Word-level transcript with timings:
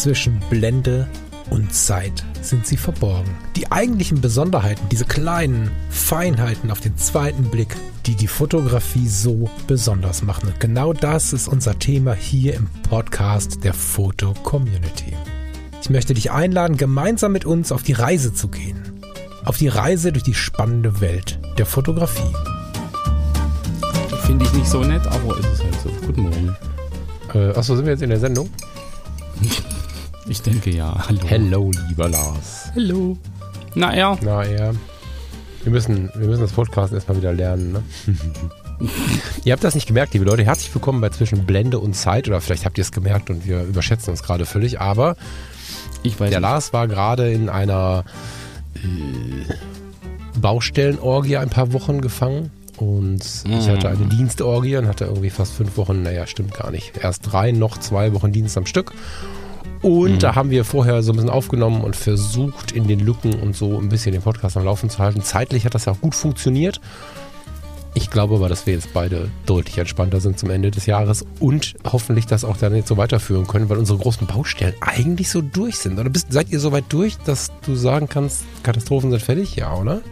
Zwischen 0.00 0.40
Blende 0.48 1.06
und 1.50 1.74
Zeit 1.74 2.24
sind 2.40 2.66
sie 2.66 2.78
verborgen. 2.78 3.36
Die 3.54 3.70
eigentlichen 3.70 4.22
Besonderheiten, 4.22 4.88
diese 4.90 5.04
kleinen 5.04 5.70
Feinheiten 5.90 6.70
auf 6.70 6.80
den 6.80 6.96
zweiten 6.96 7.50
Blick, 7.50 7.76
die 8.06 8.14
die 8.14 8.26
Fotografie 8.26 9.06
so 9.06 9.50
besonders 9.66 10.22
machen. 10.22 10.48
Und 10.48 10.58
genau 10.58 10.94
das 10.94 11.34
ist 11.34 11.48
unser 11.48 11.78
Thema 11.78 12.14
hier 12.14 12.54
im 12.54 12.66
Podcast 12.88 13.62
der 13.62 13.74
Foto 13.74 14.32
Community. 14.42 15.14
Ich 15.82 15.90
möchte 15.90 16.14
dich 16.14 16.30
einladen, 16.30 16.78
gemeinsam 16.78 17.32
mit 17.32 17.44
uns 17.44 17.70
auf 17.70 17.82
die 17.82 17.92
Reise 17.92 18.32
zu 18.32 18.48
gehen. 18.48 19.02
Auf 19.44 19.58
die 19.58 19.68
Reise 19.68 20.12
durch 20.12 20.24
die 20.24 20.32
spannende 20.32 21.02
Welt 21.02 21.38
der 21.58 21.66
Fotografie. 21.66 22.32
Finde 24.22 24.46
ich 24.46 24.52
nicht 24.54 24.68
so 24.68 24.82
nett, 24.82 25.06
aber 25.08 25.38
ist 25.38 25.52
es 25.52 25.62
halt 25.62 25.74
so. 25.82 25.90
Guten 26.06 26.22
Morgen. 26.22 26.56
Äh, 27.34 27.50
achso, 27.50 27.76
sind 27.76 27.84
wir 27.84 27.92
jetzt 27.92 28.02
in 28.02 28.08
der 28.08 28.20
Sendung? 28.20 28.48
Ich 30.26 30.42
denke 30.42 30.70
ja. 30.70 31.06
Hallo. 31.08 31.20
Hello, 31.26 31.70
lieber 31.88 32.08
Lars. 32.08 32.70
Hallo. 32.74 33.16
Na 33.74 33.96
ja. 33.96 34.18
Na 34.22 34.44
ja. 34.44 34.72
Wir 35.62 35.72
müssen, 35.72 36.10
wir 36.14 36.28
müssen 36.28 36.42
das 36.42 36.52
Podcast 36.52 36.92
erstmal 36.92 37.18
wieder 37.18 37.32
lernen, 37.32 37.72
ne? 37.72 37.82
ihr 39.44 39.52
habt 39.52 39.62
das 39.62 39.74
nicht 39.74 39.86
gemerkt, 39.86 40.14
liebe 40.14 40.24
Leute. 40.24 40.44
Herzlich 40.44 40.74
willkommen 40.74 41.00
bei 41.00 41.10
Zwischen 41.10 41.44
Blende 41.44 41.78
und 41.78 41.94
Zeit. 41.94 42.28
Oder 42.28 42.40
vielleicht 42.40 42.64
habt 42.64 42.78
ihr 42.78 42.82
es 42.82 42.92
gemerkt 42.92 43.30
und 43.30 43.46
wir 43.46 43.62
überschätzen 43.62 44.10
uns 44.10 44.22
gerade 44.22 44.46
völlig. 44.46 44.80
Aber 44.80 45.16
ich 46.02 46.18
weiß 46.18 46.30
der 46.30 46.40
nicht. 46.40 46.48
Lars 46.48 46.72
war 46.72 46.88
gerade 46.88 47.30
in 47.32 47.48
einer 47.48 48.04
äh, 48.76 50.38
Baustellenorgie 50.38 51.36
ein 51.38 51.50
paar 51.50 51.72
Wochen 51.72 52.00
gefangen. 52.00 52.50
Und 52.76 53.22
ich 53.46 53.68
hatte 53.68 53.90
eine 53.90 54.06
Dienstorgie 54.06 54.78
und 54.78 54.88
hatte 54.88 55.04
irgendwie 55.04 55.28
fast 55.28 55.52
fünf 55.52 55.76
Wochen, 55.76 56.02
naja, 56.02 56.26
stimmt 56.26 56.54
gar 56.54 56.70
nicht. 56.70 56.96
Erst 56.96 57.30
drei, 57.30 57.52
noch 57.52 57.76
zwei 57.76 58.14
Wochen 58.14 58.32
Dienst 58.32 58.56
am 58.56 58.64
Stück. 58.64 58.94
Und 59.82 60.12
mhm. 60.12 60.18
da 60.18 60.34
haben 60.34 60.50
wir 60.50 60.64
vorher 60.64 61.02
so 61.02 61.12
ein 61.12 61.16
bisschen 61.16 61.30
aufgenommen 61.30 61.82
und 61.82 61.96
versucht, 61.96 62.72
in 62.72 62.86
den 62.86 63.00
Lücken 63.00 63.34
und 63.34 63.56
so 63.56 63.78
ein 63.78 63.88
bisschen 63.88 64.12
den 64.12 64.22
Podcast 64.22 64.56
am 64.56 64.64
Laufen 64.64 64.90
zu 64.90 64.98
halten. 64.98 65.22
Zeitlich 65.22 65.64
hat 65.64 65.74
das 65.74 65.86
ja 65.86 65.92
auch 65.92 66.00
gut 66.00 66.14
funktioniert. 66.14 66.80
Ich 67.94 68.10
glaube 68.10 68.36
aber, 68.36 68.48
dass 68.48 68.66
wir 68.66 68.74
jetzt 68.74 68.92
beide 68.92 69.30
deutlich 69.46 69.78
entspannter 69.78 70.20
sind 70.20 70.38
zum 70.38 70.50
Ende 70.50 70.70
des 70.70 70.86
Jahres 70.86 71.24
und 71.40 71.74
hoffentlich 71.84 72.26
das 72.26 72.44
auch 72.44 72.56
dann 72.56 72.76
jetzt 72.76 72.88
so 72.88 72.96
weiterführen 72.96 73.48
können, 73.48 73.68
weil 73.68 73.78
unsere 73.78 73.98
großen 73.98 74.26
Baustellen 74.28 74.74
eigentlich 74.80 75.28
so 75.28 75.40
durch 75.40 75.78
sind. 75.78 75.98
Oder 75.98 76.08
bist, 76.08 76.32
seid 76.32 76.50
ihr 76.50 76.60
so 76.60 76.70
weit 76.70 76.84
durch, 76.90 77.18
dass 77.18 77.50
du 77.66 77.74
sagen 77.74 78.08
kannst, 78.08 78.44
Katastrophen 78.62 79.10
sind 79.10 79.22
fertig? 79.22 79.56
Ja, 79.56 79.74
oder? 79.74 80.02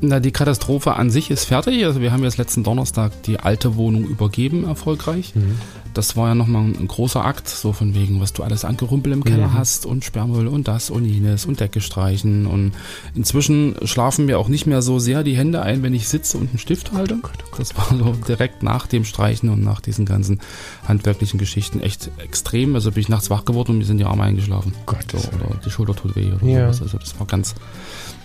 Na, 0.00 0.20
die 0.20 0.32
Katastrophe 0.32 0.94
an 0.94 1.10
sich 1.10 1.30
ist 1.30 1.46
fertig. 1.46 1.84
Also 1.84 2.00
wir 2.00 2.12
haben 2.12 2.22
jetzt 2.24 2.36
letzten 2.36 2.62
Donnerstag 2.62 3.22
die 3.22 3.40
alte 3.40 3.76
Wohnung 3.76 4.04
übergeben, 4.04 4.64
erfolgreich. 4.64 5.34
Mhm. 5.34 5.58
Das 5.94 6.16
war 6.16 6.28
ja 6.28 6.34
nochmal 6.34 6.62
ein 6.62 6.86
großer 6.86 7.24
Akt, 7.24 7.48
so 7.48 7.72
von 7.72 7.94
wegen, 7.94 8.20
was 8.20 8.32
du 8.32 8.42
alles 8.42 8.64
angerümpelt 8.64 9.14
im 9.14 9.24
Keller 9.24 9.48
mhm. 9.48 9.54
hast 9.54 9.86
und 9.86 10.04
Sperrmüll 10.04 10.46
und 10.46 10.68
das 10.68 10.90
und 10.90 11.04
jenes 11.04 11.46
und 11.46 11.60
Decke 11.60 11.80
streichen. 11.80 12.46
Und 12.46 12.72
inzwischen 13.14 13.74
schlafen 13.84 14.26
mir 14.26 14.38
auch 14.38 14.48
nicht 14.48 14.66
mehr 14.66 14.82
so 14.82 14.98
sehr 14.98 15.22
die 15.24 15.36
Hände 15.36 15.62
ein, 15.62 15.82
wenn 15.82 15.94
ich 15.94 16.08
sitze 16.08 16.38
und 16.38 16.50
einen 16.50 16.58
Stift 16.58 16.92
halte. 16.92 17.18
Oh 17.22 17.28
oh 17.28 17.56
das 17.58 17.76
war 17.76 17.86
so 17.96 18.12
direkt 18.26 18.62
nach 18.62 18.86
dem 18.86 19.04
Streichen 19.04 19.48
und 19.48 19.62
nach 19.62 19.80
diesen 19.80 20.06
ganzen 20.06 20.40
handwerklichen 20.86 21.38
Geschichten 21.38 21.80
echt 21.80 22.10
extrem. 22.18 22.74
Also 22.74 22.92
bin 22.92 23.00
ich 23.00 23.08
nachts 23.08 23.30
wach 23.30 23.44
geworden 23.44 23.72
und 23.72 23.78
mir 23.78 23.84
sind 23.84 23.98
die 23.98 24.04
Arme 24.04 24.22
eingeschlafen. 24.22 24.74
Gott, 24.86 25.10
so, 25.10 25.18
oder 25.18 25.56
die 25.64 25.70
Schulter 25.70 25.94
tut 25.94 26.14
weh 26.16 26.32
oder 26.32 26.46
ja. 26.46 26.72
sowas. 26.72 26.82
Also 26.82 26.98
das 26.98 27.18
war 27.18 27.26
ganz 27.26 27.54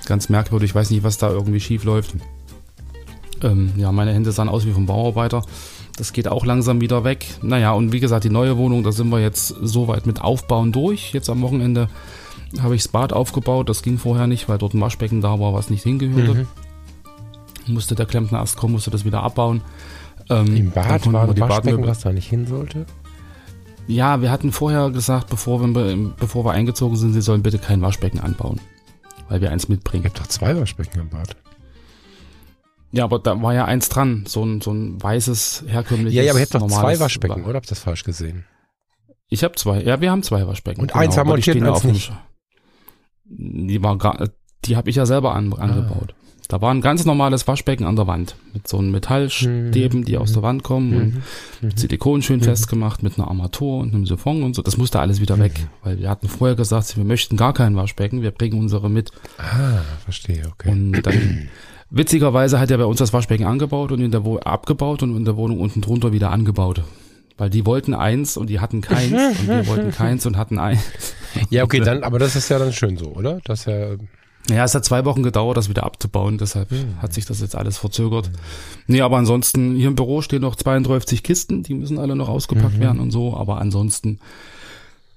ganz 0.06 0.30
merkwürdig. 0.30 0.72
Ich 0.72 0.76
weiß 0.76 0.90
nicht, 0.90 1.04
was 1.04 1.18
da 1.18 1.30
irgendwie 1.30 1.60
schief 1.60 1.84
läuft. 1.84 2.16
Ähm, 3.42 3.74
ja, 3.78 3.92
meine 3.92 4.14
Hände 4.14 4.32
sahen 4.32 4.50
aus 4.50 4.66
wie 4.66 4.72
vom 4.72 4.86
Bauarbeiter. 4.86 5.44
Das 5.98 6.14
geht 6.14 6.28
auch 6.28 6.46
langsam 6.46 6.82
wieder 6.82 7.04
weg. 7.04 7.26
Naja, 7.42 7.74
und 7.74 7.92
wie 7.92 8.00
gesagt, 8.00 8.24
die 8.24 8.30
neue 8.30 8.58
Wohnung, 8.58 8.84
da 8.84 8.92
sind 8.92 9.10
wir 9.10 9.20
jetzt 9.20 9.48
soweit 9.62 10.06
mit 10.06 10.22
Aufbauen 10.22 10.72
durch. 10.72 11.14
Jetzt 11.14 11.30
am 11.30 11.42
Wochenende 11.42 11.88
habe 12.62 12.76
ich 12.76 12.84
das 12.84 12.92
Bad 12.92 13.14
aufgebaut. 13.14 13.70
Das 13.70 13.84
ging 13.84 13.98
vorher 13.98 14.28
nicht, 14.28 14.50
weil 14.50 14.58
dort 14.58 14.74
ein 14.74 14.82
Waschbecken 14.82 15.22
da 15.22 15.40
war, 15.40 15.54
was 15.54 15.70
nicht 15.70 15.84
hingehörte. 15.84 16.48
Mhm. 17.68 17.74
Musste 17.74 17.96
der 17.96 18.06
Klempner 18.06 18.40
erst 18.40 18.58
kommen, 18.58 18.74
musste 18.74 18.92
das 18.92 19.06
wieder 19.06 19.24
abbauen. 19.24 19.62
Ähm, 20.30 20.56
Im 20.56 20.72
Bad 20.72 21.12
war 21.14 21.30
ein 21.30 21.40
Waschbecken, 21.40 21.86
was 21.86 22.00
da 22.00 22.12
nicht 22.12 22.28
hin 22.28 22.48
sollte? 22.48 22.86
Ja, 23.88 24.22
wir 24.22 24.32
hatten 24.32 24.52
vorher 24.52 24.90
gesagt, 24.90 25.30
bevor 25.30 25.62
wir, 25.62 26.14
bevor 26.20 26.46
wir 26.46 26.52
eingezogen 26.52 26.96
sind, 26.98 27.14
sie 27.14 27.22
sollen 27.22 27.44
bitte 27.44 27.60
kein 27.60 27.82
Waschbecken 27.82 28.20
anbauen 28.20 28.60
weil 29.34 29.42
wir 29.42 29.52
eins 29.52 29.68
mitbringen. 29.68 30.04
Ihr 30.04 30.10
habt 30.10 30.20
doch 30.20 30.28
zwei 30.28 30.56
Waschbecken 30.56 31.02
im 31.02 31.10
Bad. 31.10 31.36
Ja, 32.94 33.06
aber 33.06 33.20
da 33.20 33.42
war 33.42 33.54
ja 33.54 33.66
eins 33.66 33.90
dran, 33.90 34.26
so 34.28 34.46
ein, 34.46 34.62
so 34.62 34.72
ein 34.72 35.02
weißes, 35.02 35.66
herkömmliches. 35.68 36.14
Ja, 36.14 36.24
ja, 36.24 36.32
aber 36.32 36.40
ihr 36.40 36.46
habt 36.46 36.54
doch 36.54 36.68
zwei 36.68 37.00
Waschbecken, 37.00 37.44
oder 37.44 37.56
habt 37.56 37.66
ihr 37.66 37.70
das 37.70 37.80
falsch 37.80 38.04
gesehen? 38.04 38.46
Ich 39.30 39.44
habe 39.44 39.56
zwei, 39.56 39.82
ja, 39.82 40.00
wir 40.00 40.12
haben 40.12 40.22
zwei 40.22 40.46
Waschbecken. 40.46 40.82
Und 40.82 40.92
genau, 40.92 41.00
eins 41.00 41.18
haben 41.18 41.28
montiert 41.28 41.58
und 41.58 41.66
eins 41.66 41.84
nicht. 41.84 42.12
Die 43.26 43.82
war 43.82 43.98
die 44.66 44.78
habe 44.78 44.90
ich 44.90 44.96
ja 44.96 45.06
selber 45.06 45.34
an, 45.34 45.52
angebaut. 45.54 46.14
Ah. 46.14 46.24
Da 46.50 46.62
war 46.62 46.72
ein 46.72 46.82
ganz 46.82 47.04
normales 47.04 47.48
Waschbecken 47.48 47.86
an 47.86 47.96
der 47.96 48.06
Wand 48.06 48.36
mit 48.54 48.68
so 48.68 48.78
einem 48.78 48.92
Metallstäben, 48.92 50.04
die 50.04 50.18
aus 50.18 50.34
der 50.34 50.44
Wand 50.44 50.62
kommen 50.62 50.90
mhm. 50.90 50.98
und 51.00 51.24
mit 51.62 51.80
Silikon 51.80 52.22
schön 52.22 52.42
mhm. 52.42 52.44
festgemacht, 52.44 53.02
mit 53.02 53.18
einer 53.18 53.28
Armatur 53.28 53.80
und 53.80 53.96
einem 53.96 54.06
Siphon 54.06 54.44
und 54.44 54.56
so. 54.56 54.62
Das 54.62 54.78
musste 54.78 55.00
alles 55.00 55.20
wieder 55.20 55.40
weg, 55.40 55.68
weil 55.84 56.00
wir 56.00 56.10
hatten 56.10 56.28
vorher 56.28 56.56
gesagt, 56.56 56.96
wir 56.96 57.06
möchten 57.06 57.38
gar 57.38 57.54
kein 57.54 57.76
Waschbecken, 57.76 58.22
wir 58.22 58.32
bringen 58.32 58.60
unsere 58.60 58.90
mit. 58.90 59.12
Ah, 59.40 59.82
verstehe, 60.04 60.44
okay. 60.52 60.70
Und 60.70 61.02
dann, 61.02 61.50
witzigerweise 61.94 62.60
hat 62.60 62.72
er 62.72 62.78
bei 62.78 62.86
uns 62.86 63.00
das 63.00 63.14
Waschbecken 63.14 63.46
angebaut 63.46 63.92
und 63.92 64.02
in 64.02 64.12
der 64.12 64.26
Wohnung 64.26 64.44
abgebaut 64.44 65.04
und 65.04 65.16
in 65.16 65.24
der 65.24 65.38
Wohnung 65.38 65.60
unten 65.60 65.80
drunter 65.80 66.12
wieder 66.12 66.32
angebaut. 66.32 66.84
Weil 67.38 67.50
die 67.50 67.66
wollten 67.66 67.94
eins 67.94 68.36
und 68.36 68.50
die 68.50 68.60
hatten 68.60 68.82
keins 68.82 69.12
und 69.40 69.48
wir 69.48 69.68
wollten 69.68 69.92
keins 69.92 70.26
und 70.26 70.38
hatten 70.38 70.60
eins. 70.60 70.84
Ja, 71.50 71.64
okay, 71.64 71.80
dann, 71.80 72.04
aber 72.04 72.20
das 72.20 72.36
ist 72.36 72.50
ja 72.50 72.60
dann 72.60 72.74
schön 72.74 72.98
so, 72.98 73.08
oder? 73.08 73.40
Das 73.46 73.66
ja 73.66 73.96
ja, 74.50 74.66
es 74.66 74.76
hat 74.76 74.84
zwei 74.84 75.06
Wochen 75.06 75.24
gedauert, 75.24 75.56
das 75.56 75.70
wieder 75.70 75.84
abzubauen, 75.84 76.38
deshalb 76.38 76.70
mhm. 76.72 77.02
hat 77.02 77.14
sich 77.14 77.26
das 77.26 77.40
jetzt 77.40 77.56
alles 77.56 77.78
verzögert. 77.78 78.30
Nee, 78.88 79.00
aber 79.00 79.18
ansonsten, 79.18 79.76
hier 79.76 79.88
im 79.88 79.96
Büro 79.96 80.22
stehen 80.22 80.42
noch 80.42 80.58
32 80.58 81.24
Kisten, 81.24 81.64
die 81.64 81.74
müssen 81.74 81.98
alle 81.98 82.18
noch 82.18 82.28
ausgepackt 82.28 82.76
mhm. 82.76 82.82
werden 82.82 83.00
und 83.00 83.12
so, 83.12 83.38
aber 83.38 83.62
ansonsten 83.62 84.20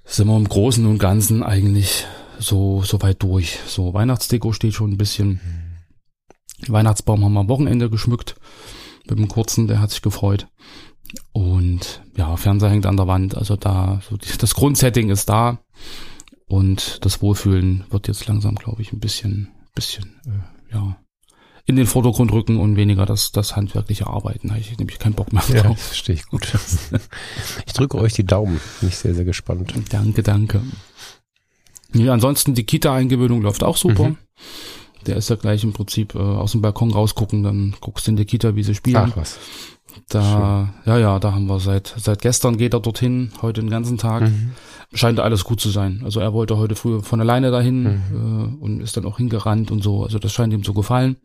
sind 0.05 0.27
wir 0.27 0.37
im 0.37 0.47
Großen 0.47 0.85
und 0.85 0.97
Ganzen 0.97 1.43
eigentlich 1.43 2.05
so, 2.39 2.83
so 2.83 3.01
weit 3.01 3.21
durch. 3.21 3.59
So, 3.67 3.93
Weihnachtsdeko 3.93 4.53
steht 4.53 4.73
schon 4.73 4.91
ein 4.91 4.97
bisschen. 4.97 5.29
Mhm. 5.29 5.66
Weihnachtsbaum 6.67 7.23
haben 7.23 7.33
wir 7.33 7.41
am 7.41 7.49
Wochenende 7.49 7.89
geschmückt. 7.89 8.35
Mit 9.09 9.19
dem 9.19 9.27
kurzen, 9.27 9.67
der 9.67 9.79
hat 9.79 9.91
sich 9.91 10.01
gefreut. 10.01 10.47
Und 11.31 12.01
ja, 12.17 12.35
Fernseher 12.35 12.69
hängt 12.69 12.85
an 12.85 12.97
der 12.97 13.07
Wand. 13.07 13.35
Also 13.35 13.55
da, 13.55 14.01
so 14.07 14.17
die, 14.17 14.37
das 14.37 14.53
Grundsetting 14.53 15.09
ist 15.09 15.29
da. 15.29 15.59
Und 16.47 17.05
das 17.05 17.21
Wohlfühlen 17.21 17.85
wird 17.89 18.07
jetzt 18.07 18.27
langsam, 18.27 18.55
glaube 18.55 18.81
ich, 18.81 18.93
ein 18.93 18.99
bisschen, 18.99 19.49
bisschen, 19.75 20.19
äh, 20.25 20.73
ja, 20.73 20.97
in 21.65 21.75
den 21.75 21.85
Vordergrund 21.85 22.31
rücken 22.31 22.57
und 22.57 22.77
weniger 22.77 23.05
das, 23.05 23.33
das 23.33 23.57
handwerkliche 23.57 24.07
Arbeiten. 24.07 24.47
Da 24.47 24.53
habe 24.53 24.61
ich 24.61 24.77
nämlich 24.77 24.99
keinen 24.99 25.13
Bock 25.15 25.33
mehr 25.33 25.43
drauf. 25.43 25.55
Ja, 25.55 25.69
das 25.69 25.87
verstehe 25.87 26.15
ich 26.15 26.25
gut. 26.27 26.47
ich 27.65 27.73
drücke 27.73 27.97
euch 27.97 28.13
die 28.13 28.25
Daumen. 28.25 28.61
Bin 28.79 28.87
ich 28.89 28.97
sehr, 28.97 29.13
sehr 29.13 29.25
gespannt. 29.25 29.73
Danke, 29.89 30.23
danke. 30.23 30.61
Ja, 31.93 32.13
ansonsten 32.13 32.55
die 32.55 32.63
Kita-Eingewöhnung 32.63 33.41
läuft 33.41 33.63
auch 33.63 33.75
super. 33.75 34.09
Mhm. 34.09 34.17
Der 35.05 35.17
ist 35.17 35.29
ja 35.29 35.35
gleich 35.35 35.63
im 35.63 35.73
Prinzip 35.73 36.15
äh, 36.15 36.19
aus 36.19 36.51
dem 36.51 36.61
Balkon 36.61 36.91
rausgucken, 36.91 37.43
dann 37.43 37.75
guckst 37.79 38.07
du 38.07 38.11
in 38.11 38.17
die 38.17 38.25
Kita, 38.25 38.55
wie 38.55 38.63
sie 38.63 38.75
spielen. 38.75 39.11
Ach 39.11 39.17
was. 39.17 39.37
Da, 40.09 40.71
Schön. 40.85 40.93
ja, 40.93 40.99
ja, 40.99 41.19
da 41.19 41.33
haben 41.33 41.47
wir 41.47 41.59
seit, 41.59 41.93
seit 41.97 42.21
gestern 42.21 42.57
geht 42.57 42.73
er 42.73 42.79
dorthin, 42.79 43.31
heute 43.41 43.61
den 43.61 43.69
ganzen 43.69 43.97
Tag. 43.97 44.23
Mhm 44.23 44.51
scheint 44.93 45.19
alles 45.19 45.43
gut 45.43 45.59
zu 45.59 45.69
sein. 45.69 46.01
Also 46.03 46.19
er 46.19 46.33
wollte 46.33 46.57
heute 46.57 46.75
früh 46.75 47.01
von 47.01 47.19
alleine 47.19 47.51
dahin 47.51 47.83
mhm. 47.83 48.59
äh, 48.59 48.63
und 48.63 48.81
ist 48.81 48.97
dann 48.97 49.05
auch 49.05 49.17
hingerannt 49.17 49.71
und 49.71 49.83
so. 49.83 50.03
Also 50.03 50.19
das 50.19 50.31
scheint 50.31 50.53
ihm 50.53 50.63
zu 50.63 50.73
gefallen. 50.73 51.17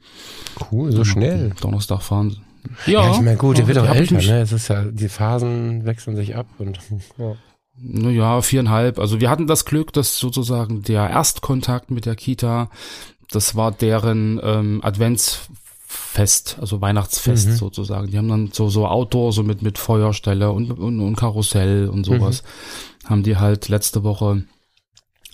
Cool, 0.70 0.92
so 0.92 1.04
schnell. 1.04 1.52
Donnerstag 1.60 2.02
fahren. 2.02 2.38
Ja, 2.86 3.04
ja 3.04 3.12
ich 3.12 3.20
meine, 3.20 3.36
gut, 3.36 3.58
der 3.58 3.66
wird 3.66 3.78
auch 3.78 3.88
älter, 3.88 4.16
ne? 4.16 4.40
Es 4.40 4.52
ist 4.52 4.69
ja, 4.69 4.84
die 4.84 5.08
Phasen 5.08 5.84
wechseln 5.84 6.16
sich 6.16 6.36
ab 6.36 6.46
und 6.58 6.78
ja. 7.19 7.34
Naja, 7.74 8.42
viereinhalb. 8.42 8.98
Also 8.98 9.20
wir 9.20 9.30
hatten 9.30 9.46
das 9.46 9.64
Glück, 9.64 9.92
dass 9.92 10.19
sozusagen 10.19 10.82
der 10.82 11.08
Erstkontakt 11.08 11.90
mit 11.90 12.04
der 12.04 12.14
Kita, 12.14 12.69
das 13.32 13.56
war 13.56 13.73
deren 13.73 14.40
ähm, 14.43 14.81
Adventsfest, 14.82 16.58
also 16.61 16.81
Weihnachtsfest 16.81 17.49
mhm. 17.49 17.56
sozusagen. 17.56 18.11
Die 18.11 18.19
haben 18.19 18.29
dann 18.29 18.50
so 18.52 18.69
so 18.69 18.87
Outdoor, 18.87 19.32
so 19.32 19.43
mit 19.43 19.62
mit 19.62 19.79
Feuerstelle 19.79 20.52
und 20.52 20.70
und, 20.70 21.00
und 21.00 21.17
Karussell 21.17 21.88
und 21.88 22.05
sowas. 22.05 22.43
Mhm 22.43 22.93
haben 23.05 23.23
die 23.23 23.37
halt 23.37 23.69
letzte 23.69 24.05
Woche 24.05 24.44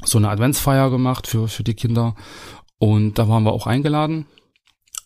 so 0.05 0.19
eine 0.19 0.31
Adventsfeier 0.31 0.91
gemacht 0.91 1.27
für, 1.27 1.49
für 1.49 1.65
die 1.65 1.75
Kinder. 1.75 2.15
Und 2.79 3.19
da 3.19 3.29
waren 3.29 3.43
wir 3.43 3.53
auch 3.53 3.67
eingeladen. 3.67 4.27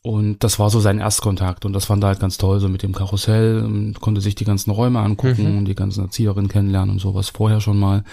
Und 0.03 0.43
das 0.43 0.59
war 0.59 0.69
so 0.69 0.81
sein 0.81 0.99
Erstkontakt. 0.99 1.65
Und 1.65 1.73
das 1.73 1.87
fand 1.87 2.05
er 2.05 2.09
halt 2.09 2.21
ganz 2.21 2.37
toll, 2.37 2.61
so 2.61 2.69
mit 2.69 2.83
dem 2.83 2.93
Karussell. 2.93 3.65
Und 3.65 4.01
konnte 4.01 4.21
sich 4.21 4.35
die 4.35 4.45
ganzen 4.45 4.71
Räume 4.71 5.01
angucken 5.01 5.53
mhm. 5.53 5.59
und 5.59 5.65
die 5.65 5.75
ganzen 5.75 6.05
Erzieherinnen 6.05 6.49
kennenlernen 6.49 6.91
und 6.91 6.99
sowas 6.99 7.31
vorher 7.31 7.61
schon 7.61 7.79
mal. 7.79 8.05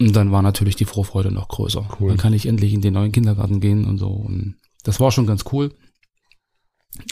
Und 0.00 0.14
dann 0.14 0.30
war 0.30 0.42
natürlich 0.42 0.76
die 0.76 0.84
Vorfreude 0.84 1.32
noch 1.32 1.48
größer. 1.48 1.88
Cool. 1.98 2.08
Dann 2.08 2.18
kann 2.18 2.32
ich 2.32 2.46
endlich 2.46 2.72
in 2.72 2.80
den 2.80 2.94
neuen 2.94 3.12
Kindergarten 3.12 3.60
gehen 3.60 3.84
und 3.84 3.98
so. 3.98 4.08
Und 4.08 4.56
das 4.84 5.00
war 5.00 5.10
schon 5.10 5.26
ganz 5.26 5.44
cool. 5.52 5.74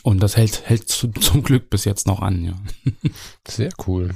Und 0.02 0.22
das 0.22 0.36
hält, 0.36 0.62
hält 0.64 0.88
zu, 0.88 1.08
zum 1.08 1.42
Glück 1.42 1.68
bis 1.68 1.84
jetzt 1.84 2.06
noch 2.06 2.20
an, 2.20 2.44
ja. 2.44 2.54
Sehr 3.48 3.70
cool. 3.86 4.10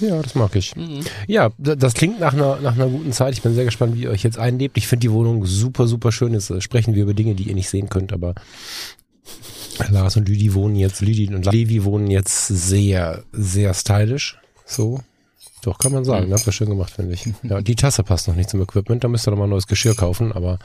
Ja, 0.00 0.20
das 0.20 0.34
mag 0.34 0.54
ich. 0.56 0.74
Mhm. 0.76 1.00
Ja, 1.26 1.50
das 1.58 1.94
klingt 1.94 2.20
nach 2.20 2.32
einer, 2.32 2.60
nach 2.60 2.74
einer 2.74 2.88
guten 2.88 3.12
Zeit. 3.12 3.34
Ich 3.34 3.42
bin 3.42 3.54
sehr 3.54 3.64
gespannt, 3.64 3.94
wie 3.94 4.02
ihr 4.02 4.10
euch 4.10 4.22
jetzt 4.22 4.38
einlebt. 4.38 4.78
Ich 4.78 4.86
finde 4.86 5.02
die 5.02 5.12
Wohnung 5.12 5.44
super, 5.46 5.86
super 5.86 6.10
schön. 6.10 6.32
Jetzt 6.32 6.50
äh, 6.50 6.60
sprechen 6.60 6.94
wir 6.94 7.02
über 7.02 7.14
Dinge, 7.14 7.34
die 7.34 7.44
ihr 7.44 7.54
nicht 7.54 7.68
sehen 7.68 7.88
könnt, 7.88 8.12
aber 8.12 8.34
Lars 9.90 10.16
und 10.16 10.28
Lüdi 10.28 10.54
wohnen 10.54 10.76
jetzt, 10.76 11.00
Lüdi 11.00 11.34
und 11.34 11.46
Levi 11.46 11.84
wohnen 11.84 12.08
jetzt 12.08 12.46
sehr, 12.46 13.24
sehr 13.32 13.74
stylisch. 13.74 14.38
So. 14.64 15.00
Doch, 15.64 15.78
kann 15.78 15.92
man 15.92 16.04
sagen. 16.04 16.26
Mhm. 16.26 16.30
Das 16.30 16.46
war 16.46 16.52
schön 16.52 16.68
gemacht, 16.68 16.92
finde 16.92 17.14
ich. 17.14 17.26
Ja, 17.42 17.62
die 17.62 17.74
Tasse 17.74 18.02
passt 18.02 18.28
noch 18.28 18.34
nicht 18.34 18.50
zum 18.50 18.60
Equipment. 18.60 19.02
Da 19.02 19.08
müsst 19.08 19.26
ihr 19.26 19.34
mal 19.34 19.46
neues 19.46 19.66
Geschirr 19.66 19.94
kaufen. 19.94 20.30
Aber 20.30 20.58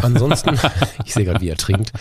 ansonsten, 0.00 0.58
ich 1.04 1.12
sehe 1.12 1.26
gerade, 1.26 1.42
wie 1.42 1.50
er 1.50 1.58
trinkt. 1.58 1.92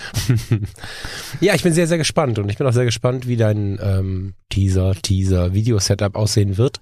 ja, 1.41 1.53
ich 1.53 1.63
bin 1.63 1.73
sehr, 1.73 1.87
sehr 1.87 1.97
gespannt. 1.97 2.39
Und 2.39 2.47
ich 2.47 2.57
bin 2.57 2.65
auch 2.65 2.73
sehr 2.73 2.85
gespannt, 2.85 3.27
wie 3.27 3.35
dein 3.35 3.77
ähm, 3.81 4.33
Teaser, 4.49 4.95
Teaser, 4.95 5.53
Video-Setup 5.53 6.15
aussehen 6.15 6.57
wird. 6.57 6.79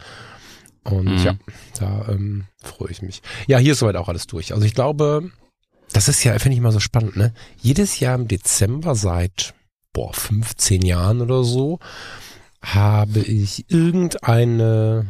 Und 0.84 1.06
mhm. 1.06 1.26
ja, 1.26 1.36
da 1.80 2.06
ähm, 2.10 2.46
freue 2.62 2.92
ich 2.92 3.02
mich. 3.02 3.24
Ja, 3.48 3.58
hier 3.58 3.72
ist 3.72 3.80
soweit 3.80 3.96
auch 3.96 4.08
alles 4.08 4.28
durch. 4.28 4.54
Also 4.54 4.66
ich 4.66 4.76
glaube, 4.76 5.32
das 5.92 6.08
ist 6.08 6.24
ja, 6.24 6.38
finde 6.38 6.56
ich 6.56 6.62
mal 6.62 6.72
so 6.72 6.80
spannend, 6.80 7.18
ne? 7.18 7.34
Jedes 7.60 8.00
Jahr 8.00 8.14
im 8.14 8.28
Dezember 8.28 8.94
seit, 8.94 9.56
boah, 9.94 10.14
15 10.14 10.84
Jahren 10.84 11.22
oder 11.22 11.44
so, 11.44 11.80
habe 12.62 13.20
ich 13.20 13.66
irgendeine 13.70 15.08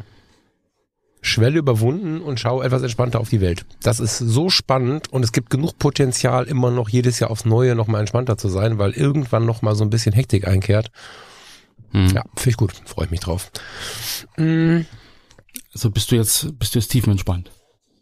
Schwelle 1.22 1.60
überwunden 1.60 2.22
und 2.22 2.40
schaue 2.40 2.64
etwas 2.64 2.82
entspannter 2.82 3.20
auf 3.20 3.30
die 3.30 3.42
Welt. 3.42 3.66
Das 3.84 4.00
ist 4.00 4.18
so 4.18 4.50
spannend 4.50 5.12
und 5.12 5.24
es 5.24 5.32
gibt 5.32 5.50
genug 5.50 5.78
Potenzial, 5.78 6.46
immer 6.46 6.72
noch 6.72 6.90
jedes 6.90 7.20
Jahr 7.20 7.30
aufs 7.30 7.46
Neue 7.46 7.76
noch 7.76 7.88
mal 7.88 8.00
entspannter 8.00 8.38
zu 8.38 8.48
sein, 8.50 8.78
weil 8.78 8.92
irgendwann 8.92 9.46
noch 9.46 9.62
mal 9.62 9.76
so 9.76 9.84
ein 9.84 9.90
bisschen 9.90 10.14
Hektik 10.14 10.48
einkehrt. 10.48 10.92
Mhm. 11.92 12.08
Ja, 12.08 12.24
finde 12.36 12.50
ich 12.52 12.58
gut, 12.58 12.74
freue 12.86 13.06
ich 13.06 13.12
mich 13.12 13.20
drauf. 13.20 13.52
Mhm. 14.38 14.86
Also 15.74 15.92
bist 15.92 16.12
du 16.12 16.16
jetzt, 16.16 16.58
bist 16.58 16.76
du 16.76 16.80
jetzt 16.80 16.90
tiefenentspannt? 16.90 17.52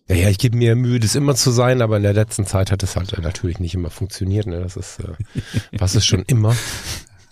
Ja, 0.10 0.16
ja, 0.16 0.30
ich 0.30 0.38
gebe 0.38 0.56
mir 0.56 0.76
Mühe, 0.76 1.00
das 1.00 1.16
immer 1.16 1.36
zu 1.36 1.52
sein, 1.52 1.82
aber 1.82 1.98
in 1.98 2.04
der 2.04 2.14
letzten 2.14 2.46
Zeit 2.46 2.72
hat 2.72 2.82
es 2.82 2.96
halt 2.96 3.14
äh, 3.14 3.22
natürlich 3.22 3.60
nicht 3.60 3.74
immer 3.74 3.90
funktioniert. 3.90 4.46
Ne? 4.46 4.62
Das 4.62 4.78
ist, 4.78 5.00
äh, 5.00 5.14
was 5.80 5.96
ist 5.96 6.06
schon 6.06 6.24
immer. 6.24 6.56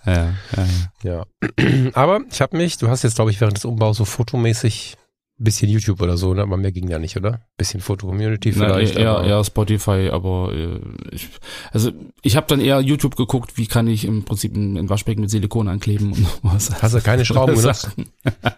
Ja, 0.06 0.34
ja, 0.56 0.68
ja. 1.04 1.26
ja. 1.58 1.92
Aber 1.94 2.22
ich 2.30 2.42
habe 2.42 2.58
mich, 2.58 2.78
du 2.78 2.90
hast 2.90 3.04
jetzt, 3.04 3.16
glaube 3.16 3.32
ich, 3.32 3.42
während 3.42 3.58
des 3.58 3.66
Umbaus 3.66 3.98
so 3.98 4.06
fotomäßig 4.06 4.98
bisschen 5.38 5.70
YouTube 5.70 6.02
oder 6.02 6.18
so, 6.18 6.34
ne? 6.34 6.42
aber 6.42 6.58
mehr 6.58 6.72
ging 6.72 6.88
ja 6.90 7.00
nicht, 7.00 7.18
oder? 7.18 7.42
Bisschen 7.58 7.82
Foto-Community 7.82 8.54
vielleicht. 8.54 8.96
Na, 8.96 9.02
eher, 9.02 9.24
eher 9.24 9.44
Spotify, 9.44 10.10
aber 10.12 10.54
äh, 10.54 10.80
ich, 11.12 11.30
also 11.72 11.92
ich 12.22 12.36
habe 12.36 12.48
dann 12.48 12.62
eher 12.62 12.80
YouTube 12.80 13.16
geguckt, 13.16 13.58
wie 13.58 13.68
kann 13.68 13.88
ich 13.88 14.06
im 14.06 14.24
Prinzip 14.24 14.56
ein, 14.56 14.78
ein 14.78 14.90
Waschbecken 14.90 15.22
mit 15.22 15.30
Silikon 15.30 15.68
ankleben 15.68 16.14
und 16.14 16.28
was. 16.42 16.82
Hast 16.82 16.96
du 16.96 17.02
keine 17.02 17.26
Schrauben 17.26 17.56
genutzt? 17.56 17.90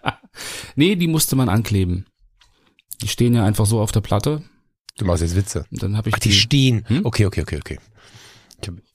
nee, 0.75 0.95
die 0.95 1.07
musste 1.07 1.35
man 1.35 1.49
ankleben. 1.49 2.05
Die 3.01 3.07
stehen 3.07 3.33
ja 3.33 3.43
einfach 3.43 3.65
so 3.65 3.79
auf 3.79 3.91
der 3.91 4.01
Platte. 4.01 4.43
Du 4.97 5.05
machst 5.05 5.21
jetzt 5.21 5.35
Witze. 5.35 5.65
Und 5.71 5.83
dann 5.83 5.97
habe 5.97 6.09
ich 6.09 6.15
Ach, 6.15 6.19
die, 6.19 6.29
die 6.29 6.35
stehen. 6.35 6.83
Hm? 6.87 7.05
Okay, 7.05 7.25
okay, 7.25 7.41
okay, 7.41 7.57
okay. 7.57 7.79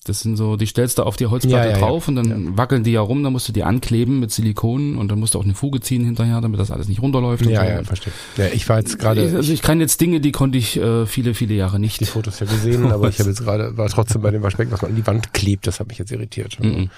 Das 0.05 0.21
sind 0.21 0.37
so, 0.37 0.57
die 0.57 0.67
stellst 0.67 0.99
du 0.99 1.05
auf 1.05 1.17
die 1.17 1.27
Holzplatte 1.27 1.69
ja, 1.69 1.75
ja, 1.75 1.79
drauf 1.79 2.07
ja. 2.07 2.09
und 2.09 2.17
dann 2.17 2.59
wackeln 2.59 2.83
die 2.83 2.91
ja 2.91 3.01
rum, 3.01 3.23
dann 3.23 3.33
musst 3.33 3.49
du 3.49 3.53
die 3.53 3.63
ankleben 3.63 4.19
mit 4.19 4.33
Silikon 4.33 4.97
und 4.97 5.09
dann 5.09 5.21
musst 5.21 5.35
du 5.35 5.39
auch 5.39 5.45
eine 5.45 5.55
Fuge 5.55 5.81
ziehen 5.81 6.05
hinterher, 6.05 6.41
damit 6.41 6.59
das 6.59 6.73
alles 6.73 6.89
nicht 6.89 7.01
runterläuft. 7.01 7.47
Ja, 7.47 7.65
so. 7.65 7.71
ja, 7.71 7.85
verstehe. 7.85 8.13
Ja, 8.37 8.47
ich 8.47 8.69
war 8.69 8.79
jetzt 8.79 8.99
gerade. 8.99 9.23
Also 9.23 9.53
ich 9.53 9.63
kann 9.63 9.79
jetzt 9.81 10.01
Dinge, 10.01 10.21
die 10.21 10.33
konnte 10.33 10.59
ich 10.59 10.77
äh, 10.77 11.07
viele, 11.07 11.35
viele 11.35 11.55
Jahre 11.55 11.79
nicht. 11.79 12.01
Die 12.01 12.07
Fotos 12.07 12.41
ja 12.41 12.47
gesehen, 12.47 12.91
aber 12.91 13.09
ich 13.09 13.19
habe 13.21 13.31
jetzt 13.31 13.45
gerade, 13.45 13.77
war 13.77 13.89
trotzdem 13.89 14.23
bei 14.23 14.33
dem 14.33 14.43
Waschbecken, 14.43 14.73
was 14.73 14.83
man 14.83 14.91
an 14.91 14.97
die 14.97 15.07
Wand 15.07 15.33
klebt, 15.33 15.69
das 15.69 15.79
hat 15.79 15.87
mich 15.87 15.99
jetzt 15.99 16.11
irritiert. 16.11 16.59
Mm 16.59 16.67
-mm. 16.67 16.89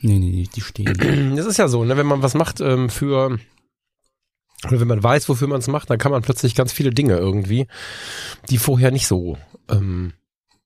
Nee, 0.00 0.18
nee, 0.18 0.48
die 0.54 0.60
stehen. 0.60 1.34
Das 1.36 1.46
ist 1.46 1.58
ja 1.58 1.68
so, 1.68 1.84
ne, 1.84 1.96
wenn 1.96 2.06
man 2.06 2.22
was 2.22 2.34
macht 2.34 2.60
ähm, 2.60 2.88
für 2.88 3.38
oder 4.66 4.80
wenn 4.80 4.88
man 4.88 5.02
weiß, 5.02 5.28
wofür 5.28 5.46
man 5.46 5.60
es 5.60 5.68
macht, 5.68 5.90
dann 5.90 5.98
kann 5.98 6.10
man 6.10 6.22
plötzlich 6.22 6.54
ganz 6.54 6.72
viele 6.72 6.90
Dinge 6.90 7.16
irgendwie, 7.16 7.68
die 8.50 8.58
vorher 8.58 8.90
nicht 8.90 9.06
so 9.06 9.38
ähm, 9.68 10.14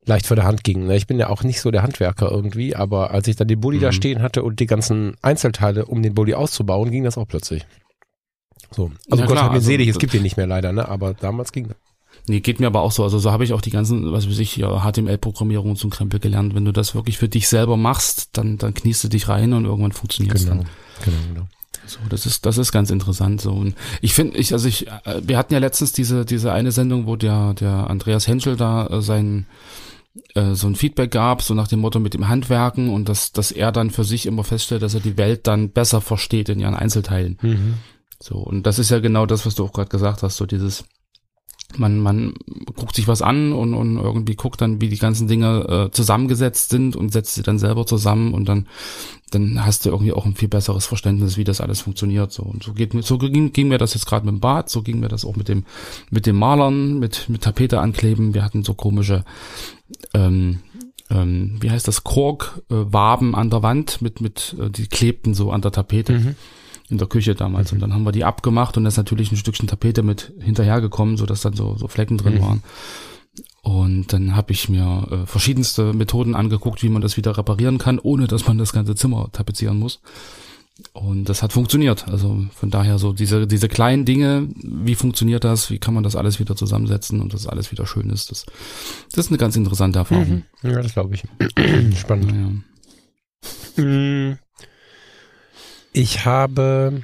leicht 0.04 0.26
vor 0.26 0.37
der 0.37 0.44
Hand 0.44 0.64
gingen. 0.64 0.87
Ne? 0.87 0.96
Ich 0.96 1.06
bin 1.06 1.19
ja 1.19 1.28
auch 1.28 1.44
nicht 1.44 1.60
so 1.60 1.70
der 1.70 1.82
Handwerker 1.82 2.31
irgendwie, 2.31 2.75
aber 2.75 3.12
als 3.12 3.28
ich 3.28 3.37
dann 3.37 3.49
den 3.49 3.60
Bulli 3.60 3.78
mhm. 3.78 3.82
da 3.82 3.93
stehen 3.93 4.22
hatte 4.22 4.43
und 4.43 4.60
die 4.60 4.66
ganzen 4.66 5.14
Einzelteile, 5.22 5.87
um 5.87 6.02
den 6.02 6.14
Bulli 6.14 6.34
auszubauen, 6.34 6.90
ging 6.90 7.04
das 7.04 7.19
auch 7.19 7.28
plötzlich. 7.28 7.64
So. 8.70 8.90
Also 9.10 9.22
ja, 9.22 9.28
Gott 9.28 9.38
hat 9.38 9.50
mir 9.50 9.56
also, 9.56 9.66
selig, 9.66 9.88
es 9.88 9.99
gibt 9.99 10.12
den 10.12 10.22
nicht 10.22 10.37
mehr 10.37 10.46
leider, 10.46 10.72
ne? 10.72 10.88
Aber 10.88 11.14
damals 11.14 11.52
ging 11.52 11.69
das. 11.69 11.76
Nee, 12.28 12.40
geht 12.40 12.60
mir 12.60 12.66
aber 12.66 12.82
auch 12.82 12.93
so. 12.93 13.02
Also 13.02 13.19
so 13.19 13.32
habe 13.32 13.44
ich 13.44 13.52
auch 13.52 13.60
die 13.60 13.70
ganzen, 13.70 14.12
was 14.12 14.28
weiß 14.28 14.38
ich, 14.38 14.56
ja, 14.56 14.81
HTML-Programmierung 14.81 15.76
zum 15.76 15.90
Krempel 15.90 16.20
gelernt. 16.20 16.54
Wenn 16.54 16.64
du 16.64 16.72
das 16.72 16.94
wirklich 16.94 17.19
für 17.19 17.28
dich 17.28 17.49
selber 17.49 17.76
machst, 17.76 18.31
dann, 18.34 18.58
dann 18.58 18.75
kniest 18.75 19.02
du 19.04 19.08
dich 19.08 19.28
rein 19.28 19.52
und 19.52 19.64
irgendwann 19.64 19.93
funktioniert 19.93 20.37
es 20.37 20.44
genau. 20.44 20.62
dann. 20.62 20.69
Genau, 21.04 21.16
genau. 21.34 21.46
So, 21.84 21.99
das 22.08 22.26
ist, 22.26 22.46
das 22.46 22.58
ist 22.58 22.70
ganz 22.70 22.90
interessant. 22.90 23.40
So, 23.40 23.52
und 23.52 23.75
ich 24.00 24.14
finde, 24.14 24.38
ich, 24.38 24.52
also 24.52 24.69
ich, 24.69 24.87
äh, 24.87 25.20
wir 25.22 25.37
hatten 25.37 25.52
ja 25.52 25.58
letztens 25.58 25.93
diese, 25.93 26.25
diese 26.25 26.52
eine 26.52 26.70
Sendung, 26.70 27.06
wo 27.06 27.16
der, 27.16 27.54
der 27.54 27.90
Andreas 27.90 28.28
Henschel 28.28 28.56
da 28.56 28.87
äh, 28.87 29.02
sein, 29.02 29.46
äh, 30.35 30.55
so 30.55 30.67
ein 30.67 30.76
Feedback 30.76 31.11
gab, 31.11 31.43
so 31.43 31.55
nach 31.55 31.69
dem 31.69 31.81
Motto 31.81 31.99
mit 32.00 32.14
dem 32.14 32.29
Handwerken 32.29 32.91
und 32.91 33.09
dass, 33.09 33.32
dass 33.32 33.53
er 33.53 33.73
dann 33.73 33.91
für 33.91 34.05
sich 34.05 34.26
immer 34.26 34.44
feststellt, 34.44 34.82
dass 34.82 34.94
er 34.94 35.00
die 35.00 35.17
Welt 35.17 35.47
dann 35.47 35.70
besser 35.70 36.00
versteht 36.00 36.49
in 36.49 36.61
ihren 36.61 36.75
Einzelteilen. 36.75 37.38
Mhm. 37.43 37.75
So, 38.20 38.37
und 38.37 38.67
das 38.67 38.79
ist 38.79 38.91
ja 38.91 39.00
genau 39.00 39.26
das, 39.26 39.47
was 39.47 39.55
du 39.55 39.64
auch 39.64 39.73
gerade 39.73 39.88
gesagt 39.88 40.23
hast, 40.23 40.37
so 40.37 40.47
dieses, 40.47 40.85
man, 41.79 41.99
man 41.99 42.35
guckt 42.76 42.94
sich 42.94 43.09
was 43.09 43.23
an 43.23 43.53
und, 43.53 43.75
und 43.75 43.97
irgendwie 43.97 44.35
guckt 44.35 44.61
dann, 44.61 44.81
wie 44.81 44.88
die 44.88 44.99
ganzen 44.99 45.29
Dinge 45.29 45.67
äh, 45.69 45.91
zusammengesetzt 45.91 46.70
sind 46.70 46.97
und 46.97 47.12
setzt 47.12 47.35
sie 47.35 47.43
dann 47.43 47.59
selber 47.59 47.87
zusammen 47.87 48.35
und 48.35 48.49
dann, 48.49 48.69
dann 49.31 49.64
hast 49.64 49.85
du 49.85 49.91
irgendwie 49.91 50.12
auch 50.12 50.26
ein 50.26 50.35
viel 50.35 50.49
besseres 50.49 50.87
Verständnis, 50.87 51.37
wie 51.37 51.44
das 51.44 51.61
alles 51.61 51.81
funktioniert. 51.81 52.32
So 52.32 52.43
und 52.43 52.62
so 52.62 52.73
geht 52.75 52.94
mir, 52.94 53.03
so 53.03 53.19
ging, 53.19 53.53
ging 53.53 53.69
mir 53.69 53.79
das 53.79 53.94
jetzt 53.94 54.06
gerade 54.06 54.26
mit 54.26 54.35
dem 54.35 54.41
Bad, 54.41 54.69
so 54.69 54.82
ging 54.82 55.00
mir 55.00 55.09
das 55.09 55.25
auch 55.25 55.37
mit 55.37 55.49
dem, 55.49 55.64
mit 56.11 56.26
dem 56.26 56.37
Malern, 56.37 56.99
mit, 56.99 57.29
mit 57.29 57.43
Tapete 57.43 57.81
ankleben. 57.81 58.35
Wir 58.35 58.44
hatten 58.44 58.64
so 58.64 58.75
komische, 58.75 59.25
ähm, 60.14 60.60
ähm, 61.10 61.58
wie 61.60 61.70
heißt 61.70 61.86
das, 61.88 62.04
Kork-Waben 62.04 63.34
äh, 63.34 63.36
an 63.36 63.50
der 63.50 63.62
Wand 63.62 64.02
mit, 64.02 64.20
mit, 64.20 64.56
äh, 64.58 64.70
die 64.70 64.86
klebten 64.86 65.34
so 65.34 65.50
an 65.50 65.62
der 65.62 65.72
Tapete. 65.72 66.18
Mhm 66.18 66.36
in 66.92 66.98
der 66.98 67.08
Küche 67.08 67.34
damals. 67.34 67.72
Mhm. 67.72 67.76
Und 67.76 67.80
dann 67.80 67.94
haben 67.94 68.04
wir 68.04 68.12
die 68.12 68.24
abgemacht 68.24 68.76
und 68.76 68.84
da 68.84 68.88
ist 68.88 68.98
natürlich 68.98 69.32
ein 69.32 69.38
Stückchen 69.38 69.66
Tapete 69.66 70.02
mit 70.02 70.32
hinterhergekommen, 70.38 71.16
so 71.16 71.24
dass 71.24 71.40
dann 71.40 71.54
so, 71.54 71.74
so 71.78 71.88
Flecken 71.88 72.18
drin 72.18 72.34
mhm. 72.34 72.40
waren. 72.42 72.62
Und 73.62 74.12
dann 74.12 74.36
habe 74.36 74.52
ich 74.52 74.68
mir 74.68 75.06
äh, 75.10 75.26
verschiedenste 75.26 75.94
Methoden 75.94 76.34
angeguckt, 76.34 76.82
wie 76.82 76.90
man 76.90 77.00
das 77.00 77.16
wieder 77.16 77.36
reparieren 77.38 77.78
kann, 77.78 77.99
ohne 77.99 78.26
dass 78.26 78.46
man 78.46 78.58
das 78.58 78.72
ganze 78.72 78.94
Zimmer 78.94 79.30
tapezieren 79.32 79.78
muss. 79.78 80.00
Und 80.93 81.29
das 81.29 81.43
hat 81.43 81.52
funktioniert. 81.52 82.09
Also 82.09 82.47
von 82.55 82.71
daher 82.71 82.99
so 82.99 83.12
diese, 83.12 83.47
diese 83.47 83.69
kleinen 83.69 84.05
Dinge, 84.05 84.49
wie 84.57 84.95
funktioniert 84.95 85.45
das, 85.45 85.71
wie 85.71 85.79
kann 85.79 85.95
man 85.95 86.02
das 86.02 86.17
alles 86.17 86.41
wieder 86.41 86.57
zusammensetzen 86.57 87.21
und 87.21 87.35
dass 87.35 87.47
alles 87.47 87.71
wieder 87.71 87.87
schön 87.87 88.11
ist. 88.11 88.31
Das, 88.31 88.47
das 89.12 89.26
ist 89.26 89.31
eine 89.31 89.38
ganz 89.38 89.55
interessante 89.57 89.99
Erfahrung. 89.99 90.45
Mhm. 90.62 90.71
Ja, 90.71 90.83
das 90.83 90.95
glaube 90.95 91.14
ich. 91.14 91.25
Spannend. 91.99 92.64
Ja. 93.76 93.85
Mhm. 93.85 94.38
Ich 95.93 96.25
habe 96.25 97.02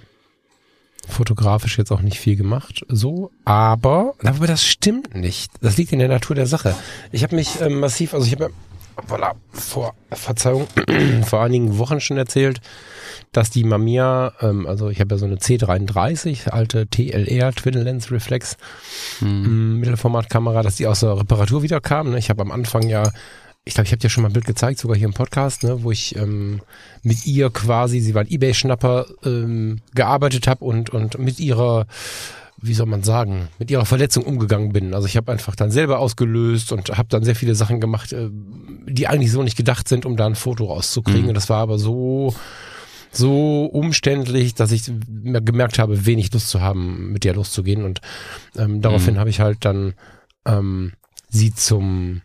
fotografisch 1.07 1.79
jetzt 1.79 1.91
auch 1.91 2.01
nicht 2.01 2.19
viel 2.19 2.37
gemacht, 2.37 2.85
so, 2.89 3.31
aber, 3.45 4.15
aber 4.23 4.47
das 4.47 4.65
stimmt 4.65 5.15
nicht. 5.15 5.51
Das 5.61 5.77
liegt 5.77 5.93
in 5.93 5.99
der 5.99 6.09
Natur 6.09 6.37
der 6.37 6.47
Sache. 6.47 6.75
Ich 7.13 7.23
habe 7.23 7.37
mich 7.37 7.61
ähm, 7.61 7.81
massiv, 7.81 8.15
also 8.15 8.27
ich 8.27 8.33
habe 8.33 8.51
voilà, 9.07 9.35
vor 9.51 9.95
Verzeihung 10.11 10.67
vor 11.23 11.43
einigen 11.43 11.79
Wochen 11.79 12.01
schon 12.01 12.17
erzählt, 12.17 12.61
dass 13.33 13.51
die 13.51 13.65
Mamiya, 13.65 14.33
ähm, 14.41 14.67
also 14.67 14.89
ich 14.89 15.01
habe 15.01 15.15
ja 15.15 15.19
so 15.19 15.27
eine 15.27 15.37
C33, 15.37 16.51
alte 16.51 16.87
TLR 16.87 17.53
Twin 17.53 17.75
Lens 17.75 18.11
Reflex 18.11 18.57
hm. 19.21 19.81
Mittelformatkamera, 19.81 20.63
dass 20.63 20.77
die 20.77 20.87
aus 20.87 21.01
der 21.01 21.19
Reparatur 21.19 21.63
wieder 21.63 21.81
kam. 21.81 22.11
Ne? 22.11 22.19
Ich 22.19 22.31
habe 22.31 22.43
am 22.43 22.51
Anfang 22.51 22.89
ja 22.89 23.11
ich 23.69 23.75
glaube, 23.75 23.87
ich 23.87 23.93
habe 23.93 24.01
dir 24.01 24.09
schon 24.09 24.23
mal 24.23 24.31
ein 24.31 24.33
Bild 24.33 24.47
gezeigt, 24.47 24.79
sogar 24.79 24.97
hier 24.97 25.07
im 25.07 25.13
Podcast, 25.13 25.63
ne, 25.63 25.83
wo 25.83 25.91
ich 25.91 26.17
ähm, 26.17 26.63
mit 27.03 27.27
ihr 27.27 27.51
quasi, 27.51 28.01
sie 28.01 28.15
war 28.15 28.23
ein 28.23 28.31
Ebay-Schnapper, 28.31 29.05
ähm, 29.27 29.81
gearbeitet 29.95 30.47
habe 30.49 30.65
und, 30.65 30.89
und 30.89 31.19
mit 31.19 31.39
ihrer, 31.39 31.87
wie 32.61 32.75
soll 32.75 32.87
man 32.87 33.03
sagen, 33.03 33.49
mit 33.59 33.71
ihrer 33.71 33.87
Verletzung 33.87 34.25
umgegangen 34.25 34.73
bin. 34.73 34.95
Also 34.95 35.07
ich 35.07 35.17
habe 35.17 35.31
einfach 35.31 35.55
dann 35.55 35.71
selber 35.71 35.99
ausgelöst 36.01 36.73
und 36.73 36.89
habe 36.91 37.09
dann 37.09 37.25
sehr 37.25 37.37
viele 37.37 37.55
Sachen 37.55 37.81
gemacht, 37.81 38.13
äh, 38.13 38.31
die 38.31 39.07
eigentlich 39.07 39.33
so 39.33 39.43
nicht 39.43 39.57
gedacht 39.57 39.89
sind, 39.89 40.05
um 40.05 40.17
da 40.17 40.27
ein 40.27 40.35
Foto 40.35 40.67
rauszukriegen. 40.67 41.23
Mhm. 41.23 41.29
Und 41.29 41.35
das 41.35 41.49
war 41.49 41.61
aber 41.61 41.79
so 41.79 42.35
so 43.11 43.65
umständlich, 43.65 44.55
dass 44.55 44.71
ich 44.71 44.91
gemerkt 45.07 45.79
habe, 45.79 46.05
wenig 46.05 46.33
Lust 46.33 46.51
zu 46.51 46.61
haben, 46.61 47.13
mit 47.13 47.25
der 47.25 47.35
loszugehen. 47.35 47.85
Und 47.85 48.01
ähm, 48.57 48.83
daraufhin 48.83 49.15
mhm. 49.15 49.19
habe 49.19 49.31
ich 49.31 49.41
halt 49.41 49.65
dann 49.65 49.95
ähm, 50.47 50.93
sie 51.29 51.55
zum 51.55 52.23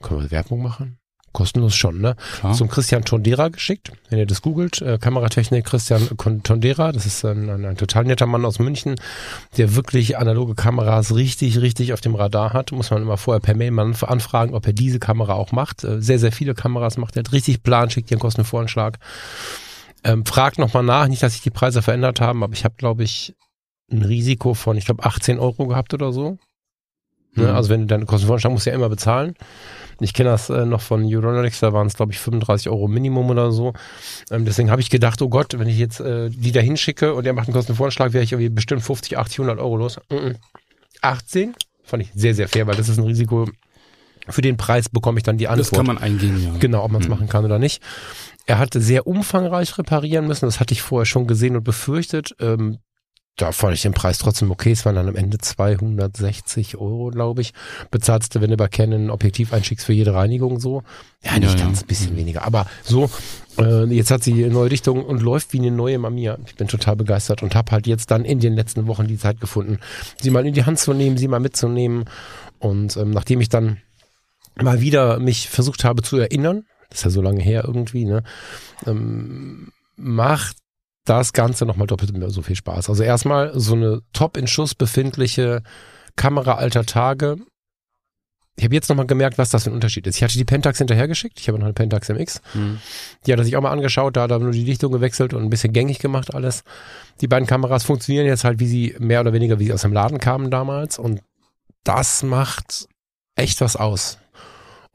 können 0.00 0.22
wir 0.22 0.30
Werbung 0.30 0.62
machen? 0.62 0.98
Kostenlos 1.32 1.74
schon, 1.76 2.00
ne? 2.00 2.16
Klar. 2.40 2.54
Zum 2.54 2.68
Christian 2.68 3.04
Tondera 3.04 3.48
geschickt. 3.48 3.92
Wenn 4.08 4.18
ihr 4.18 4.26
das 4.26 4.42
googelt, 4.42 4.80
äh, 4.82 4.98
Kameratechnik 4.98 5.64
Christian 5.66 6.08
Tondera, 6.42 6.92
das 6.92 7.06
ist 7.06 7.24
ein, 7.24 7.48
ein, 7.50 7.64
ein 7.64 7.76
total 7.76 8.04
netter 8.04 8.26
Mann 8.26 8.44
aus 8.44 8.58
München, 8.58 8.96
der 9.56 9.74
wirklich 9.76 10.18
analoge 10.18 10.54
Kameras 10.54 11.14
richtig, 11.14 11.60
richtig 11.60 11.92
auf 11.92 12.00
dem 12.00 12.14
Radar 12.14 12.52
hat. 12.52 12.72
Muss 12.72 12.90
man 12.90 13.02
immer 13.02 13.16
vorher 13.16 13.40
per 13.40 13.54
Mail 13.56 13.70
mal 13.70 13.86
anf- 13.86 14.04
anfragen, 14.04 14.54
ob 14.54 14.66
er 14.66 14.72
diese 14.72 14.98
Kamera 14.98 15.34
auch 15.34 15.52
macht. 15.52 15.84
Äh, 15.84 16.00
sehr, 16.00 16.18
sehr 16.18 16.32
viele 16.32 16.54
Kameras 16.54 16.96
macht. 16.96 17.16
Er 17.16 17.20
hat 17.20 17.32
richtig 17.32 17.62
Plan, 17.62 17.90
schickt 17.90 18.10
dir 18.10 18.14
einen 18.14 18.20
Kostenvoranschlag. 18.20 18.98
Ähm, 20.04 20.24
fragt 20.24 20.58
nochmal 20.58 20.82
nach, 20.84 21.08
nicht, 21.08 21.22
dass 21.22 21.32
sich 21.32 21.42
die 21.42 21.50
Preise 21.50 21.82
verändert 21.82 22.20
haben, 22.20 22.42
aber 22.42 22.52
ich 22.52 22.64
habe, 22.64 22.74
glaube 22.76 23.02
ich, 23.02 23.34
ein 23.90 24.02
Risiko 24.02 24.54
von, 24.54 24.76
ich 24.76 24.84
glaube, 24.84 25.04
18 25.04 25.38
Euro 25.38 25.66
gehabt 25.66 25.92
oder 25.94 26.12
so. 26.12 26.38
Ne? 27.38 27.48
Mhm. 27.48 27.56
Also 27.56 27.70
wenn 27.70 27.80
du 27.80 27.86
deinen 27.86 28.06
Kostenvoranschlag 28.06 28.52
musst 28.52 28.66
du 28.66 28.70
ja 28.70 28.76
immer 28.76 28.88
bezahlen. 28.88 29.34
Ich 30.00 30.14
kenne 30.14 30.30
das 30.30 30.48
äh, 30.48 30.64
noch 30.64 30.80
von 30.80 31.02
Euronetics, 31.04 31.58
da 31.58 31.72
waren 31.72 31.88
es, 31.88 31.94
glaube 31.94 32.12
ich, 32.12 32.20
35 32.20 32.68
Euro 32.68 32.86
Minimum 32.86 33.30
oder 33.30 33.50
so. 33.50 33.72
Ähm, 34.30 34.44
deswegen 34.44 34.70
habe 34.70 34.80
ich 34.80 34.90
gedacht, 34.90 35.20
oh 35.22 35.28
Gott, 35.28 35.58
wenn 35.58 35.66
ich 35.66 35.76
jetzt 35.78 35.98
äh, 36.00 36.30
die 36.30 36.52
da 36.52 36.60
hinschicke 36.60 37.14
und 37.14 37.24
der 37.24 37.32
macht 37.32 37.48
einen 37.48 37.54
Kostenvoranschlag, 37.54 38.12
wäre 38.12 38.22
ich 38.22 38.30
irgendwie 38.32 38.48
bestimmt 38.50 38.82
50, 38.82 39.18
80, 39.18 39.40
100 39.40 39.58
Euro 39.58 39.76
los. 39.76 39.98
Mhm. 40.10 40.36
18? 41.02 41.54
Fand 41.82 42.02
ich 42.02 42.10
sehr, 42.14 42.34
sehr 42.34 42.48
fair, 42.48 42.66
weil 42.66 42.76
das 42.76 42.88
ist 42.88 42.98
ein 42.98 43.04
Risiko. 43.04 43.48
Für 44.28 44.42
den 44.42 44.56
Preis 44.56 44.88
bekomme 44.88 45.18
ich 45.18 45.24
dann 45.24 45.38
die 45.38 45.48
Antwort. 45.48 45.72
Das 45.72 45.76
kann 45.76 45.86
man 45.86 45.98
eingehen, 45.98 46.42
ja. 46.44 46.52
Genau, 46.60 46.84
ob 46.84 46.92
man 46.92 47.00
es 47.00 47.08
Mhm. 47.08 47.14
machen 47.14 47.28
kann 47.28 47.44
oder 47.44 47.58
nicht. 47.58 47.82
Er 48.46 48.58
hatte 48.58 48.80
sehr 48.80 49.06
umfangreich 49.06 49.76
reparieren 49.78 50.26
müssen. 50.26 50.44
Das 50.46 50.60
hatte 50.60 50.74
ich 50.74 50.82
vorher 50.82 51.06
schon 51.06 51.26
gesehen 51.26 51.56
und 51.56 51.64
befürchtet. 51.64 52.36
Ähm, 52.40 52.78
da 53.38 53.52
fand 53.52 53.74
ich 53.74 53.82
den 53.82 53.92
Preis 53.92 54.18
trotzdem 54.18 54.50
okay. 54.50 54.72
Es 54.72 54.84
waren 54.84 54.96
dann 54.96 55.08
am 55.08 55.16
Ende 55.16 55.38
260 55.38 56.76
Euro, 56.76 57.10
glaube 57.10 57.40
ich. 57.40 57.54
Bezahlst 57.90 58.34
du, 58.34 58.40
wenn 58.40 58.50
du 58.50 58.56
bei 58.56 58.68
Canon 58.68 59.06
ein 59.06 59.10
Objektiv 59.10 59.52
einschickst 59.52 59.86
für 59.86 59.92
jede 59.92 60.12
Reinigung 60.12 60.58
so. 60.58 60.82
Ja, 61.22 61.38
nicht 61.38 61.52
Ja, 61.52 61.58
ja. 61.58 61.64
ganz, 61.64 61.82
ein 61.82 61.86
bisschen 61.86 62.16
weniger. 62.16 62.44
Aber 62.44 62.66
so, 62.82 63.08
äh, 63.56 63.84
jetzt 63.86 64.10
hat 64.10 64.24
sie 64.24 64.44
eine 64.44 64.52
neue 64.52 64.70
Richtung 64.70 65.04
und 65.04 65.22
läuft 65.22 65.52
wie 65.52 65.60
eine 65.60 65.70
neue 65.70 65.98
Mamiya. 65.98 66.36
Ich 66.46 66.56
bin 66.56 66.66
total 66.66 66.96
begeistert 66.96 67.42
und 67.44 67.54
habe 67.54 67.70
halt 67.70 67.86
jetzt 67.86 68.10
dann 68.10 68.24
in 68.24 68.40
den 68.40 68.54
letzten 68.54 68.88
Wochen 68.88 69.06
die 69.06 69.18
Zeit 69.18 69.40
gefunden, 69.40 69.78
sie 70.20 70.30
mal 70.30 70.44
in 70.44 70.54
die 70.54 70.64
Hand 70.64 70.80
zu 70.80 70.92
nehmen, 70.92 71.16
sie 71.16 71.28
mal 71.28 71.40
mitzunehmen. 71.40 72.06
Und 72.58 72.96
ähm, 72.96 73.10
nachdem 73.10 73.40
ich 73.40 73.48
dann 73.48 73.78
mal 74.60 74.80
wieder 74.80 75.20
mich 75.20 75.48
versucht 75.48 75.84
habe 75.84 76.02
zu 76.02 76.18
erinnern, 76.18 76.64
das 76.90 77.00
ist 77.00 77.04
ja 77.04 77.10
so 77.10 77.22
lange 77.22 77.42
her 77.42 77.62
irgendwie, 77.64 78.04
ne, 78.04 78.24
ähm, 78.86 79.70
macht 79.96 80.56
das 81.08 81.32
Ganze 81.32 81.64
nochmal 81.64 81.86
doppelt 81.86 82.12
so 82.30 82.42
viel 82.42 82.56
Spaß. 82.56 82.88
Also 82.88 83.02
erstmal 83.02 83.58
so 83.58 83.74
eine 83.74 84.02
top 84.12 84.36
in 84.36 84.46
Schuss 84.46 84.74
befindliche 84.74 85.62
Kamera 86.16 86.54
alter 86.54 86.84
Tage. 86.84 87.36
Ich 88.56 88.64
habe 88.64 88.74
jetzt 88.74 88.88
nochmal 88.88 89.06
gemerkt, 89.06 89.38
was 89.38 89.50
das 89.50 89.64
für 89.64 89.70
ein 89.70 89.74
Unterschied 89.74 90.06
ist. 90.06 90.16
Ich 90.16 90.22
hatte 90.22 90.36
die 90.36 90.44
Pentax 90.44 90.78
hinterhergeschickt. 90.78 91.38
Ich 91.38 91.48
habe 91.48 91.58
noch 91.58 91.66
eine 91.66 91.74
Pentax 91.74 92.08
MX. 92.08 92.40
Mhm. 92.54 92.80
Die 93.24 93.32
hat 93.32 93.38
er 93.38 93.44
sich 93.44 93.56
auch 93.56 93.62
mal 93.62 93.70
angeschaut, 93.70 94.16
da 94.16 94.22
hat 94.22 94.32
er 94.32 94.40
nur 94.40 94.50
die 94.50 94.64
Dichtung 94.64 94.90
gewechselt 94.90 95.32
und 95.32 95.42
ein 95.44 95.50
bisschen 95.50 95.72
gängig 95.72 96.00
gemacht 96.00 96.34
alles. 96.34 96.64
Die 97.20 97.28
beiden 97.28 97.46
Kameras 97.46 97.84
funktionieren 97.84 98.26
jetzt 98.26 98.44
halt, 98.44 98.58
wie 98.58 98.66
sie 98.66 98.96
mehr 98.98 99.20
oder 99.20 99.32
weniger, 99.32 99.60
wie 99.60 99.66
sie 99.66 99.72
aus 99.72 99.82
dem 99.82 99.92
Laden 99.92 100.18
kamen 100.18 100.50
damals. 100.50 100.98
Und 100.98 101.22
das 101.84 102.24
macht 102.24 102.88
echt 103.36 103.60
was 103.60 103.76
aus. 103.76 104.18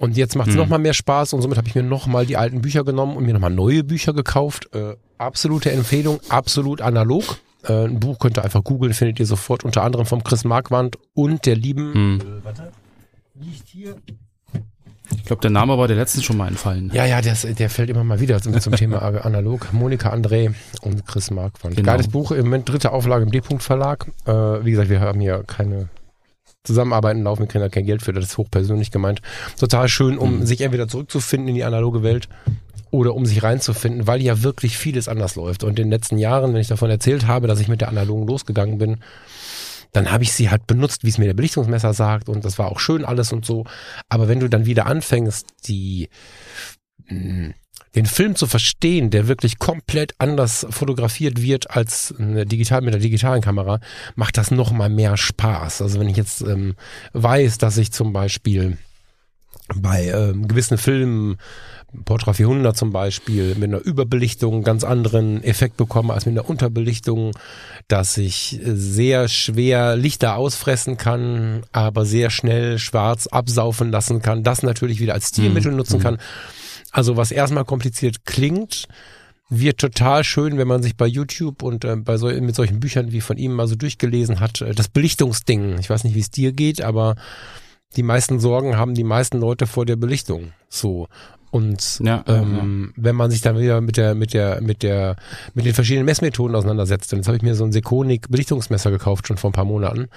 Und 0.04 0.18
jetzt 0.18 0.36
macht 0.36 0.50
es 0.50 0.56
Hm. 0.56 0.60
noch 0.60 0.68
mal 0.68 0.80
mehr 0.80 0.94
Spaß 0.94 1.32
und 1.32 1.42
somit 1.42 1.58
habe 1.58 1.70
ich 1.70 1.76
mir 1.76 1.82
noch 1.84 2.08
mal 2.08 2.26
die 2.26 2.36
alten 2.36 2.62
Bücher 2.62 2.84
genommen 2.84 3.16
und 3.16 3.26
mir 3.26 3.32
noch 3.34 3.40
mal 3.40 3.50
neue 3.50 3.86
Bücher 3.86 4.12
gekauft. 4.12 4.68
Äh, 4.76 4.98
absolute 5.18 5.72
Empfehlung, 5.72 6.20
absolut 6.28 6.82
analog. 6.82 7.38
Äh, 7.66 7.86
ein 7.86 8.02
Buch 8.02 8.20
könnt 8.20 8.38
ihr 8.38 8.44
einfach 8.44 8.66
googeln, 8.66 8.94
findet 8.94 9.22
ihr 9.22 9.26
sofort 9.26 9.64
unter 9.64 9.82
anderem 9.82 10.06
vom 10.06 10.22
Chris 10.22 10.44
Marquand 10.44 10.98
und 11.14 11.46
der 11.46 11.56
lieben. 11.56 11.94
Hm. 11.94 12.20
Äh, 12.20 12.44
warte, 12.44 12.72
liegt 13.40 13.70
hier. 13.70 13.96
Ich 15.16 15.24
glaube, 15.24 15.42
der 15.42 15.52
Name 15.52 15.78
war 15.78 15.88
dir 15.88 15.96
letztens 15.96 16.26
schon 16.26 16.36
mal 16.36 16.50
entfallen. 16.50 16.92
Ja, 16.94 17.06
ja, 17.06 17.22
der, 17.22 17.36
der 17.36 17.70
fällt 17.70 17.90
immer 17.90 18.04
mal 18.04 18.20
wieder 18.20 18.42
zum, 18.42 18.60
zum 18.60 18.76
Thema 18.76 19.02
analog. 19.24 19.72
Monika 19.72 20.12
André 20.14 20.54
und 20.82 21.06
Chris 21.08 21.32
Marquand. 21.32 21.78
Genau. 21.78 21.92
Geiles 21.94 22.10
Buch, 22.10 22.32
im 22.32 22.44
Moment 22.44 22.68
dritte 22.68 22.92
Auflage 22.92 23.24
im 23.24 23.32
D-Punkt 23.32 23.64
Verlag. 23.64 24.08
Äh, 24.26 24.34
wie 24.66 24.72
gesagt, 24.72 24.90
wir 24.90 25.00
haben 25.00 25.22
hier 25.22 25.46
keine 25.48 25.88
Zusammenarbeiten 26.64 27.24
laufen, 27.24 27.42
wir 27.42 27.48
kriegen 27.48 27.62
da 27.64 27.70
kein 27.70 27.86
Geld 27.86 28.02
für, 28.02 28.14
das 28.14 28.26
ist 28.26 28.38
hochpersönlich 28.38 28.92
gemeint. 28.92 29.22
Total 29.60 29.88
schön, 29.90 30.18
um 30.18 30.40
Mhm. 30.40 30.46
sich 30.46 30.62
entweder 30.62 30.88
zurückzufinden 30.88 31.50
in 31.50 31.56
die 31.56 31.64
analoge 31.64 32.04
Welt 32.04 32.30
oder 32.90 33.16
um 33.16 33.26
sich 33.26 33.44
reinzufinden, 33.44 34.08
weil 34.08 34.22
ja 34.22 34.44
wirklich 34.44 34.78
vieles 34.78 35.08
anders 35.08 35.36
läuft. 35.36 35.64
Und 35.64 35.72
in 35.72 35.76
den 35.88 35.90
letzten 35.90 36.18
Jahren, 36.18 36.54
wenn 36.54 36.62
ich 36.62 36.68
davon 36.68 36.90
erzählt 36.90 37.28
habe, 37.28 37.48
dass 37.48 37.60
ich 37.60 37.68
mit 37.68 37.82
der 37.82 37.90
analogen 37.90 38.28
losgegangen 38.28 38.78
bin, 38.78 38.98
dann 39.92 40.12
habe 40.12 40.24
ich 40.24 40.32
sie 40.32 40.50
halt 40.50 40.66
benutzt, 40.66 41.04
wie 41.04 41.10
es 41.10 41.18
mir 41.18 41.26
der 41.26 41.34
Belichtungsmesser 41.34 41.94
sagt 41.94 42.30
und 42.30 42.46
das 42.46 42.58
war 42.58 42.72
auch 42.72 42.80
schön 42.80 43.04
alles 43.06 43.32
und 43.34 43.46
so. 43.46 43.66
Aber 44.10 44.28
wenn 44.28 44.40
du 44.40 44.48
dann 44.50 44.66
wieder 44.66 44.86
anfängst, 44.88 45.48
die 45.68 46.10
mh, 47.10 47.54
den 47.96 48.06
Film 48.06 48.36
zu 48.36 48.48
verstehen, 48.48 49.10
der 49.12 49.28
wirklich 49.28 49.60
komplett 49.60 50.16
anders 50.18 50.66
fotografiert 50.70 51.42
wird 51.42 51.70
als 51.72 52.14
eine 52.18 52.46
digital 52.46 52.82
mit 52.82 52.94
der 52.94 53.02
digitalen 53.02 53.42
Kamera, 53.42 53.80
macht 54.16 54.38
das 54.38 54.50
noch 54.52 54.72
mal 54.72 54.90
mehr 54.90 55.16
Spaß. 55.16 55.82
Also 55.82 56.00
wenn 56.00 56.10
ich 56.10 56.18
jetzt 56.18 56.42
ähm, 56.42 56.76
weiß, 57.14 57.60
dass 57.60 57.78
ich 57.78 57.92
zum 57.92 58.12
Beispiel 58.14 58.78
bei 59.76 60.08
ähm, 60.08 60.48
gewissen 60.48 60.78
Filmen, 60.78 61.38
Portra 62.06 62.34
400 62.34 62.76
zum 62.76 62.92
Beispiel, 62.92 63.54
mit 63.56 63.66
einer 63.66 63.80
Überbelichtung 63.80 64.56
einen 64.56 64.64
ganz 64.64 64.84
anderen 64.84 65.44
Effekt 65.44 65.78
bekomme 65.78 66.14
als 66.14 66.26
mit 66.26 66.34
einer 66.34 66.50
Unterbelichtung, 66.50 67.32
dass 67.88 68.18
ich 68.18 68.60
sehr 68.64 69.28
schwer 69.28 69.96
Lichter 69.96 70.36
ausfressen 70.36 70.98
kann, 70.98 71.62
aber 71.72 72.06
sehr 72.06 72.32
schnell 72.32 72.80
schwarz 72.80 73.28
absaufen 73.28 73.92
lassen 73.92 74.24
kann, 74.24 74.42
das 74.44 74.64
natürlich 74.64 75.00
wieder 75.00 75.14
als 75.14 75.30
Stilmittel 75.30 75.72
Mhm. 75.72 75.78
nutzen 75.78 76.00
kann. 76.00 76.18
Also 76.94 77.18
was 77.18 77.32
erstmal 77.32 77.66
kompliziert 77.66 78.24
klingt, 78.24 78.88
wird 79.50 79.80
total 79.80 80.24
schön, 80.24 80.58
wenn 80.58 80.68
man 80.68 80.82
sich 80.82 80.96
bei 80.96 81.08
YouTube 81.08 81.64
und 81.64 81.84
äh, 81.84 81.96
bei 81.96 82.18
so, 82.18 82.28
mit 82.28 82.56
solchen 82.56 82.80
Büchern 82.80 83.12
wie 83.12 83.20
von 83.20 83.38
ihm 83.38 83.54
mal 83.54 83.68
so 83.68 83.76
durchgelesen 83.76 84.40
hat. 84.40 84.62
Äh, 84.62 84.74
Das 84.74 84.88
Belichtungsding, 84.88 85.78
ich 85.80 85.90
weiß 85.90 86.06
nicht, 86.06 86.16
wie 86.16 86.22
es 86.22 86.32
dir 86.32 86.54
geht, 86.54 86.82
aber 86.82 87.16
die 87.96 88.04
meisten 88.04 88.40
Sorgen 88.40 88.78
haben 88.78 88.94
die 88.94 89.04
meisten 89.04 89.40
Leute 89.40 89.68
vor 89.68 89.86
der 89.86 89.96
Belichtung. 89.96 90.54
So. 90.70 91.08
Und 91.52 92.00
Ja, 92.00 92.24
ja, 92.28 92.42
ähm, 92.42 92.94
wenn 92.96 93.16
man 93.16 93.30
sich 93.30 93.42
dann 93.42 93.60
wieder 93.60 93.82
mit 93.82 93.98
der, 93.98 94.16
mit 94.16 94.34
der, 94.34 94.62
mit 94.62 94.82
der, 94.82 95.16
mit 95.54 95.66
den 95.66 95.74
verschiedenen 95.74 96.06
Messmethoden 96.06 96.56
auseinandersetzt, 96.56 97.12
und 97.14 97.20
jetzt 97.20 97.28
habe 97.28 97.38
ich 97.38 97.44
mir 97.44 97.54
so 97.54 97.64
ein 97.64 97.72
Sekonik 97.72 98.30
Belichtungsmesser 98.30 98.90
gekauft, 98.90 99.28
schon 99.28 99.38
vor 99.38 99.50
ein 99.50 99.54
paar 99.54 99.66
Monaten. 99.66 100.08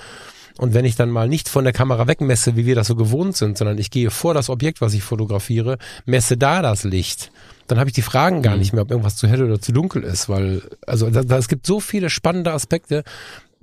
Und 0.58 0.72
wenn 0.74 0.84
ich 0.84 0.96
dann 0.96 1.10
mal 1.10 1.28
nicht 1.28 1.48
von 1.48 1.64
der 1.64 1.72
Kamera 1.72 2.06
wegmesse, 2.06 2.56
wie 2.56 2.64
wir 2.66 2.74
das 2.74 2.86
so 2.86 2.96
gewohnt 2.96 3.36
sind, 3.36 3.58
sondern 3.58 3.76
ich 3.78 3.90
gehe 3.90 4.10
vor 4.10 4.32
das 4.34 4.48
Objekt, 4.48 4.80
was 4.80 4.94
ich 4.94 5.02
fotografiere, 5.02 5.76
messe 6.06 6.36
da 6.36 6.62
das 6.62 6.84
Licht, 6.84 7.30
dann 7.66 7.78
habe 7.78 7.90
ich 7.90 7.94
die 7.94 8.02
Fragen 8.02 8.42
gar 8.42 8.54
Mhm. 8.54 8.60
nicht 8.60 8.72
mehr, 8.72 8.82
ob 8.82 8.90
irgendwas 8.90 9.16
zu 9.16 9.28
hell 9.28 9.42
oder 9.42 9.60
zu 9.60 9.72
dunkel 9.72 10.02
ist, 10.02 10.28
weil, 10.28 10.62
also 10.86 11.10
da, 11.10 11.22
da, 11.22 11.36
es 11.36 11.48
gibt 11.48 11.66
so 11.66 11.80
viele 11.80 12.08
spannende 12.10 12.52
Aspekte, 12.52 13.02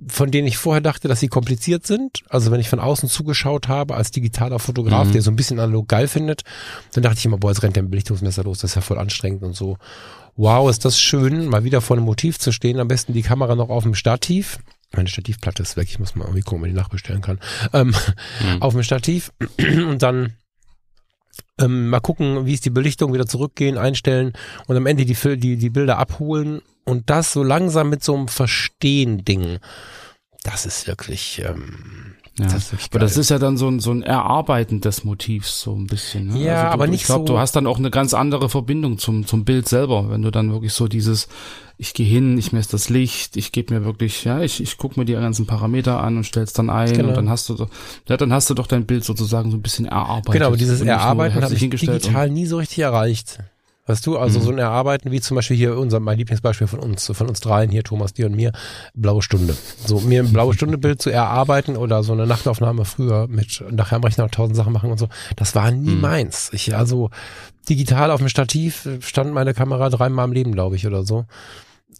von 0.07 0.31
denen 0.31 0.47
ich 0.47 0.57
vorher 0.57 0.81
dachte, 0.81 1.07
dass 1.07 1.19
sie 1.19 1.27
kompliziert 1.29 1.85
sind. 1.87 2.23
Also 2.29 2.51
wenn 2.51 2.59
ich 2.59 2.67
von 2.67 2.79
außen 2.79 3.07
zugeschaut 3.09 3.67
habe 3.67 3.95
als 3.95 4.11
digitaler 4.11 4.59
Fotograf, 4.59 5.07
Mhm. 5.07 5.11
der 5.13 5.21
so 5.21 5.31
ein 5.31 5.35
bisschen 5.35 5.59
analog 5.59 5.87
geil 5.87 6.07
findet, 6.07 6.41
dann 6.93 7.03
dachte 7.03 7.19
ich 7.19 7.25
immer, 7.25 7.37
boah, 7.37 7.51
jetzt 7.51 7.63
rennt 7.63 7.75
der 7.75 7.83
Belichtungsmesser 7.83 8.43
los, 8.43 8.59
das 8.59 8.71
ist 8.71 8.75
ja 8.75 8.81
voll 8.81 8.97
anstrengend 8.97 9.43
und 9.43 9.55
so. 9.55 9.77
Wow, 10.35 10.69
ist 10.69 10.83
das 10.83 10.99
schön, 10.99 11.45
mal 11.47 11.63
wieder 11.63 11.79
vor 11.79 11.95
einem 11.95 12.05
Motiv 12.05 12.39
zu 12.39 12.51
stehen, 12.51 12.79
am 12.79 12.87
besten 12.87 13.13
die 13.13 13.21
Kamera 13.21 13.55
noch 13.55 13.69
auf 13.69 13.83
dem 13.83 13.93
Stativ. 13.95 14.57
Meine 14.95 15.07
Stativplatte 15.09 15.63
ist 15.63 15.75
weg, 15.77 15.87
ich 15.89 15.99
muss 15.99 16.15
mal 16.15 16.25
irgendwie 16.25 16.41
gucken, 16.43 16.59
ob 16.61 16.65
ich 16.67 16.73
die 16.73 16.77
nachbestellen 16.79 17.21
kann. 17.21 17.39
Ähm, 17.73 17.95
Mhm. 18.41 18.61
Auf 18.61 18.73
dem 18.73 18.83
Stativ 18.83 19.31
und 19.59 20.01
dann 20.01 20.33
ähm, 21.59 21.89
mal 21.89 21.99
gucken, 21.99 22.45
wie 22.45 22.53
ist 22.53 22.65
die 22.65 22.69
Belichtung, 22.69 23.13
wieder 23.13 23.25
zurückgehen, 23.27 23.77
einstellen 23.77 24.33
und 24.67 24.75
am 24.77 24.85
Ende 24.85 25.05
die, 25.05 25.15
die, 25.37 25.57
die 25.57 25.69
Bilder 25.69 25.97
abholen 25.97 26.61
und 26.85 27.09
das 27.09 27.31
so 27.33 27.43
langsam 27.43 27.89
mit 27.89 28.03
so 28.03 28.15
einem 28.15 28.27
Verstehen-Ding. 28.27 29.59
Das 30.43 30.65
ist 30.65 30.87
wirklich, 30.87 31.41
ähm, 31.45 32.15
Ja. 32.37 32.45
das 32.47 32.73
ist 32.73 32.89
Aber 32.91 32.99
das 32.99 33.15
ist 33.17 33.29
ja 33.29 33.39
dann 33.39 33.55
so 33.57 33.67
ein, 33.69 33.79
so 33.79 33.91
ein 33.91 34.01
Erarbeiten 34.03 34.81
des 34.81 35.03
Motivs, 35.05 35.61
so 35.61 35.73
ein 35.75 35.87
bisschen. 35.87 36.27
Ne? 36.27 36.43
Ja, 36.43 36.63
du, 36.65 36.71
aber 36.71 36.87
nicht 36.87 37.01
Ich 37.01 37.05
glaube, 37.05 37.25
so- 37.27 37.33
du 37.33 37.39
hast 37.39 37.55
dann 37.55 37.65
auch 37.67 37.77
eine 37.77 37.91
ganz 37.91 38.13
andere 38.13 38.49
Verbindung 38.49 38.97
zum, 38.97 39.25
zum 39.25 39.45
Bild 39.45 39.69
selber, 39.69 40.09
wenn 40.09 40.21
du 40.23 40.31
dann 40.31 40.51
wirklich 40.51 40.73
so 40.73 40.87
dieses, 40.87 41.27
ich 41.77 41.93
gehe 41.93 42.05
hin, 42.05 42.37
ich 42.37 42.51
messe 42.53 42.71
das 42.71 42.89
Licht, 42.89 43.35
ich 43.37 43.51
gebe 43.51 43.73
mir 43.73 43.83
wirklich, 43.85 44.23
ja, 44.23 44.41
ich, 44.41 44.61
ich 44.61 44.77
gucke 44.77 44.99
mir 44.99 45.05
die 45.05 45.13
ganzen 45.13 45.45
Parameter 45.45 45.99
an 46.01 46.17
und 46.17 46.23
stell's 46.25 46.53
dann 46.53 46.69
ein 46.69 46.93
Genau. 46.93 47.09
und 47.09 47.15
dann 47.17 47.29
hast 47.29 47.49
du, 47.49 47.55
so- 47.55 47.67
ja, 48.07 48.15
dann 48.17 48.31
hast 48.31 48.49
du 48.49 48.53
doch 48.53 48.67
dein 48.67 48.85
Bild 48.85 49.03
sozusagen 49.03 49.51
so 49.51 49.57
ein 49.57 49.61
bisschen 49.61 49.85
erarbeitet. 49.85 50.33
Genau, 50.33 50.47
aber 50.47 50.57
dieses 50.57 50.81
Erarbeiten 50.81 51.41
habe 51.41 51.53
ich 51.53 51.59
digital 51.69 52.29
nie 52.29 52.45
so 52.45 52.57
richtig 52.57 52.79
erreicht. 52.79 53.39
Weißt 53.85 54.05
du, 54.07 54.17
also 54.17 54.39
Mhm. 54.39 54.43
so 54.43 54.51
ein 54.51 54.57
Erarbeiten 54.59 55.11
wie 55.11 55.19
zum 55.19 55.35
Beispiel 55.35 55.57
hier 55.57 55.77
unser, 55.77 55.99
mein 55.99 56.17
Lieblingsbeispiel 56.17 56.67
von 56.67 56.79
uns, 56.79 57.11
von 57.13 57.27
uns 57.27 57.41
dreien 57.41 57.69
hier, 57.69 57.83
Thomas, 57.83 58.13
dir 58.13 58.27
und 58.27 58.35
mir, 58.35 58.53
blaue 58.93 59.21
Stunde. 59.21 59.57
So, 59.85 59.99
mir 59.99 60.23
ein 60.23 60.31
blaue 60.31 60.53
Stunde 60.53 60.77
Bild 60.77 61.01
zu 61.01 61.09
erarbeiten 61.09 61.75
oder 61.75 62.01
so 62.01 62.13
eine 62.13 62.25
Nachtaufnahme 62.25 62.85
früher 62.85 63.27
mit 63.27 63.61
nachher 63.71 63.97
am 63.97 64.03
Rechner 64.05 64.23
noch 64.23 64.31
tausend 64.31 64.55
Sachen 64.55 64.71
machen 64.71 64.89
und 64.89 64.97
so, 64.99 65.09
das 65.35 65.53
war 65.53 65.69
nie 65.71 65.95
Mhm. 65.95 66.01
meins. 66.01 66.49
Ich, 66.53 66.73
also, 66.75 67.09
digital 67.67 68.09
auf 68.11 68.19
dem 68.21 68.29
Stativ 68.29 68.87
stand 69.01 69.33
meine 69.33 69.53
Kamera 69.53 69.89
dreimal 69.89 70.27
im 70.27 70.31
Leben, 70.33 70.53
glaube 70.53 70.77
ich, 70.77 70.87
oder 70.87 71.03
so. 71.03 71.25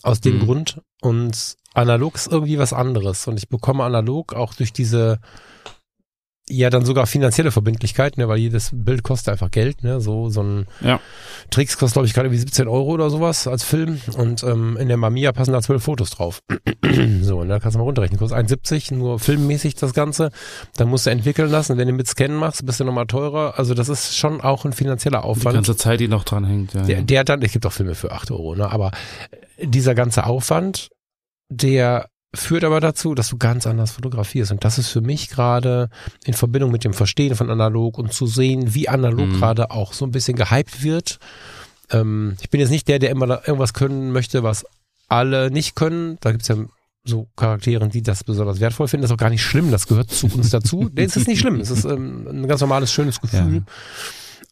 Aus 0.04 0.22
dem 0.22 0.36
Mhm. 0.36 0.40
Grund. 0.40 0.82
Und 1.02 1.56
analog 1.74 2.16
ist 2.16 2.32
irgendwie 2.32 2.60
was 2.60 2.72
anderes. 2.72 3.28
Und 3.28 3.38
ich 3.38 3.50
bekomme 3.50 3.84
analog 3.84 4.34
auch 4.34 4.54
durch 4.54 4.72
diese, 4.72 5.20
ja 6.58 6.70
dann 6.70 6.86
sogar 6.86 7.06
finanzielle 7.08 7.52
Verbindlichkeit, 7.52 8.18
ne, 8.18 8.28
weil 8.28 8.38
jedes 8.38 8.70
Bild 8.74 9.04
kostet 9.04 9.30
einfach 9.34 9.52
Geld, 9.52 9.84
ne, 9.84 10.00
so 10.02 10.30
so 10.30 10.42
ein 10.44 10.66
Ja. 10.82 11.00
Tricks 11.50 11.78
kostet 11.78 11.94
glaube 11.94 12.08
ich 12.08 12.14
gerade 12.14 12.32
wie 12.32 12.38
17 12.38 12.68
Euro 12.68 12.92
oder 12.92 13.10
sowas 13.10 13.48
als 13.48 13.64
Film 13.64 14.00
und 14.18 14.44
ähm, 14.44 14.78
in 14.78 14.88
der 14.88 14.98
Mamiya 14.98 15.32
passen 15.32 15.52
da 15.54 15.62
zwölf 15.62 15.84
Fotos 15.84 16.12
drauf. 16.12 16.40
so, 17.22 17.40
und 17.40 17.50
da 17.50 17.60
kannst 17.60 17.76
du 17.76 17.80
mal 17.80 17.86
runterrechnen, 17.86 18.20
kostet 18.20 18.38
1,70, 18.40 18.94
nur 18.96 19.20
filmmäßig 19.20 19.76
das 19.76 19.94
Ganze, 19.94 20.32
dann 20.78 20.90
musst 20.90 21.06
du 21.06 21.10
entwickeln 21.10 21.50
lassen, 21.50 21.78
wenn 21.78 21.88
du 21.88 21.94
mit 21.94 22.08
Scannen 22.08 22.38
machst, 22.38 22.66
bist 22.66 22.80
du 22.80 22.84
nochmal 22.84 23.08
teurer, 23.08 23.54
also 23.58 23.74
das 23.74 23.90
ist 23.90 24.16
schon 24.18 24.42
auch 24.42 24.66
ein 24.66 24.74
finanzieller 24.74 25.20
Die 25.20 25.26
Aufwand. 25.26 25.56
ganze 25.56 25.76
Zeit, 25.76 26.00
die 26.00 26.08
noch 26.08 26.24
dran 26.24 26.46
hängt. 26.46 26.74
Ja, 26.74 26.82
Der, 26.84 27.02
der 27.02 27.24
dann, 27.24 27.42
es 27.42 27.52
gibt 27.52 27.66
auch 27.66 27.74
Filme 27.74 27.96
für 27.96 28.12
8 28.12 28.32
Euro, 28.32 28.56
ne? 28.56 28.70
aber 28.72 28.92
dieser 29.62 29.96
ganze 29.96 30.26
Aufwand, 30.26 30.90
der 31.50 32.08
führt 32.36 32.64
aber 32.64 32.80
dazu, 32.80 33.14
dass 33.16 33.30
du 33.30 33.38
ganz 33.38 33.68
anders 33.68 33.92
fotografierst. 33.92 34.52
Und 34.52 34.64
das 34.64 34.78
ist 34.78 34.90
für 34.90 35.02
mich 35.02 35.30
gerade 35.30 35.90
in 36.26 36.34
Verbindung 36.34 36.72
mit 36.72 36.84
dem 36.84 36.94
Verstehen 36.94 37.36
von 37.36 37.50
analog 37.50 37.98
und 37.98 38.12
zu 38.14 38.26
sehen, 38.28 38.74
wie 38.74 38.90
analog 38.90 39.28
Mhm. 39.28 39.40
gerade 39.40 39.72
auch 39.72 39.94
so 39.94 40.06
ein 40.06 40.12
bisschen 40.12 40.36
gehypt 40.36 40.84
wird. 40.84 41.20
Ähm, 41.92 42.36
ich 42.42 42.50
bin 42.50 42.60
jetzt 42.60 42.72
nicht 42.72 42.88
der, 42.88 43.00
der 43.00 43.12
immer 43.12 43.48
irgendwas 43.48 43.74
können 43.74 44.12
möchte, 44.12 44.42
was 44.44 44.66
alle 45.10 45.52
nicht 45.52 45.76
können. 45.76 46.18
Da 46.22 46.32
gibt's 46.32 46.48
ja 46.48 46.56
so 47.06 47.28
Charakteren, 47.36 47.90
die 47.90 48.02
das 48.02 48.24
besonders 48.24 48.60
wertvoll 48.62 48.88
finden. 48.88 49.02
Das 49.04 49.12
ist 49.12 49.16
auch 49.16 49.20
gar 49.20 49.30
nicht 49.30 49.44
schlimm, 49.44 49.70
das 49.72 49.88
gehört 49.88 50.10
zu 50.10 50.28
uns 50.28 50.50
dazu. 50.50 50.90
Nee, 50.96 51.04
es 51.04 51.18
ist 51.18 51.28
nicht 51.28 51.40
schlimm. 51.40 51.60
Es 51.60 51.70
ist 51.70 51.84
ähm, 51.86 52.26
ein 52.28 52.48
ganz 52.48 52.62
normales, 52.62 52.92
schönes 52.92 53.20
Gefühl. 53.22 53.56
Ja. 53.58 53.62